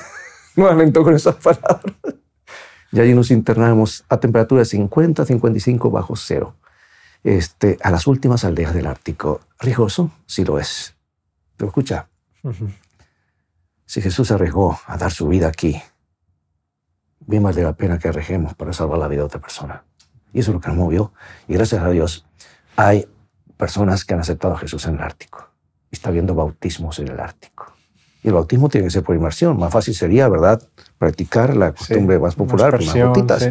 No 0.56 0.68
alentó 0.68 1.02
con 1.02 1.16
esas 1.16 1.34
palabras. 1.34 1.82
Y 2.92 3.00
allí 3.00 3.12
nos 3.12 3.32
internamos 3.32 4.04
a 4.08 4.20
temperatura 4.20 4.64
50, 4.64 5.24
55 5.24 5.90
bajo 5.90 6.14
cero. 6.14 6.54
Este, 7.24 7.76
a 7.82 7.90
las 7.90 8.06
últimas 8.06 8.44
aldeas 8.44 8.72
del 8.72 8.86
Ártico. 8.86 9.40
Riesgoso, 9.58 10.12
sí 10.26 10.44
lo 10.44 10.60
es. 10.60 10.94
Pero 11.56 11.70
escucha, 11.70 12.06
si 13.84 14.00
Jesús 14.00 14.30
arriesgó 14.30 14.78
a 14.86 14.96
dar 14.96 15.10
su 15.10 15.26
vida 15.26 15.48
aquí, 15.48 15.82
bien 17.26 17.42
vale 17.42 17.62
la 17.62 17.72
pena 17.72 17.98
que 17.98 18.08
arriesguemos 18.08 18.54
para 18.54 18.72
salvar 18.72 18.98
la 18.98 19.08
vida 19.08 19.20
de 19.20 19.26
otra 19.26 19.40
persona. 19.40 19.84
Y 20.32 20.40
eso 20.40 20.50
es 20.50 20.54
lo 20.54 20.60
que 20.60 20.68
nos 20.68 20.76
movió. 20.76 21.12
Y 21.48 21.54
gracias 21.54 21.82
a 21.82 21.88
Dios 21.90 22.26
hay 22.76 23.06
personas 23.56 24.04
que 24.04 24.14
han 24.14 24.20
aceptado 24.20 24.54
a 24.54 24.58
Jesús 24.58 24.86
en 24.86 24.96
el 24.96 25.02
Ártico. 25.02 25.48
Y 25.90 25.96
está 25.96 26.10
habiendo 26.10 26.34
bautismos 26.34 26.98
en 26.98 27.08
el 27.08 27.20
Ártico. 27.20 27.72
Y 28.22 28.28
el 28.28 28.34
bautismo 28.34 28.68
tiene 28.68 28.86
que 28.86 28.90
ser 28.90 29.02
por 29.02 29.14
inmersión. 29.14 29.58
Más 29.58 29.72
fácil 29.72 29.94
sería, 29.94 30.28
¿verdad?, 30.28 30.62
practicar 30.98 31.56
la 31.56 31.72
costumbre 31.72 32.18
más 32.18 32.34
popular, 32.34 32.76
con 32.76 32.86
las 32.86 32.96
gotitas. 32.96 33.50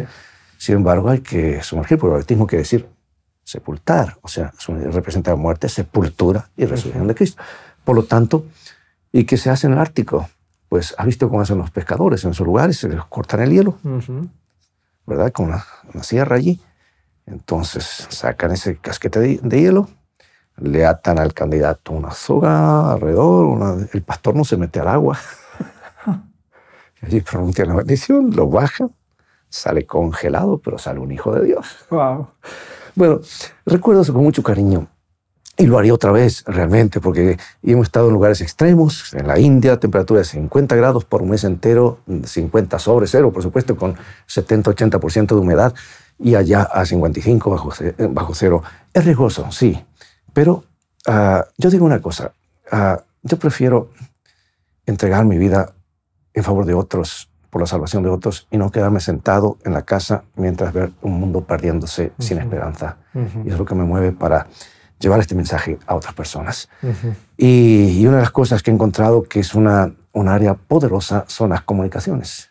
Sin 0.58 0.76
embargo, 0.76 1.10
hay 1.10 1.20
que 1.20 1.62
sumergir, 1.62 1.98
porque 1.98 2.12
el 2.12 2.18
bautismo 2.18 2.46
quiere 2.46 2.62
decir 2.62 2.88
sepultar. 3.44 4.18
O 4.20 4.28
sea, 4.28 4.52
representa 4.90 5.34
muerte, 5.36 5.68
sepultura 5.68 6.50
y 6.56 6.64
resurrección 6.64 7.06
de 7.06 7.14
Cristo. 7.14 7.42
Por 7.84 7.94
lo 7.96 8.04
tanto, 8.04 8.46
¿y 9.12 9.24
qué 9.24 9.36
se 9.36 9.50
hace 9.50 9.66
en 9.68 9.74
el 9.74 9.78
Ártico? 9.78 10.28
Pues 10.74 10.92
has 10.98 11.06
visto 11.06 11.28
cómo 11.28 11.40
hacen 11.40 11.56
los 11.56 11.70
pescadores 11.70 12.24
en 12.24 12.32
esos 12.32 12.44
lugares, 12.44 12.78
se 12.78 12.88
les 12.88 13.00
cortan 13.04 13.38
el 13.38 13.52
hielo, 13.52 13.78
¿verdad? 15.06 15.30
Con 15.30 15.46
una, 15.46 15.64
sierra 16.02 16.34
allí. 16.34 16.60
Entonces 17.26 18.08
sacan 18.10 18.50
ese 18.50 18.78
casquete 18.78 19.38
de, 19.40 19.60
hielo, 19.60 19.88
le 20.56 20.84
atan 20.84 21.20
al 21.20 21.32
candidato 21.32 21.92
una 21.92 22.10
soga 22.10 22.90
alrededor, 22.90 23.88
el 23.92 24.02
pastor 24.02 24.34
no 24.34 24.44
se 24.44 24.56
mete 24.56 24.80
al 24.80 24.88
agua. 24.88 25.16
allí 27.02 27.20
pronuncia 27.20 27.64
la 27.66 27.74
bendición, 27.76 28.34
lo 28.34 28.48
baja, 28.48 28.88
sale 29.48 29.86
congelado, 29.86 30.58
pero 30.58 30.76
sale 30.78 30.98
un 30.98 31.12
hijo 31.12 31.32
de 31.36 31.44
Dios. 31.44 31.86
Wow. 31.88 32.30
Bueno, 32.96 33.20
recuerdo 33.64 34.02
eso 34.02 34.12
con 34.12 34.24
mucho 34.24 34.42
cariño. 34.42 34.88
Y 35.56 35.66
lo 35.66 35.78
haría 35.78 35.94
otra 35.94 36.10
vez, 36.10 36.42
realmente, 36.46 37.00
porque 37.00 37.38
hemos 37.62 37.86
estado 37.86 38.08
en 38.08 38.14
lugares 38.14 38.40
extremos, 38.40 39.14
en 39.14 39.28
la 39.28 39.38
India, 39.38 39.78
temperatura 39.78 40.18
de 40.18 40.24
50 40.24 40.74
grados 40.74 41.04
por 41.04 41.22
un 41.22 41.30
mes 41.30 41.44
entero, 41.44 42.00
50 42.24 42.78
sobre 42.80 43.06
cero, 43.06 43.32
por 43.32 43.42
supuesto, 43.42 43.76
con 43.76 43.94
70-80% 44.26 45.28
de 45.28 45.34
humedad, 45.34 45.72
y 46.18 46.34
allá 46.34 46.62
a 46.62 46.84
55 46.84 47.50
bajo, 47.50 47.72
bajo 48.10 48.34
cero. 48.34 48.62
Es 48.92 49.04
riesgoso, 49.04 49.50
sí, 49.52 49.80
pero 50.32 50.64
ah, 51.06 51.46
yo 51.56 51.70
digo 51.70 51.86
una 51.86 52.00
cosa, 52.00 52.32
uh, 52.72 53.00
yo 53.22 53.38
prefiero 53.38 53.90
entregar 54.86 55.24
mi 55.24 55.38
vida 55.38 55.72
en 56.34 56.42
favor 56.42 56.66
de 56.66 56.74
otros, 56.74 57.30
por 57.48 57.60
la 57.60 57.66
salvación 57.68 58.02
de 58.02 58.10
otros, 58.10 58.48
y 58.50 58.58
no 58.58 58.72
quedarme 58.72 58.98
sentado 58.98 59.58
en 59.64 59.72
la 59.72 59.82
casa 59.82 60.24
mientras 60.34 60.72
ver 60.72 60.90
un 61.02 61.12
mundo 61.12 61.42
perdiéndose 61.42 62.12
sin 62.18 62.38
esperanza. 62.38 62.96
Y 63.44 63.50
es 63.50 63.56
lo 63.56 63.64
que 63.64 63.76
me 63.76 63.84
mueve 63.84 64.10
para 64.10 64.48
llevar 64.98 65.20
este 65.20 65.34
mensaje 65.34 65.78
a 65.86 65.94
otras 65.94 66.14
personas. 66.14 66.68
y, 67.36 68.04
una 68.06 68.16
de 68.16 68.22
las 68.22 68.30
cosas 68.30 68.62
que 68.62 68.70
he 68.70 68.74
encontrado 68.74 69.22
que 69.22 69.40
es 69.40 69.54
una, 69.54 69.92
un 70.12 70.28
área 70.28 70.54
poderosa 70.54 71.24
son 71.28 71.50
las 71.50 71.62
comunicaciones. 71.62 72.50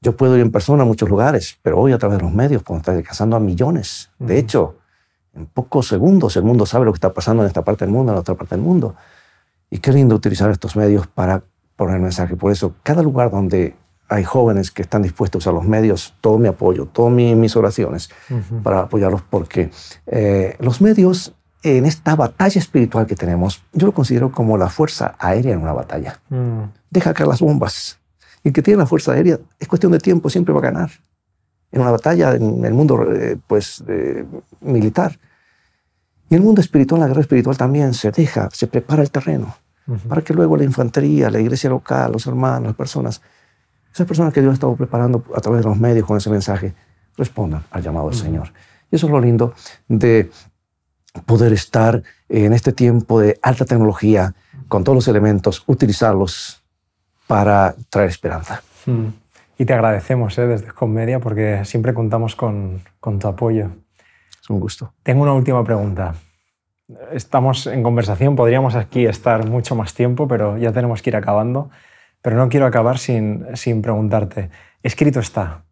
Yo 0.00 0.16
puedo 0.16 0.36
ir 0.36 0.42
en 0.42 0.52
persona 0.52 0.82
a 0.82 0.86
muchos 0.86 1.08
lugares, 1.08 1.58
pero 1.62 1.78
hoy 1.78 1.92
a 1.92 1.98
través 1.98 2.18
de 2.18 2.24
los 2.24 2.32
medios 2.32 2.62
puedo 2.62 2.78
estar 2.78 2.94
alcanzando 2.94 3.36
a 3.36 3.40
millones. 3.40 4.10
De 4.18 4.38
hecho, 4.38 4.76
en 5.34 5.46
pocos 5.46 5.88
segundos 5.88 6.36
el 6.36 6.44
mundo 6.44 6.66
sabe 6.66 6.84
lo 6.84 6.92
que 6.92 6.96
está 6.96 7.12
pasando 7.12 7.42
en 7.42 7.48
esta 7.48 7.62
parte 7.62 7.84
del 7.84 7.92
mundo, 7.92 8.12
en 8.12 8.16
la 8.16 8.20
otra 8.20 8.34
parte 8.34 8.54
del 8.54 8.64
mundo. 8.64 8.94
Y 9.70 9.78
qué 9.78 9.92
lindo 9.92 10.14
utilizar 10.14 10.50
estos 10.50 10.76
medios 10.76 11.06
para 11.06 11.42
poner 11.76 11.98
mensaje. 12.00 12.36
Por 12.36 12.52
eso, 12.52 12.74
cada 12.82 13.02
lugar 13.02 13.30
donde 13.30 13.74
hay 14.08 14.24
jóvenes 14.24 14.70
que 14.70 14.82
están 14.82 15.02
dispuestos 15.02 15.46
a 15.46 15.52
los 15.52 15.64
medios, 15.64 16.14
todo 16.20 16.38
mi 16.38 16.48
apoyo, 16.48 16.86
todas 16.86 17.12
mis 17.12 17.56
oraciones 17.56 18.10
para 18.62 18.80
apoyarlos, 18.80 19.22
porque 19.22 19.70
eh, 20.06 20.56
los 20.60 20.80
medios 20.80 21.34
en 21.66 21.84
esta 21.84 22.14
batalla 22.14 22.60
espiritual 22.60 23.06
que 23.06 23.16
tenemos, 23.16 23.62
yo 23.72 23.86
lo 23.86 23.92
considero 23.92 24.30
como 24.30 24.56
la 24.56 24.68
fuerza 24.68 25.16
aérea 25.18 25.52
en 25.52 25.60
una 25.60 25.72
batalla. 25.72 26.20
Mm. 26.28 26.62
Deja 26.90 27.12
caer 27.12 27.28
las 27.28 27.40
bombas. 27.40 27.98
Y 28.44 28.48
el 28.48 28.54
que 28.54 28.62
tiene 28.62 28.78
la 28.78 28.86
fuerza 28.86 29.12
aérea 29.12 29.40
es 29.58 29.66
cuestión 29.66 29.90
de 29.90 29.98
tiempo, 29.98 30.30
siempre 30.30 30.54
va 30.54 30.60
a 30.60 30.62
ganar. 30.62 30.90
En 31.72 31.80
una 31.80 31.90
batalla 31.90 32.34
en 32.34 32.64
el 32.64 32.72
mundo 32.72 33.12
eh, 33.12 33.36
pues, 33.46 33.82
militar. 34.60 35.18
Y 36.28 36.34
en 36.34 36.40
el 36.40 36.44
mundo 36.44 36.60
espiritual, 36.60 37.00
la 37.00 37.08
guerra 37.08 37.22
espiritual 37.22 37.56
también 37.56 37.94
se 37.94 38.12
deja, 38.12 38.48
se 38.52 38.68
prepara 38.68 39.02
el 39.02 39.10
terreno. 39.10 39.56
para 40.08 40.22
que 40.22 40.34
luego 40.34 40.56
la 40.56 40.64
infantería, 40.64 41.30
la 41.30 41.40
iglesia 41.40 41.70
local, 41.70 42.12
los 42.12 42.26
hermanos, 42.26 42.68
las 42.68 42.76
personas, 42.76 43.22
esas 43.92 44.06
personas 44.06 44.32
que 44.32 44.40
Dios 44.40 44.50
ha 44.50 44.54
estado 44.54 44.76
preparando 44.76 45.24
a 45.34 45.40
través 45.40 45.62
de 45.62 45.68
los 45.68 45.78
medios 45.78 46.06
con 46.06 46.16
ese 46.16 46.30
mensaje, 46.30 46.74
respondan 47.16 47.64
al 47.70 47.82
llamado 47.82 48.08
del 48.08 48.18
Señor. 48.18 48.52
Y 48.90 48.96
eso 48.96 49.06
es 49.06 49.12
lo 49.12 49.20
lindo 49.20 49.54
de 49.88 50.30
poder 51.24 51.52
estar 51.52 52.02
en 52.28 52.52
este 52.52 52.72
tiempo 52.72 53.20
de 53.20 53.38
alta 53.42 53.64
tecnología, 53.64 54.34
con 54.68 54.84
todos 54.84 54.96
los 54.96 55.08
elementos, 55.08 55.62
utilizarlos 55.66 56.62
para 57.26 57.74
traer 57.90 58.08
esperanza. 58.08 58.62
Y 59.58 59.64
te 59.64 59.72
agradecemos 59.72 60.36
¿eh? 60.38 60.46
desde 60.46 60.68
Comedia 60.68 61.18
porque 61.20 61.64
siempre 61.64 61.94
contamos 61.94 62.36
con, 62.36 62.82
con 63.00 63.18
tu 63.18 63.28
apoyo. 63.28 63.70
Es 64.40 64.50
un 64.50 64.60
gusto. 64.60 64.92
Tengo 65.02 65.22
una 65.22 65.32
última 65.32 65.64
pregunta. 65.64 66.14
Estamos 67.10 67.66
en 67.66 67.82
conversación, 67.82 68.36
podríamos 68.36 68.76
aquí 68.76 69.06
estar 69.06 69.48
mucho 69.48 69.74
más 69.74 69.92
tiempo, 69.94 70.28
pero 70.28 70.56
ya 70.56 70.72
tenemos 70.72 71.02
que 71.02 71.10
ir 71.10 71.16
acabando. 71.16 71.70
Pero 72.22 72.36
no 72.36 72.48
quiero 72.48 72.66
acabar 72.66 72.98
sin, 72.98 73.44
sin 73.54 73.82
preguntarte. 73.82 74.50
Escrito 74.82 75.20
está. 75.20 75.64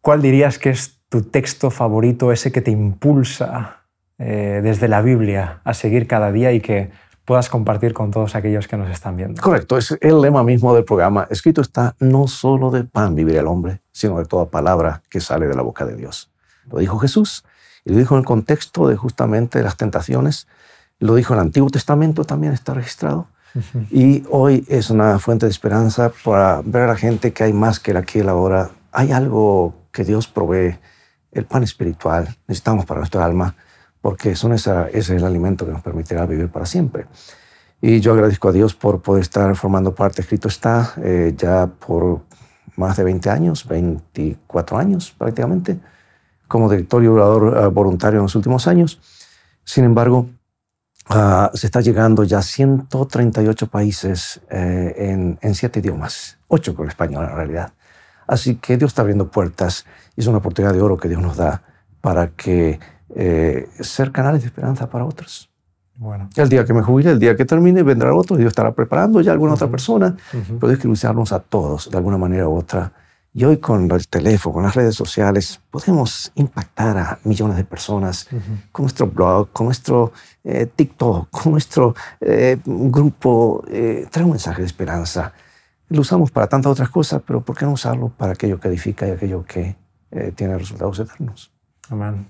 ¿Cuál 0.00 0.22
dirías 0.22 0.58
que 0.58 0.70
es 0.70 0.99
tu 1.10 1.22
texto 1.22 1.70
favorito, 1.70 2.32
ese 2.32 2.50
que 2.50 2.62
te 2.62 2.70
impulsa 2.70 3.82
eh, 4.18 4.60
desde 4.62 4.88
la 4.88 5.02
Biblia 5.02 5.60
a 5.64 5.74
seguir 5.74 6.06
cada 6.06 6.32
día 6.32 6.52
y 6.52 6.60
que 6.60 6.90
puedas 7.24 7.48
compartir 7.48 7.92
con 7.92 8.10
todos 8.10 8.34
aquellos 8.34 8.66
que 8.66 8.76
nos 8.76 8.90
están 8.90 9.16
viendo. 9.16 9.42
Correcto, 9.42 9.76
es 9.76 9.96
el 10.00 10.20
lema 10.20 10.42
mismo 10.42 10.74
del 10.74 10.84
programa. 10.84 11.26
Escrito 11.28 11.60
está, 11.60 11.94
no 11.98 12.26
solo 12.28 12.70
de 12.70 12.84
pan 12.84 13.14
vivir 13.14 13.36
el 13.36 13.46
hombre, 13.46 13.80
sino 13.92 14.18
de 14.18 14.24
toda 14.24 14.46
palabra 14.46 15.02
que 15.10 15.20
sale 15.20 15.46
de 15.46 15.54
la 15.54 15.62
boca 15.62 15.84
de 15.84 15.96
Dios. 15.96 16.30
Lo 16.70 16.78
dijo 16.78 16.98
Jesús 16.98 17.44
y 17.84 17.92
lo 17.92 17.98
dijo 17.98 18.14
en 18.14 18.20
el 18.20 18.24
contexto 18.24 18.88
de 18.88 18.96
justamente 18.96 19.62
las 19.62 19.76
tentaciones. 19.76 20.46
Lo 20.98 21.14
dijo 21.14 21.34
en 21.34 21.40
el 21.40 21.46
Antiguo 21.46 21.70
Testamento, 21.70 22.24
también 22.24 22.52
está 22.52 22.72
registrado. 22.72 23.26
Y 23.90 24.22
hoy 24.30 24.64
es 24.68 24.90
una 24.90 25.18
fuente 25.18 25.46
de 25.46 25.50
esperanza 25.50 26.12
para 26.24 26.62
ver 26.64 26.82
a 26.82 26.86
la 26.86 26.96
gente 26.96 27.32
que 27.32 27.44
hay 27.44 27.52
más 27.52 27.80
que 27.80 27.90
el 27.90 27.96
aquí 27.96 28.18
y 28.18 28.20
el 28.22 28.28
ahora. 28.28 28.70
Hay 28.92 29.10
algo 29.10 29.74
que 29.92 30.04
Dios 30.04 30.28
provee, 30.28 30.78
el 31.32 31.44
pan 31.44 31.62
espiritual, 31.62 32.28
necesitamos 32.46 32.84
para 32.86 33.00
nuestra 33.00 33.24
alma 33.24 33.54
porque 34.00 34.34
son 34.34 34.52
esa, 34.52 34.88
ese 34.88 34.98
es 34.98 35.10
el 35.22 35.24
alimento 35.24 35.66
que 35.66 35.72
nos 35.72 35.82
permitirá 35.82 36.26
vivir 36.26 36.48
para 36.48 36.66
siempre. 36.66 37.06
Y 37.82 38.00
yo 38.00 38.12
agradezco 38.12 38.48
a 38.48 38.52
Dios 38.52 38.74
por 38.74 39.00
poder 39.00 39.22
estar 39.22 39.54
formando 39.56 39.94
parte. 39.94 40.22
Escrito 40.22 40.48
está 40.48 40.94
eh, 41.02 41.34
ya 41.36 41.66
por 41.66 42.22
más 42.76 42.96
de 42.96 43.04
20 43.04 43.30
años, 43.30 43.66
24 43.66 44.78
años 44.78 45.14
prácticamente, 45.16 45.78
como 46.48 46.68
director 46.68 47.02
y 47.02 47.06
orador 47.06 47.56
eh, 47.56 47.66
voluntario 47.68 48.18
en 48.18 48.24
los 48.24 48.34
últimos 48.34 48.66
años. 48.66 49.00
Sin 49.64 49.84
embargo, 49.84 50.28
uh, 51.10 51.54
se 51.54 51.66
está 51.66 51.80
llegando 51.80 52.24
ya 52.24 52.38
a 52.38 52.42
138 52.42 53.66
países 53.68 54.40
eh, 54.50 54.94
en, 54.96 55.38
en 55.40 55.54
siete 55.54 55.80
idiomas, 55.80 56.38
ocho 56.48 56.74
con 56.74 56.88
español 56.88 57.26
en 57.30 57.36
realidad. 57.36 57.72
Así 58.30 58.54
que 58.54 58.76
Dios 58.76 58.90
está 58.92 59.02
abriendo 59.02 59.28
puertas 59.28 59.84
y 60.16 60.20
es 60.20 60.28
una 60.28 60.38
oportunidad 60.38 60.72
de 60.72 60.80
oro 60.80 60.96
que 60.96 61.08
Dios 61.08 61.20
nos 61.20 61.36
da 61.36 61.64
para 62.00 62.28
que 62.28 62.78
eh, 63.16 63.68
ser 63.80 64.12
canales 64.12 64.42
de 64.42 64.46
esperanza 64.46 64.88
para 64.88 65.04
otros. 65.04 65.50
Bueno. 65.96 66.30
El 66.36 66.48
día 66.48 66.64
que 66.64 66.72
me 66.72 66.80
jubile, 66.80 67.10
el 67.10 67.18
día 67.18 67.34
que 67.34 67.44
termine, 67.44 67.82
vendrá 67.82 68.14
otro 68.14 68.36
y 68.36 68.38
Dios 68.38 68.52
estará 68.52 68.72
preparando 68.72 69.20
ya 69.20 69.32
alguna 69.32 69.54
otra 69.54 69.68
persona. 69.68 70.16
Pero 70.30 70.68
Dios 70.68 70.78
quiere 70.78 70.92
usarnos 70.92 71.32
a 71.32 71.40
todos 71.40 71.90
de 71.90 71.96
alguna 71.96 72.18
manera 72.18 72.46
u 72.46 72.54
otra. 72.54 72.92
Y 73.34 73.42
hoy 73.42 73.56
con 73.56 73.90
el 73.90 74.06
teléfono, 74.06 74.54
con 74.54 74.62
las 74.62 74.76
redes 74.76 74.94
sociales, 74.94 75.60
podemos 75.68 76.30
impactar 76.36 76.98
a 76.98 77.18
millones 77.24 77.56
de 77.56 77.64
personas 77.64 78.28
con 78.70 78.84
nuestro 78.84 79.08
blog, 79.08 79.50
con 79.50 79.66
nuestro 79.66 80.12
eh, 80.44 80.66
TikTok, 80.66 81.30
con 81.30 81.50
nuestro 81.50 81.96
eh, 82.20 82.58
grupo. 82.64 83.64
trae 84.08 84.24
un 84.24 84.30
mensaje 84.30 84.60
de 84.62 84.66
esperanza. 84.66 85.32
Lo 85.90 86.00
usamos 86.00 86.30
para 86.30 86.46
tantas 86.46 86.72
otras 86.72 86.88
cosas, 86.88 87.20
pero 87.26 87.42
¿por 87.42 87.56
qué 87.56 87.66
no 87.66 87.72
usarlo 87.72 88.08
para 88.08 88.32
aquello 88.32 88.58
que 88.58 88.68
edifica 88.68 89.06
y 89.06 89.10
aquello 89.10 89.44
que 89.44 89.76
tiene 90.34 90.56
resultados 90.56 90.98
eternos? 91.00 91.52
Amén. 91.90 92.28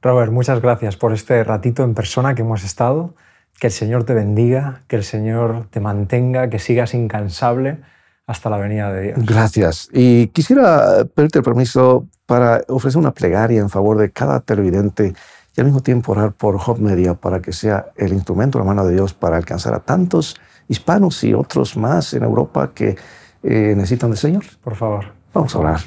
Robert, 0.00 0.32
muchas 0.32 0.60
gracias 0.62 0.96
por 0.96 1.12
este 1.12 1.44
ratito 1.44 1.84
en 1.84 1.94
persona 1.94 2.34
que 2.34 2.42
hemos 2.42 2.64
estado. 2.64 3.14
Que 3.58 3.68
el 3.68 3.72
Señor 3.72 4.04
te 4.04 4.14
bendiga, 4.14 4.82
que 4.88 4.96
el 4.96 5.04
Señor 5.04 5.66
te 5.70 5.80
mantenga, 5.80 6.50
que 6.50 6.58
sigas 6.58 6.94
incansable 6.94 7.78
hasta 8.26 8.50
la 8.50 8.56
venida 8.56 8.92
de 8.92 9.02
Dios. 9.02 9.18
Gracias. 9.24 9.88
Y 9.92 10.28
quisiera 10.28 11.04
pedirte 11.14 11.42
permiso 11.42 12.06
para 12.26 12.62
ofrecer 12.68 12.98
una 12.98 13.12
plegaria 13.12 13.60
en 13.60 13.70
favor 13.70 13.98
de 13.98 14.10
cada 14.10 14.40
televidente 14.40 15.14
y 15.56 15.60
al 15.60 15.66
mismo 15.66 15.82
tiempo 15.82 16.12
orar 16.12 16.32
por 16.32 16.56
Hop 16.66 16.78
Media 16.80 17.14
para 17.14 17.40
que 17.40 17.52
sea 17.52 17.86
el 17.96 18.12
instrumento, 18.12 18.58
la 18.58 18.64
mano 18.64 18.84
de 18.86 18.94
Dios 18.94 19.14
para 19.14 19.36
alcanzar 19.36 19.74
a 19.74 19.80
tantos 19.80 20.36
hispanos 20.68 21.22
y 21.24 21.34
otros 21.34 21.76
más 21.76 22.14
en 22.14 22.22
Europa 22.22 22.72
que 22.74 22.96
eh, 23.42 23.74
necesitan 23.76 24.10
del 24.10 24.18
Señor. 24.18 24.44
Por 24.62 24.74
favor. 24.76 25.12
Vamos 25.32 25.54
a 25.54 25.58
orar. 25.58 25.80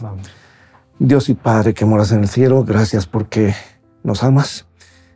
Dios 0.99 1.30
y 1.30 1.34
Padre 1.34 1.73
que 1.73 1.86
moras 1.86 2.11
en 2.11 2.21
el 2.21 2.28
cielo, 2.28 2.63
gracias 2.63 3.05
porque 3.05 3.55
nos 4.03 4.23
amas. 4.23 4.67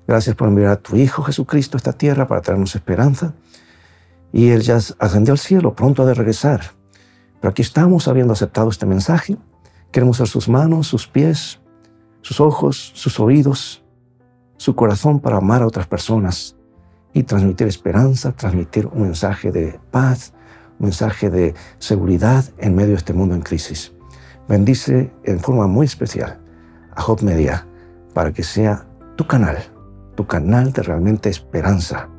Gracias 0.07 0.35
por 0.35 0.47
enviar 0.47 0.71
a 0.71 0.75
tu 0.77 0.95
Hijo 0.95 1.23
Jesucristo 1.23 1.77
a 1.77 1.79
esta 1.79 1.93
tierra 1.93 2.27
para 2.27 2.41
traernos 2.41 2.75
esperanza. 2.75 3.33
Y 4.31 4.49
Él 4.49 4.61
ya 4.61 4.77
ascendió 4.99 5.33
al 5.33 5.37
cielo, 5.37 5.75
pronto 5.75 6.03
ha 6.03 6.05
de 6.05 6.13
regresar. 6.13 6.61
Pero 7.39 7.51
aquí 7.51 7.61
estamos, 7.61 8.07
habiendo 8.07 8.33
aceptado 8.33 8.69
este 8.69 8.85
mensaje. 8.85 9.37
Queremos 9.91 10.17
ser 10.17 10.27
sus 10.27 10.47
manos, 10.47 10.87
sus 10.87 11.07
pies, 11.07 11.59
sus 12.21 12.39
ojos, 12.39 12.91
sus 12.95 13.19
oídos, 13.19 13.83
su 14.55 14.75
corazón 14.75 15.19
para 15.19 15.37
amar 15.37 15.61
a 15.61 15.67
otras 15.67 15.87
personas 15.87 16.55
y 17.13 17.23
transmitir 17.23 17.67
esperanza, 17.67 18.31
transmitir 18.31 18.87
un 18.87 19.03
mensaje 19.03 19.51
de 19.51 19.79
paz, 19.91 20.33
un 20.79 20.85
mensaje 20.85 21.29
de 21.29 21.53
seguridad 21.79 22.45
en 22.57 22.75
medio 22.75 22.89
de 22.89 22.95
este 22.95 23.13
mundo 23.13 23.35
en 23.35 23.41
crisis. 23.41 23.93
Bendice 24.47 25.11
en 25.23 25.39
forma 25.39 25.67
muy 25.67 25.85
especial 25.85 26.39
a 26.95 27.01
Job 27.01 27.21
Media 27.21 27.67
para 28.13 28.31
que 28.31 28.43
sea 28.43 28.85
tu 29.15 29.27
canal, 29.27 29.57
tu 30.15 30.25
canal 30.25 30.73
de 30.73 30.83
realmente 30.83 31.29
esperanza. 31.29 32.09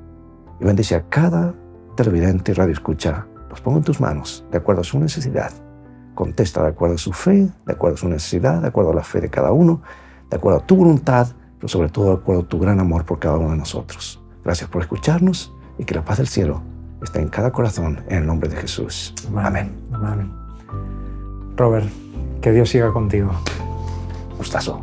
Y 0.60 0.64
bendice 0.64 0.94
a 0.94 1.08
cada 1.08 1.54
televidente 1.96 2.52
y 2.52 2.54
radio 2.54 2.72
escucha. 2.72 3.26
Los 3.50 3.60
pongo 3.60 3.78
en 3.78 3.84
tus 3.84 4.00
manos, 4.00 4.46
de 4.50 4.58
acuerdo 4.58 4.80
a 4.80 4.84
su 4.84 4.98
necesidad. 4.98 5.52
Contesta 6.14 6.62
de 6.62 6.68
acuerdo 6.68 6.94
a 6.94 6.98
su 6.98 7.12
fe, 7.12 7.48
de 7.66 7.72
acuerdo 7.72 7.96
a 7.96 7.98
su 7.98 8.08
necesidad, 8.08 8.62
de 8.62 8.68
acuerdo 8.68 8.92
a 8.92 8.94
la 8.94 9.02
fe 9.02 9.20
de 9.20 9.28
cada 9.28 9.52
uno, 9.52 9.82
de 10.30 10.36
acuerdo 10.36 10.60
a 10.60 10.66
tu 10.66 10.76
voluntad, 10.76 11.28
pero 11.58 11.68
sobre 11.68 11.88
todo 11.88 12.06
de 12.06 12.14
acuerdo 12.14 12.42
a 12.42 12.48
tu 12.48 12.58
gran 12.58 12.80
amor 12.80 13.04
por 13.04 13.18
cada 13.18 13.36
uno 13.36 13.50
de 13.50 13.56
nosotros. 13.56 14.21
Gracias 14.44 14.68
por 14.68 14.82
escucharnos 14.82 15.52
y 15.78 15.84
que 15.84 15.94
la 15.94 16.04
paz 16.04 16.18
del 16.18 16.28
cielo 16.28 16.62
esté 17.02 17.20
en 17.20 17.28
cada 17.28 17.50
corazón 17.50 18.04
en 18.08 18.18
el 18.18 18.26
nombre 18.26 18.48
de 18.48 18.56
Jesús. 18.56 19.14
Amén. 19.36 19.72
Amén. 19.92 20.32
Robert, 21.56 21.88
que 22.40 22.52
Dios 22.52 22.70
siga 22.70 22.92
contigo. 22.92 23.32
Gustazo. 24.38 24.80